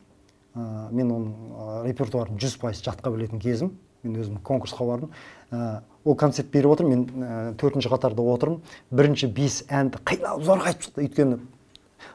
Ә, 0.56 0.91
мен 0.91 1.12
оның 1.12 1.34
ә, 1.51 1.84
репертуарын 1.89 2.39
жүз 2.39 2.56
пайыз 2.62 2.80
жатқа 2.86 3.12
білетін 3.12 3.41
кезім. 3.43 3.74
Мен 4.06 4.16
өзім 4.22 4.38
конкурсқа 4.45 4.86
бардым. 4.88 5.12
Ә, 5.51 5.82
ол 6.06 6.16
концерт 6.16 6.47
беріп 6.53 6.72
отыр 6.78 6.86
мен 6.88 7.03
ә, 7.10 7.53
төртінші 7.60 7.89
қатарда 7.91 8.22
отырмын. 8.22 8.62
Бірінші 8.91 9.28
бес 9.34 9.64
әнді 9.68 9.99
қинап 10.06 10.43
зорға 10.45 10.72
айтып 10.72 10.86
шықты. 10.88 11.08
Өйткені 11.08 11.39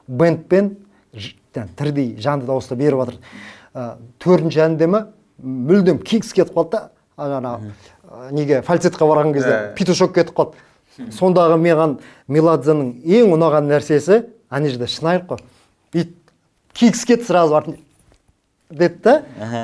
бэндпен 0.09 0.77
тірідей 1.77 2.17
жанды 2.21 2.47
дауыста 2.47 2.77
беріп 2.77 3.01
жатыр. 3.05 3.19
Ә, 3.75 3.97
төртінші 4.23 4.61
әнде 4.67 4.87
ма 4.87 5.07
мүлдем 5.43 5.99
кикс 6.03 6.33
кетіп 6.33 6.55
қалды 6.55 6.71
да. 6.77 6.91
Жаңағы 7.21 7.73
ә, 8.11 8.33
неге 8.33 8.61
фальцетқа 8.67 9.07
барған 9.07 9.33
кезде 9.35 9.51
Ә. 9.51 9.75
петушок 9.77 10.15
кетіп 10.15 10.35
қалды. 10.37 10.55
Сондағы 11.15 11.57
маған 11.61 11.99
меладзаның 12.29 12.95
ең 13.05 13.31
ұнаған 13.37 13.69
нәрсесі 13.71 14.25
ана 14.51 14.69
жерде 14.69 14.87
шынайылық 14.91 15.27
қой. 15.31 15.45
Бүйтіп 15.95 16.35
кикс 16.75 17.05
кетті 17.09 17.25
сразу 17.29 17.55
артын 17.57 17.77
деді 18.71 18.99
да. 19.05 19.15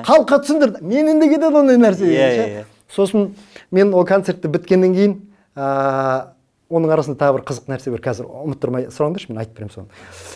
Халыққа 0.07 0.39
түсіндірді. 0.45 0.83
Менен 0.83 1.21
де 1.21 1.29
кетеді 1.29 1.57
ондай 1.61 1.77
нәрсе 1.77 2.07
Иә, 2.07 2.29
иә, 2.31 2.47
иә. 2.47 2.65
сосын 2.91 3.35
мен 3.71 3.93
ол 3.95 4.05
концертті 4.07 4.49
біткеннен 4.49 4.95
кейін 4.95 5.15
ә, 5.57 6.27
оның 6.71 6.93
арасында 6.97 7.19
тағы 7.21 7.39
бір 7.39 7.45
қызық 7.47 7.69
нәрсе 7.71 7.93
бар. 7.95 8.03
Қазір 8.05 8.31
ұмыттырмай 8.43 8.89
сұраңдаршы 8.95 9.31
мен 9.31 9.41
айтып 9.43 9.59
беремін 9.59 9.75
соны. 9.75 9.87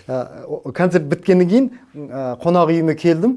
Ә, 0.07 0.72
концерт 0.76 1.09
біткеннен 1.11 1.49
кейін 1.51 1.70
ә, 2.11 2.37
қонақ 2.43 2.70
үйіме 2.70 2.95
келдім. 2.99 3.37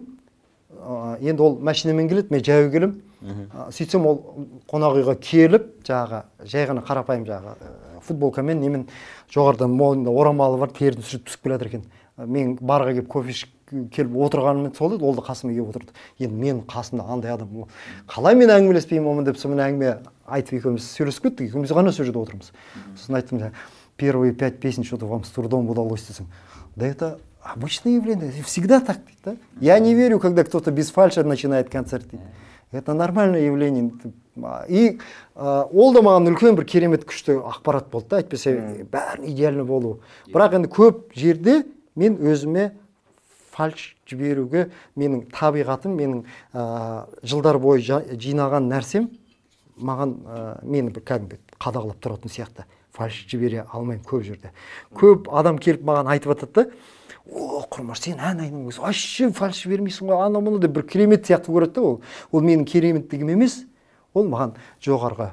Ә, 0.78 1.18
енді 1.22 1.46
ол 1.46 1.58
машинамен 1.60 2.10
келеді 2.12 2.34
мен 2.34 2.44
жаяу 2.46 2.70
келемін. 2.74 3.02
Ә, 3.24 3.72
сөйтсем 3.74 4.06
ол 4.06 4.22
қонақ 4.70 5.00
үйге 5.00 5.16
келіп 5.24 5.70
жаңағы 5.88 6.24
жай 6.52 6.68
ғана 6.70 6.84
қарапайым 6.86 7.26
жаңағы 7.30 7.56
ә, 7.56 8.02
футболкамен 8.04 8.62
немен 8.62 8.88
жоғарыдан 9.34 9.74
мойнында 9.74 10.12
орамалы 10.12 10.60
бар 10.60 10.74
терін 10.76 11.02
сүртіп 11.02 11.32
түсіп 11.32 11.48
келе 11.48 11.58
жатыр 11.58 11.72
екен. 11.72 11.86
Ә, 12.18 12.28
мен 12.28 12.58
барға 12.60 12.94
келіп 12.98 13.08
кофе 13.10 13.34
ішіп 13.34 13.54
келіп 13.94 14.18
отырғаным 14.28 14.74
сол 14.78 14.96
еді 14.96 15.06
ол 15.06 15.16
да 15.18 15.26
қасыма 15.26 15.54
келіп 15.54 15.70
отырды. 15.74 15.94
Енді 16.20 16.40
менің 16.40 16.64
қасымда 16.70 17.06
андай 17.14 17.34
адам 17.34 17.68
қалай 18.08 18.36
мен 18.36 18.54
әңгімелеспеймін 18.54 19.10
онымен 19.10 19.30
деп 19.30 19.40
сонымен 19.42 19.66
әңгіме 19.68 19.94
айтып 20.26 20.60
екеуміз 20.60 20.90
сөйлесіп 20.96 21.30
кеттік. 21.30 21.50
Екеуміз 21.50 21.74
ғана 21.74 21.92
сол 21.92 22.06
жерде 22.06 22.20
отырмыз. 22.22 22.52
Сосын 22.96 23.18
айттым 23.20 23.40
«Да, 23.40 23.52
первые 23.98 24.34
пять 24.34 24.60
песен 24.60 24.84
что 24.84 24.98
то 24.98 25.06
вам 25.06 25.24
с 25.24 25.30
трудом 25.30 25.70
удалось 25.70 26.04
десем 26.04 26.28
да 26.76 26.88
это 26.88 27.20
обычное 27.42 27.94
явление 27.94 28.32
всегда 28.44 28.80
так 28.80 28.98
дейді 29.06 29.20
да? 29.24 29.36
Я 29.60 29.80
не 29.80 29.94
верю 29.94 30.20
когда 30.20 30.44
кто 30.44 30.60
то 30.60 30.72
без 30.72 30.92
фальша 30.92 31.24
начинает 31.24 31.70
концерт 31.70 32.10
дейді 32.10 32.24
это 32.72 32.94
нормальное 32.94 33.42
явление 33.42 33.92
и 34.68 35.00
ә, 35.36 35.68
ол 35.72 35.94
да 35.94 36.02
маған 36.02 36.34
үлкен 36.34 36.56
бір 36.58 36.66
керемет 36.66 37.06
күшті 37.06 37.38
ақпарат 37.38 37.92
болды 37.92 38.10
да 38.10 38.22
әйтпесе 38.24 38.88
бәрін 38.90 39.28
идеально 39.30 39.64
болу. 39.64 40.00
Бірақ 40.34 40.56
енді 40.58 40.72
көп 40.74 41.14
жерде 41.14 41.68
мен 41.96 42.18
өзіме 42.18 42.72
фальш 43.54 43.94
жіберуге 44.10 44.68
менің 45.00 45.28
табиғатым 45.34 45.94
менің 45.98 46.24
ә, 46.54 47.06
жылдар 47.24 47.60
бойы 47.62 47.84
жинаған 48.18 48.70
нәрсем 48.72 49.12
маған 49.78 50.16
ә, 50.26 50.40
мені 50.66 50.94
бір 50.96 51.06
кәдімгі 51.06 51.40
қадағалап 51.62 52.02
тұратын 52.02 52.34
сияқты. 52.34 52.66
Фальш 52.94 53.24
жібере 53.30 53.64
алмаймын 53.64 54.04
көп 54.06 54.26
жерде. 54.26 54.52
Көп 54.94 55.30
адам 55.34 55.58
келіп 55.58 55.82
маған 55.88 56.12
айтып 56.14 56.36
жатады 56.36 56.54
да 56.54 56.66
о 57.26 57.64
құрмаш 57.72 58.04
сен 58.04 58.20
ән 58.20 58.42
айның 58.44 58.68
өзі 58.70 58.84
вообще 58.84 59.30
фальш 59.34 59.64
жібермейсің 59.64 60.12
ғой 60.12 60.26
анау 60.26 60.44
мынау 60.44 60.62
деп 60.62 60.76
бір 60.76 60.86
керемет 60.86 61.26
сияқты 61.26 61.54
көреді 61.54 61.78
да 61.78 61.86
ол. 61.88 62.02
Ол 62.32 62.44
менің 62.44 62.68
кереметтігім 62.70 63.32
емес. 63.34 63.64
Ол 64.14 64.28
маған 64.30 64.58
жоғарғы 64.84 65.32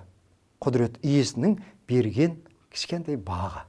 құдірет 0.62 1.00
иесінің 1.02 1.58
берген 1.90 2.38
кішкентай 2.72 3.18
бағы. 3.18 3.66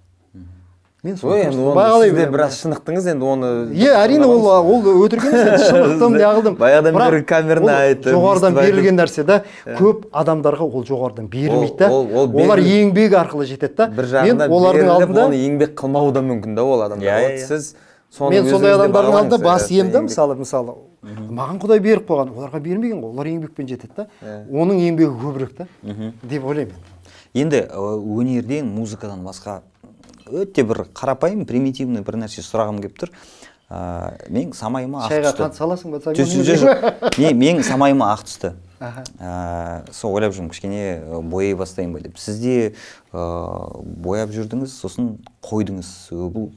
Мен 1.04 1.16
бағалай 1.18 2.12
сіз 2.14 2.28
біраз 2.30 2.58
шынықтыңыз 2.62 3.08
енді 3.10 3.26
оны 3.26 3.48
иә 3.74 3.96
әрине 4.04 4.28
ол 4.30 4.44
ол 4.46 4.84
өтірік 5.08 5.24
емес 5.32 5.48
енді 5.48 5.70
шынықтым 5.72 6.18
не 6.18 6.26
қылдым 6.28 6.58
Баяғыдан 6.60 6.98
бері 7.00 7.22
камераны 7.26 7.66
ол 7.66 7.80
айтып, 7.88 8.12
жоғарыдан 8.14 8.58
берілген 8.60 9.00
нәрсе 9.02 9.24
да 9.26 9.40
көп 9.80 10.04
адамдарға 10.14 10.68
ол 10.68 10.86
жоғарыдан 10.86 11.26
берілмейді 11.32 11.78
да. 11.80 11.90
Ол- 11.90 12.06
ол 12.14 12.38
олар 12.44 12.62
еңбек 12.62 13.16
арқылы 13.18 13.48
жетеді 13.50 13.74
да. 13.82 13.88
бір 13.98 14.12
жағында 14.14 14.46
мен 14.46 14.54
олардың 14.60 14.92
алдында 14.94 15.26
оны 15.26 15.40
еңбек 15.42 15.74
қылмауы 15.82 16.14
да 16.14 16.22
мүмкін 16.22 16.54
да 16.56 16.64
ол 16.70 16.86
адамдар 16.86 17.08
Иә, 17.08 17.18
Вот 17.18 17.32
иә, 17.32 17.42
иә. 17.42 17.48
сіз 17.48 17.76
соны 18.14 18.36
мен 18.38 18.50
сондай 18.54 18.76
адамдардың 18.78 19.18
алдында 19.24 19.42
бас 19.42 19.72
иемін 19.72 19.92
да 19.92 20.02
мысалы 20.06 20.36
мысалы. 20.38 20.76
Маған 21.02 21.58
құдай 21.64 21.80
беріп 21.82 22.06
қойған 22.12 22.30
оларға 22.38 22.60
бермеген 22.62 23.02
ғой 23.02 23.10
олар 23.10 23.26
еңбекпен 23.26 23.66
жетеді 23.66 23.96
да. 23.98 24.08
Иә. 24.22 24.46
оның 24.54 24.78
еңбегі 24.86 25.18
көбірек 25.18 25.56
та 25.58 25.68
деп 25.82 26.46
ойлаймын. 26.46 26.76
Енді 27.34 27.64
өнерден 27.74 28.68
музыкадан 28.70 29.24
басқа 29.26 29.62
өте 30.32 30.64
бір 30.68 30.86
қарапайым 30.98 31.46
примитивный 31.50 32.02
бір 32.06 32.18
нәрсе 32.24 32.44
сұрағым 32.46 32.82
келіп 32.84 32.98
тұр. 33.04 33.12
Ә, 33.72 33.80
менің 34.28 34.52
самайыма 34.58 35.06
ақ 35.06 35.14
шайға 35.14 35.32
қант 35.38 35.56
саласың 35.56 35.94
ба 35.94 36.00
жоқ 36.04 37.20
Мен- 37.22 37.38
менің 37.40 37.64
самайыма 37.64 38.10
ақ 38.16 38.26
түсті. 38.28 38.54
Ә, 38.82 39.92
сол 39.94 40.16
ойлап 40.18 40.34
жүрмін 40.36 40.50
кішкене 40.52 41.22
бояй 41.32 41.56
бастайын 41.56 41.94
ба 41.94 42.02
деп. 42.04 42.18
Сізде 42.20 42.74
ә, 43.14 43.22
бояп 43.84 44.34
жүрдіңіз 44.36 44.74
сосын 44.76 45.14
қойдыңыз. 45.46 45.92
Бұл 46.12 46.52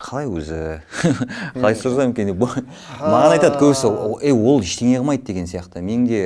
қалай 0.00 0.26
өзі? 0.26 0.80
Қалай 1.54 1.76
сұрасам 1.76 2.14
екен 2.16 2.32
деп. 2.32 2.40
Маған 2.40 3.34
айтады 3.36 3.58
көбісі 3.60 3.90
«О, 3.90 4.14
ей 4.24 4.32
ол 4.32 4.62
ештеңе 4.64 4.96
қылмайды 4.98 5.26
деген 5.28 5.46
сияқты. 5.46 5.82
Менің 5.84 6.06
де 6.08 6.20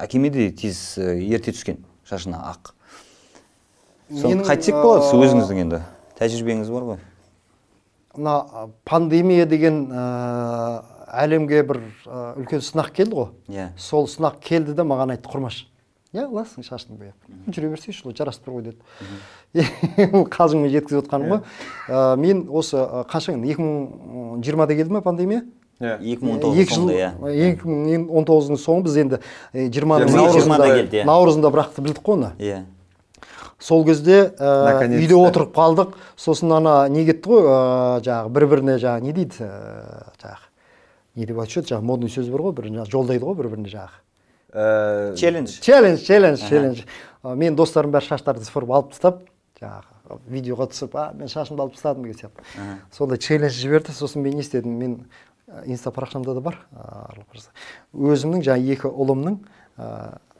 әкеме 0.00 0.30
де 0.32 0.48
тез 0.50 0.96
ерте 0.98 1.52
түскен 1.52 1.82
шашына 2.08 2.40
ақ. 2.54 2.72
Соны 4.20 4.44
қайтсек 4.46 4.76
болады? 4.82 5.06
Сіз 5.08 5.24
өзіңіздің 5.26 5.60
енді 5.64 5.80
тәжірибеңіз 6.18 6.70
бар 6.72 6.82
ғой. 6.92 6.98
мына 8.16 8.68
пандемия 8.84 9.46
деген 9.46 9.86
ә, 9.90 10.82
әлемге 11.24 11.62
бір 11.64 11.80
ә, 12.06 12.34
үлкен 12.40 12.60
сынақ 12.60 12.90
келді 12.92 13.14
ғой. 13.16 13.28
Иә. 13.48 13.68
сол 13.76 14.06
сынақ 14.06 14.40
келді 14.40 14.74
де 14.76 14.82
маған 14.82 15.14
айтты 15.16 15.28
құрмаш. 15.32 15.62
Иә 16.12 16.26
аласың 16.28 16.60
шашыңды 16.66 16.98
бояп 16.98 17.14
жүре 17.48 17.70
берсейші 17.72 18.04
ол 18.04 18.12
жарасып 18.12 18.44
тұр 18.44 18.58
ғой 18.58 18.62
деді. 18.66 18.76
Ол 20.12 20.26
қалжыңмен 20.28 20.68
жеткізіп 20.74 21.06
отқаным 21.06 21.30
ғой. 21.32 21.40
Ә, 21.88 22.16
мен 22.20 22.44
осы 22.52 22.76
ә, 22.76 23.06
қанша 23.08 23.32
екі 23.32 23.62
мың 23.64 24.42
жиырмада 24.44 24.76
келді 24.76 24.92
ма 24.92 25.00
пандемия? 25.00 25.46
Иә. 25.80 25.96
2019 26.04 26.60
екі 26.60 26.74
жыл 26.74 26.84
соңында 26.84 27.32
иә. 27.32 27.32
екі 27.48 27.66
мың 27.66 28.04
он 28.12 28.26
тоғыздың 28.28 28.60
соңы 28.60 28.84
біз 28.84 28.96
енді 29.02 29.18
жиырманың 29.54 30.12
Жиырма- 30.12 30.20
наурызында 30.28 30.68
келді, 30.68 30.96
иә. 31.00 31.06
наурызында 31.08 31.50
бірақ 31.56 31.80
білдік 31.80 32.02
қой 32.04 32.18
оны. 32.20 32.30
Иә. 32.38 32.60
Сол 33.62 33.84
кезде 33.86 34.32
ә, 34.34 34.82
үйде 34.90 35.16
отырып 35.16 35.54
қалдық. 35.56 35.94
Сосын 36.18 36.52
ана 36.58 36.88
не 36.90 37.06
кетті 37.06 37.30
ғой 37.30 37.46
ә, 37.46 37.58
жаңағы 38.02 38.34
бір 38.34 38.48
біріне 38.50 38.78
жаңағы 38.82 39.06
не 39.06 39.16
дейді 39.16 39.46
ә, 39.46 39.52
жаңағы 40.18 40.50
не 41.14 41.28
деп 41.30 41.40
айтушы 41.44 41.62
еді? 41.62 41.74
Жаңағы 41.74 41.90
модный 41.92 42.12
сөз 42.12 42.28
бар 42.34 42.46
ғой 42.48 42.56
бір 42.58 42.70
жаңағы 42.72 42.90
жолдайды 42.90 43.28
ғой 43.28 43.38
бір 43.38 43.52
біріне 43.54 43.72
жаңағы. 43.72 43.98
Э, 44.52 45.14
челлендж 45.16 45.60
челлендж 45.64 46.02
челлендж 46.04 46.42
челлендж 46.48 46.82
Ә, 47.22 47.36
мен 47.38 47.54
достарым 47.54 47.92
бәрі 47.94 48.08
шаштарды 48.10 48.42
сыпырып 48.42 48.72
алып 48.74 48.88
тастап 48.90 49.20
жаңағы 49.60 50.16
видеоға 50.32 50.66
түсіп 50.72 50.96
а 50.98 51.04
мен 51.14 51.30
шашымды 51.30 51.62
алып 51.62 51.76
тастадым 51.76 52.08
деген 52.08 52.18
сияқты. 52.18 52.78
Сондай 52.90 53.20
челлендж 53.22 53.54
жіберді. 53.54 53.94
Сосын 53.94 54.24
мен 54.24 54.34
не 54.34 54.42
істедім? 54.42 54.74
Мен 54.80 54.96
инста 55.66 55.92
парақшамда 55.94 56.34
да 56.34 56.42
бар 56.42 56.58
өзімнің 57.94 58.42
жаңағы 58.42 58.74
екі 58.74 58.90
ұлымның 58.90 59.38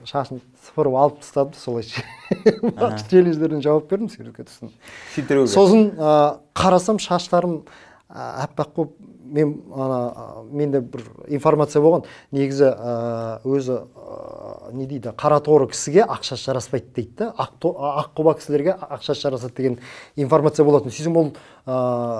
шашын 0.08 0.40
сыпырып 0.66 0.96
алып 0.98 1.20
тастадым 1.22 1.54
солай 1.58 1.84
челлендждеріне 3.08 3.62
жауап 3.64 3.88
бердім 3.90 4.10
суретке 4.12 4.44
түстім 4.48 4.72
фильтрлеуге 5.14 5.52
сосын 5.52 5.90
ә, 5.96 6.12
қарасам 6.56 7.00
шаштарым 7.02 7.62
ә, 8.08 8.46
аппақ 8.46 8.74
болып 8.76 8.96
мен 9.32 9.52
ана 9.72 10.42
менде 10.52 10.80
бір 10.84 11.06
информация 11.32 11.80
болған. 11.80 12.02
Негізі 12.36 12.66
ә, 12.68 13.38
өзі 13.48 13.78
ә, 13.78 14.72
не 14.76 14.84
дейді 14.90 15.14
қара 15.16 15.38
торы 15.40 15.70
кісіге 15.72 16.02
ақ 16.04 16.26
шаш 16.26 16.42
жараспайды 16.44 16.90
дейді 16.98 17.14
да 17.22 17.30
ақ, 17.40 17.54
то- 17.62 17.72
ақ 17.72 18.10
құба 18.18 18.34
кісілерге 18.36 18.74
ақ 18.76 19.06
шаш 19.06 19.22
жарасады 19.24 19.56
деген 19.56 19.78
информация 20.16 20.66
болатын. 20.68 20.92
Сөйтсем 20.92 21.16
ол 21.16 21.30
ә, 21.64 21.78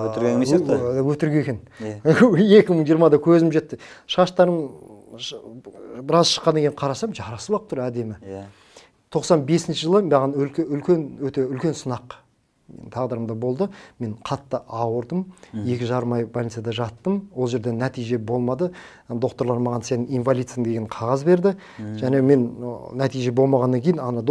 Өтірік 0.09 0.30
емес 0.38 0.54
сияқты? 0.54 0.78
ö- 0.78 1.04
өтірік 1.12 1.36
екен. 1.42 1.60
Екі 2.62 2.72
мың 2.72 2.86
жиырмада 2.88 3.20
көзім 3.20 3.52
жетті. 3.52 3.76
Шаштарым 4.09 4.70
біраз 6.01 6.32
шыққаннан 6.32 6.66
кейін 6.66 6.77
қарасам 6.78 7.14
жарасып 7.16 7.56
алып 7.56 7.70
тұр 7.73 7.85
әдемі. 7.86 8.19
Иә. 8.24 8.44
95 9.12 9.77
жылы 9.77 10.02
маған 10.09 10.36
үлкен, 10.40 10.69
үлкен 10.73 11.06
өте 11.28 11.44
үлкен 11.44 11.77
сынақ 11.77 12.16
тағдырымда 12.93 13.35
болды. 13.36 13.69
Мен 14.01 14.14
қатты 14.24 14.62
ауырдым. 14.69 15.27
Екі 15.52 15.86
жарым 15.89 16.14
ай 16.16 16.24
больницада 16.24 16.73
жаттым. 16.73 17.28
Ол 17.35 17.48
жерде 17.48 17.73
нәтиже 17.77 18.19
болмады. 18.19 18.70
Докторлар 19.09 19.60
маған 19.60 19.85
сен 19.85 20.06
инвалидсің 20.09 20.64
деген 20.64 20.89
қағаз 20.89 21.27
берді. 21.27 21.56
Және 22.01 22.23
мен 22.23 22.47
нәтиже 22.97 23.32
болмағаннан 23.36 23.82
кейін 23.82 24.01
ана 24.01 24.24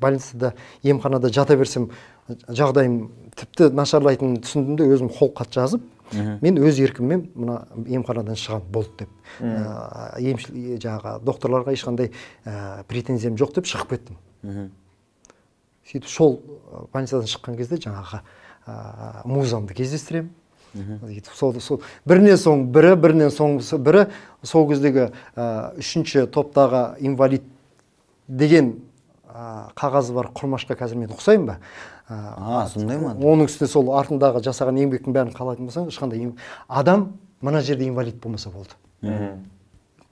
больницада 0.00 0.54
емханада 0.82 1.32
жата 1.32 1.56
берсем 1.56 1.90
жағдайым 2.28 3.08
тіпті 3.38 3.70
нашарлайтынын 3.74 4.42
түсіндім 4.44 4.76
де 4.78 4.88
өзім 4.92 5.08
қолхат 5.12 5.54
жазып 5.54 5.82
мен 6.12 6.58
өз 6.62 6.80
еркіммен 6.80 7.28
мына 7.34 7.58
емханадан 7.86 8.38
шығамын 8.38 8.72
болды 8.72 9.04
деп. 9.04 9.10
Ә, 9.40 10.18
емшіл 10.22 10.78
жаңағы 10.80 11.14
докторларға 11.26 11.74
ешқандай 11.76 12.12
ә, 12.44 12.84
претензиям 12.88 13.36
жоқ 13.36 13.54
деп 13.58 13.68
шығып 13.68 13.94
кеттім. 13.94 14.18
Мхм. 14.42 14.68
сөйтіп 15.88 16.08
сол 16.08 16.40
больницадан 16.92 17.28
шыққан 17.28 17.56
кезде 17.56 17.76
жаңағы 17.76 18.20
ә, 18.66 19.26
музамды 19.26 19.74
кездестіремін. 19.74 20.30
Сөйтіп 20.74 21.32
сол, 21.34 21.60
сол 21.60 21.80
бірінен 22.06 22.36
соң 22.36 22.66
бірі 22.72 22.94
бірінен 23.00 23.30
соң 23.32 23.58
бірі 23.82 24.08
сол 24.42 24.68
кездегі 24.68 25.08
ә, 25.34 25.72
үшінші 25.80 26.26
топтағы 26.28 26.98
инвалид 27.00 27.46
деген 28.28 28.74
ә, 29.24 29.72
қағазы 29.74 30.12
бар 30.12 30.28
құрмашқа 30.36 30.76
қазір 30.76 31.00
мен 31.00 31.14
ұқсаймын 31.16 31.46
ба? 31.48 31.56
А 32.08 32.66
сондай 32.72 32.98
ма? 32.98 33.12
оның 33.14 33.48
үстіне 33.50 33.68
сол 33.68 33.92
артындағы 33.98 34.40
жасаған 34.46 34.80
еңбектің 34.80 35.12
бәрін 35.12 35.34
қалайтын 35.36 35.68
болсаң 35.68 35.90
ешқандай 35.92 36.32
адам 36.68 37.12
мына 37.42 37.60
жерде 37.60 37.88
инвалид 37.88 38.20
болмаса 38.22 38.50
болды. 38.50 38.72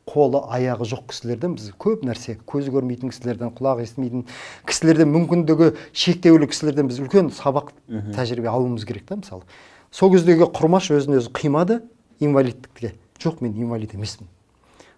Қолы 0.07 0.43
аяғы 0.55 0.87
жоқ 0.87 1.09
кісілерден 1.11 1.57
біз 1.57 1.73
көп 1.83 2.05
нәрсе 2.07 2.37
көзі 2.47 2.71
көрмейтін 2.71 3.11
кісілерден 3.11 3.51
құлағы 3.57 3.83
естімейтін 3.83 4.27
кісілерден 4.69 5.11
мүмкіндігі 5.11 5.73
шектеулі 5.91 6.47
кісілерден 6.53 6.87
біз 6.93 7.01
үлкен 7.03 7.33
сабақ 7.35 7.73
тәжірибе 8.15 8.53
алуымыз 8.53 8.87
керек 8.87 9.09
та 9.09 9.17
мысалы. 9.19 9.43
Сол 9.91 10.13
кездегі 10.13 10.47
құрмаш 10.55 10.93
өзін 10.95 11.19
өзі 11.19 11.33
қимады 11.35 11.81
инвалидтікке 12.21 12.95
жоқ 13.19 13.43
мен 13.43 13.59
инвалид 13.59 13.97
емеспін. 13.99 14.29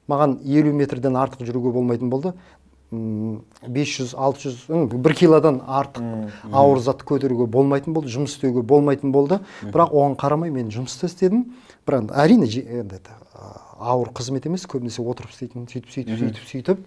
Маған 0.08 0.38
елу 0.44 0.72
метрден 0.72 1.16
артық 1.20 1.44
жүруге 1.44 1.72
болмайтын 1.72 2.08
болды. 2.08 2.34
М, 2.90 3.42
500 3.68 4.14
600 4.16 4.62
м, 4.72 4.86
бір 4.88 5.12
килодан 5.14 5.58
артық 5.60 6.30
ауыр 6.56 6.78
затты 6.80 7.04
көтеруге 7.04 7.44
болмайтын 7.46 7.92
болды 7.92 8.08
жұмыс 8.08 8.32
істеуге 8.38 8.62
болмайтын 8.62 9.12
болды. 9.12 9.40
Бірақ 9.62 9.92
оған 9.92 10.16
қарамай 10.16 10.50
мен 10.50 10.70
жұмыс 10.72 10.96
та 11.00 11.06
істедім. 11.10 11.44
Бірақ 11.86 12.08
әрине 12.16 12.48
енді 12.48 13.00
ауыр 13.78 14.08
қызмет 14.16 14.46
емес 14.48 14.64
көбінесе 14.66 15.04
отырып 15.04 15.30
істейтін 15.36 15.68
сөйтіп 15.68 15.92
сөйтіп 15.92 16.16
сөйтіп 16.22 16.48
сөйтіп. 16.48 16.80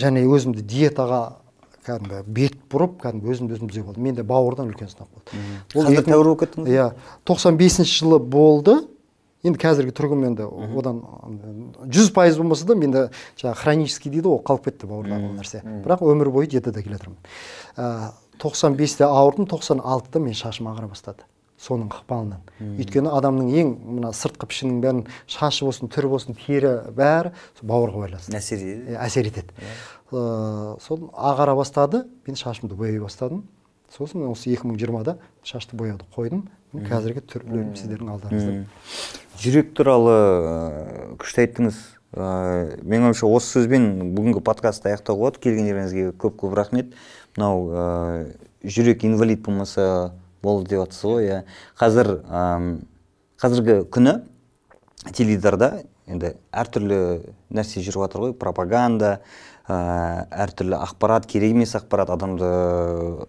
Және 0.00 0.22
өзімді 0.30 0.62
диетаға 0.62 1.20
кәдімгі 1.86 2.22
бет 2.34 2.56
бұрып 2.70 2.96
кәдімгі 3.02 3.30
өзімді 3.34 3.54
өзім 3.58 3.68
түзеп 3.70 3.90
алдым. 3.90 4.02
Менде 4.06 4.22
бауырдан 4.26 4.70
үлкен 4.72 4.88
сынақ 4.90 5.10
болды. 5.10 5.42
Қазір 5.74 6.00
мың- 6.02 6.08
тәуір 6.08 6.24
болып 6.30 6.40
кеттіңіз? 6.40 6.70
иә 6.70 6.86
тоқсан 7.26 7.56
бесінші 7.58 7.98
жылы 8.04 8.18
болды. 8.18 8.78
Енді 9.44 9.60
қазіргі 9.60 9.92
тұрғым 9.96 10.24
енді 10.30 10.46
одан 10.78 11.02
жүз 11.92 12.12
пайыз 12.16 12.38
болмаса 12.40 12.66
да 12.66 12.74
менде 12.74 13.08
жаңағы 13.36 13.60
хронический 13.62 14.10
дейді 14.10 14.32
ғой 14.32 14.42
қалып 14.46 14.70
кетті 14.70 14.88
бауырдағы 14.90 15.30
ол 15.30 15.36
нәрсе. 15.36 15.62
бірақ 15.84 16.02
өмір 16.06 16.30
бойы 16.30 16.46
диетада 16.46 16.82
келе 16.82 16.96
жатырмын 16.96 17.18
Ә, 17.76 18.12
тоқсан 18.40 18.76
бесте 18.76 19.04
ауырдым 19.04 19.46
тоқсан 19.46 19.82
алтыда 19.84 20.20
мен 20.24 20.34
шашым 20.34 20.70
ағара 20.70 20.88
бастады 20.88 21.26
соның 21.60 21.90
ықпалынан. 21.92 22.40
Өйткені 22.80 23.10
адамның 23.16 23.50
ең 23.60 23.72
мына 23.96 24.12
сыртқы 24.16 24.48
пішінінің 24.48 24.80
бәрін 24.84 25.02
шашы 25.28 25.64
болсын 25.64 25.88
түрі 25.92 26.10
болсын 26.12 26.36
тері 26.36 26.72
бәрі 26.96 27.32
бауырға 27.62 28.02
байланысты. 28.04 28.36
Әсер 28.36 28.60
етеді 28.60 28.96
әсер 29.00 29.30
етеді. 29.30 29.56
Ә, 30.12 30.76
сол 30.84 31.08
ағара 31.16 31.56
бастады 31.56 32.04
мен 32.26 32.36
шашымды 32.36 32.76
бояй 32.76 33.00
бастадым. 33.00 33.46
Сосын 33.96 34.26
осы 34.28 34.52
2020-да 34.52 35.18
шашты 35.44 35.76
бояуды 35.76 36.04
қойдым. 36.14 36.46
Қазіргі 36.74 37.22
түрлерім 37.30 37.74
сіздердің 37.78 38.10
алдарыңызда 38.16 39.16
жүрек 39.40 39.72
туралы 39.76 40.16
күшті 41.20 41.44
айттыңыз. 41.44 41.78
Ә, 42.16 42.26
менің 42.82 43.10
ойымша 43.10 43.28
осы 43.28 43.58
сөзбен 43.58 44.14
бүгінгі 44.16 44.42
подкастты 44.44 44.90
аяқтауға 44.90 45.20
болады. 45.20 45.42
Келгендеріңізге 45.44 46.14
көп 46.20 46.38
көп 46.42 46.56
рахмет. 46.56 46.94
Мынау 47.36 48.32
жүрек 48.64 49.04
инвалид 49.06 49.42
болмаса 49.44 50.12
болды 50.42 50.72
деп 50.72 50.86
жатсыз 50.86 51.04
ғой 51.10 51.28
иә. 51.28 51.42
Қазір 51.78 52.12
қазіргі 53.42 53.78
күні 53.92 54.16
теледидарда 55.12 55.84
енді 56.08 56.34
әртүрлі 56.52 57.00
нәрсе 57.52 57.84
жүріп 57.84 58.06
жатыр 58.06 58.26
ғой. 58.26 58.36
Пропаганда 58.40 59.18
ә, 59.68 59.76
әртүрлі 60.30 60.80
ақпарат 60.80 61.28
керек 61.28 61.52
емес 61.56 61.76
ақпарат 61.78 62.12
адамды 62.16 62.50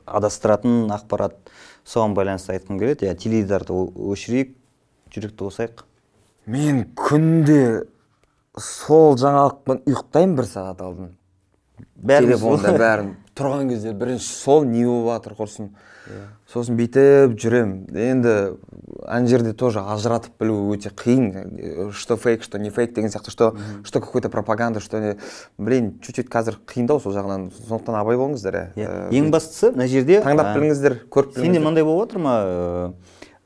адастыратын 0.06 0.88
ақпарат. 0.96 1.38
Соған 1.88 2.16
байланысты 2.18 2.54
айтқым 2.56 2.80
келеді. 2.82 3.08
Иә 3.08 3.16
теледидарды 3.16 3.76
өшірейік 4.14 4.56
жүректі 5.14 5.48
қосайық. 5.48 5.86
Мен 6.48 6.84
күнде 6.98 7.88
сол 8.60 9.18
жаңалықпен 9.20 9.84
ұйықтаймын 9.88 10.36
бір 10.40 10.50
сағат 10.52 10.84
алдын. 10.84 11.14
Телефонда 12.06 12.74
бәрін 12.78 13.14
тұрған 13.38 13.70
кезде 13.70 13.94
бірінші 13.94 14.26
сол 14.26 14.66
не 14.66 14.86
болып 14.86 15.14
жатыр 15.14 15.38
құрсын 15.38 15.70
сосын 16.48 16.78
бүйтіп 16.80 17.34
жүремін 17.36 17.98
енді 18.00 18.34
ана 19.04 19.28
жерде 19.28 19.52
тоже 19.54 19.82
ажыратып 19.84 20.40
білу 20.40 20.72
өте 20.74 20.90
қиын. 20.90 21.92
Что 21.92 22.16
фейк 22.16 22.44
что 22.44 22.58
не 22.58 22.70
фейк 22.70 22.94
деген 22.94 23.10
сияқты 23.10 23.32
что 23.32 23.56
что 23.84 24.00
какой 24.00 24.22
то 24.22 24.30
пропаганда 24.30 24.80
что 24.80 25.00
не. 25.00 25.18
Блин 25.58 26.00
чуть 26.02 26.16
чуть 26.16 26.30
қазір 26.32 26.58
қиындау 26.66 27.02
сол 27.04 27.14
жағынан. 27.14 27.52
Сондықтан 27.68 27.96
абай 28.00 28.16
болыңыздар 28.16 28.72
Иә. 28.76 28.88
иә 28.88 29.10
ең 29.12 29.30
бастысы 29.32 29.72
мына 29.76 29.88
жерде 29.88 30.22
таңдап 30.24 30.56
біліңіздер 30.56 31.02
көріп 31.12 31.36
сенде 31.36 31.60
біліңіздер. 31.60 31.64
мынандай 31.66 31.84
болып 31.84 32.08
жатыр 32.10 32.24
ма? 32.24 32.36
Ә, 32.40 32.94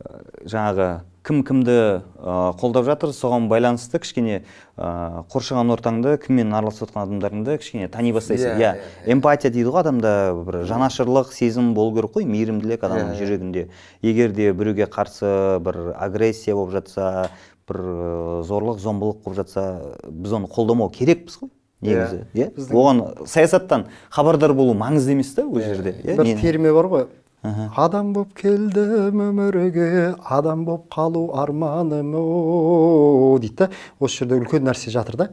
ә, 0.05 0.45
жаңағы 0.45 0.89
кім 1.21 1.43
кімді 1.45 1.73
ә, 2.17 2.35
қолдап 2.57 2.87
жатыр 2.87 3.11
соған 3.13 3.45
байланысты 3.51 3.99
кішкене 4.01 4.39
ә, 4.75 5.21
қоршаған 5.29 5.69
ортаңды 5.75 6.15
кіммен 6.23 6.49
араласып 6.57 6.87
жатқан 6.87 7.05
адамдарыңды 7.05 7.59
кішкене 7.61 7.89
тани 7.93 8.13
бастайсың. 8.15 8.57
Иә, 8.57 8.71
эмпатия 9.05 9.51
дейді 9.53 9.69
ғой 9.69 9.83
адамда 9.83 10.13
бір 10.47 10.59
жанашырлық 10.71 11.29
сезім 11.35 11.75
болу 11.77 11.93
керек 11.99 12.17
қой 12.17 12.25
мейірімділік 12.25 12.81
адамның 12.89 13.15
жүрегінде. 13.21 13.67
Егер 14.01 14.33
де 14.33 14.49
біреуге 14.51 14.89
қарсы 14.89 15.59
бір 15.61 15.93
агрессия 15.93 16.57
болып 16.57 16.73
жатса 16.79 17.29
бір 17.69 17.81
ә, 17.85 18.41
зорлық 18.49 18.81
зомбылық 18.81 19.21
болып 19.21 19.43
жатса 19.43 19.97
біз 20.09 20.37
оны 20.41 20.49
қолдамау 20.49 20.89
керекпіз 20.89 21.37
ғой 21.43 21.53
негізі. 21.81 22.25
Иә? 22.33 22.49
Оған 22.73 23.27
саясаттан 23.29 23.87
хабардар 24.09 24.53
болу 24.57 24.73
маңызды 24.77 25.15
емес 25.15 25.33
та 25.33 25.45
ол 25.45 25.61
жерде. 25.61 25.95
иә? 26.01 26.17
Бір 26.17 26.41
терме 26.41 26.73
бар 26.73 26.89
ғой 26.89 27.07
адам 27.43 28.11
боп 28.13 28.33
келдім 28.37 29.21
өмірге 29.31 30.15
адам 30.23 30.65
боп 30.65 30.87
қалу 30.93 31.31
арманым 31.41 32.13
о 32.15 33.37
дейді 33.41 33.55
да. 33.55 33.69
Осы 33.99 34.21
жерде 34.23 34.37
үлкен 34.37 34.63
нәрсе 34.67 34.91
жатыр 34.93 35.17
да. 35.17 35.29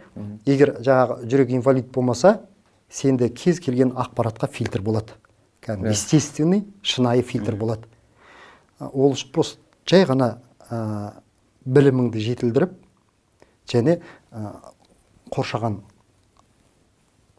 Егер 0.46 0.76
жаңағы 0.80 1.26
жүрек 1.28 1.50
инвалид 1.58 1.90
болмаса 1.92 2.40
сенде 2.88 3.28
кез 3.28 3.60
келген 3.60 3.92
ақпаратқа 3.92 4.48
фильтр 4.48 4.80
болады. 4.80 5.12
Кәдімгі 5.60 5.90
естественный 5.92 6.64
шынайы 6.82 7.22
фильтр 7.22 7.56
болады. 7.56 7.84
Ол 8.80 9.14
просто 9.32 9.58
жай 9.84 10.04
ғана 10.08 10.38
ә, 10.70 11.12
біліміңді 11.66 12.20
жетілдіріп 12.24 12.72
және 13.68 13.98
ә, 14.32 14.54
қоршаған 15.28 15.82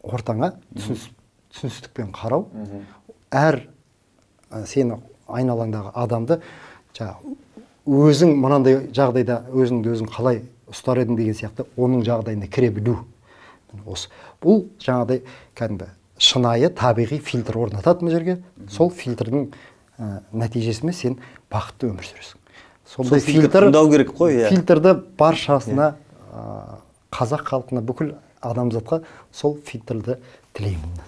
ортаңа 0.06 0.52
түсініс- 0.76 1.10
түсіністікпен 1.50 2.12
қарау. 2.14 2.46
Әр 3.30 3.64
сені 4.66 4.98
айналаңдағы 5.30 5.92
адамды 5.94 6.40
жаңағы 6.96 7.36
өзің 7.86 8.34
мынандай 8.40 8.80
жағдайда 8.94 9.40
өзіңді 9.54 9.94
өзің 9.94 10.10
қалай 10.12 10.42
ұстар 10.70 11.00
едің 11.02 11.18
деген 11.18 11.38
сияқты 11.38 11.66
оның 11.80 12.04
жағдайына 12.06 12.48
кіре 12.50 12.70
білу. 12.74 12.98
Осы. 13.86 14.10
Бұл 14.42 14.64
жаңағыдай 14.82 15.22
кәдімгі 15.58 15.88
шынайы 16.20 16.70
табиғи 16.76 17.20
фильтр 17.24 17.58
орнатады 17.58 18.04
мына 18.04 18.16
жерге. 18.16 18.38
Сол 18.70 18.90
фильтрдің 18.90 19.48
ә, 19.98 20.20
нәтижесімен 20.32 20.94
сен 20.94 21.18
бақытты 21.50 21.90
өмір 21.90 22.06
сүресің. 22.06 22.40
Сондай 22.90 23.22
фильтр 23.22 23.46
фильтр 23.46 23.68
тыңдау 23.68 23.90
керек 23.92 24.12
қой, 24.18 24.40
иә. 24.42 24.50
фильтрді 24.50 24.96
баршасына 25.18 25.94
ә, 26.34 26.80
қазақ 27.14 27.46
халқына 27.48 27.82
бүкіл 27.86 28.16
адамзатқа 28.42 29.02
сол 29.32 29.58
фильтрді 29.64 30.18
тілеймін 30.56 30.98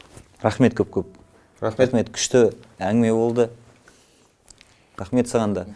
рахмет 0.43 0.75
көп 0.79 0.91
көп 0.99 1.22
Рахмет. 1.63 2.11
күшті 2.11 2.51
әңгіме 2.83 3.13
болды. 3.15 3.49
Рахмет 4.99 5.31
саған 5.31 5.55
да. 5.55 5.67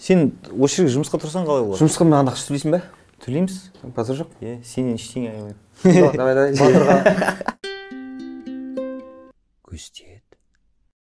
Сен 0.00 0.32
осы 0.56 0.82
жерге 0.82 0.94
жұмысқа 0.96 1.20
тұрсаң 1.20 1.44
қалай 1.48 1.66
болады? 1.66 1.82
Жұмысқа 1.84 2.08
мен 2.08 2.18
анда 2.22 2.32
ақша 2.32 2.48
төлейсің 2.48 2.76
ба 2.76 2.82
төлейміз. 3.24 3.60
Базар 3.96 4.22
жоқ. 4.24 4.34
Иә 4.40 4.58
сенен 4.64 4.96
ештеңе 4.96 5.34
аямаймын 5.34 5.56
давай 5.84 6.34
давай 6.34 6.52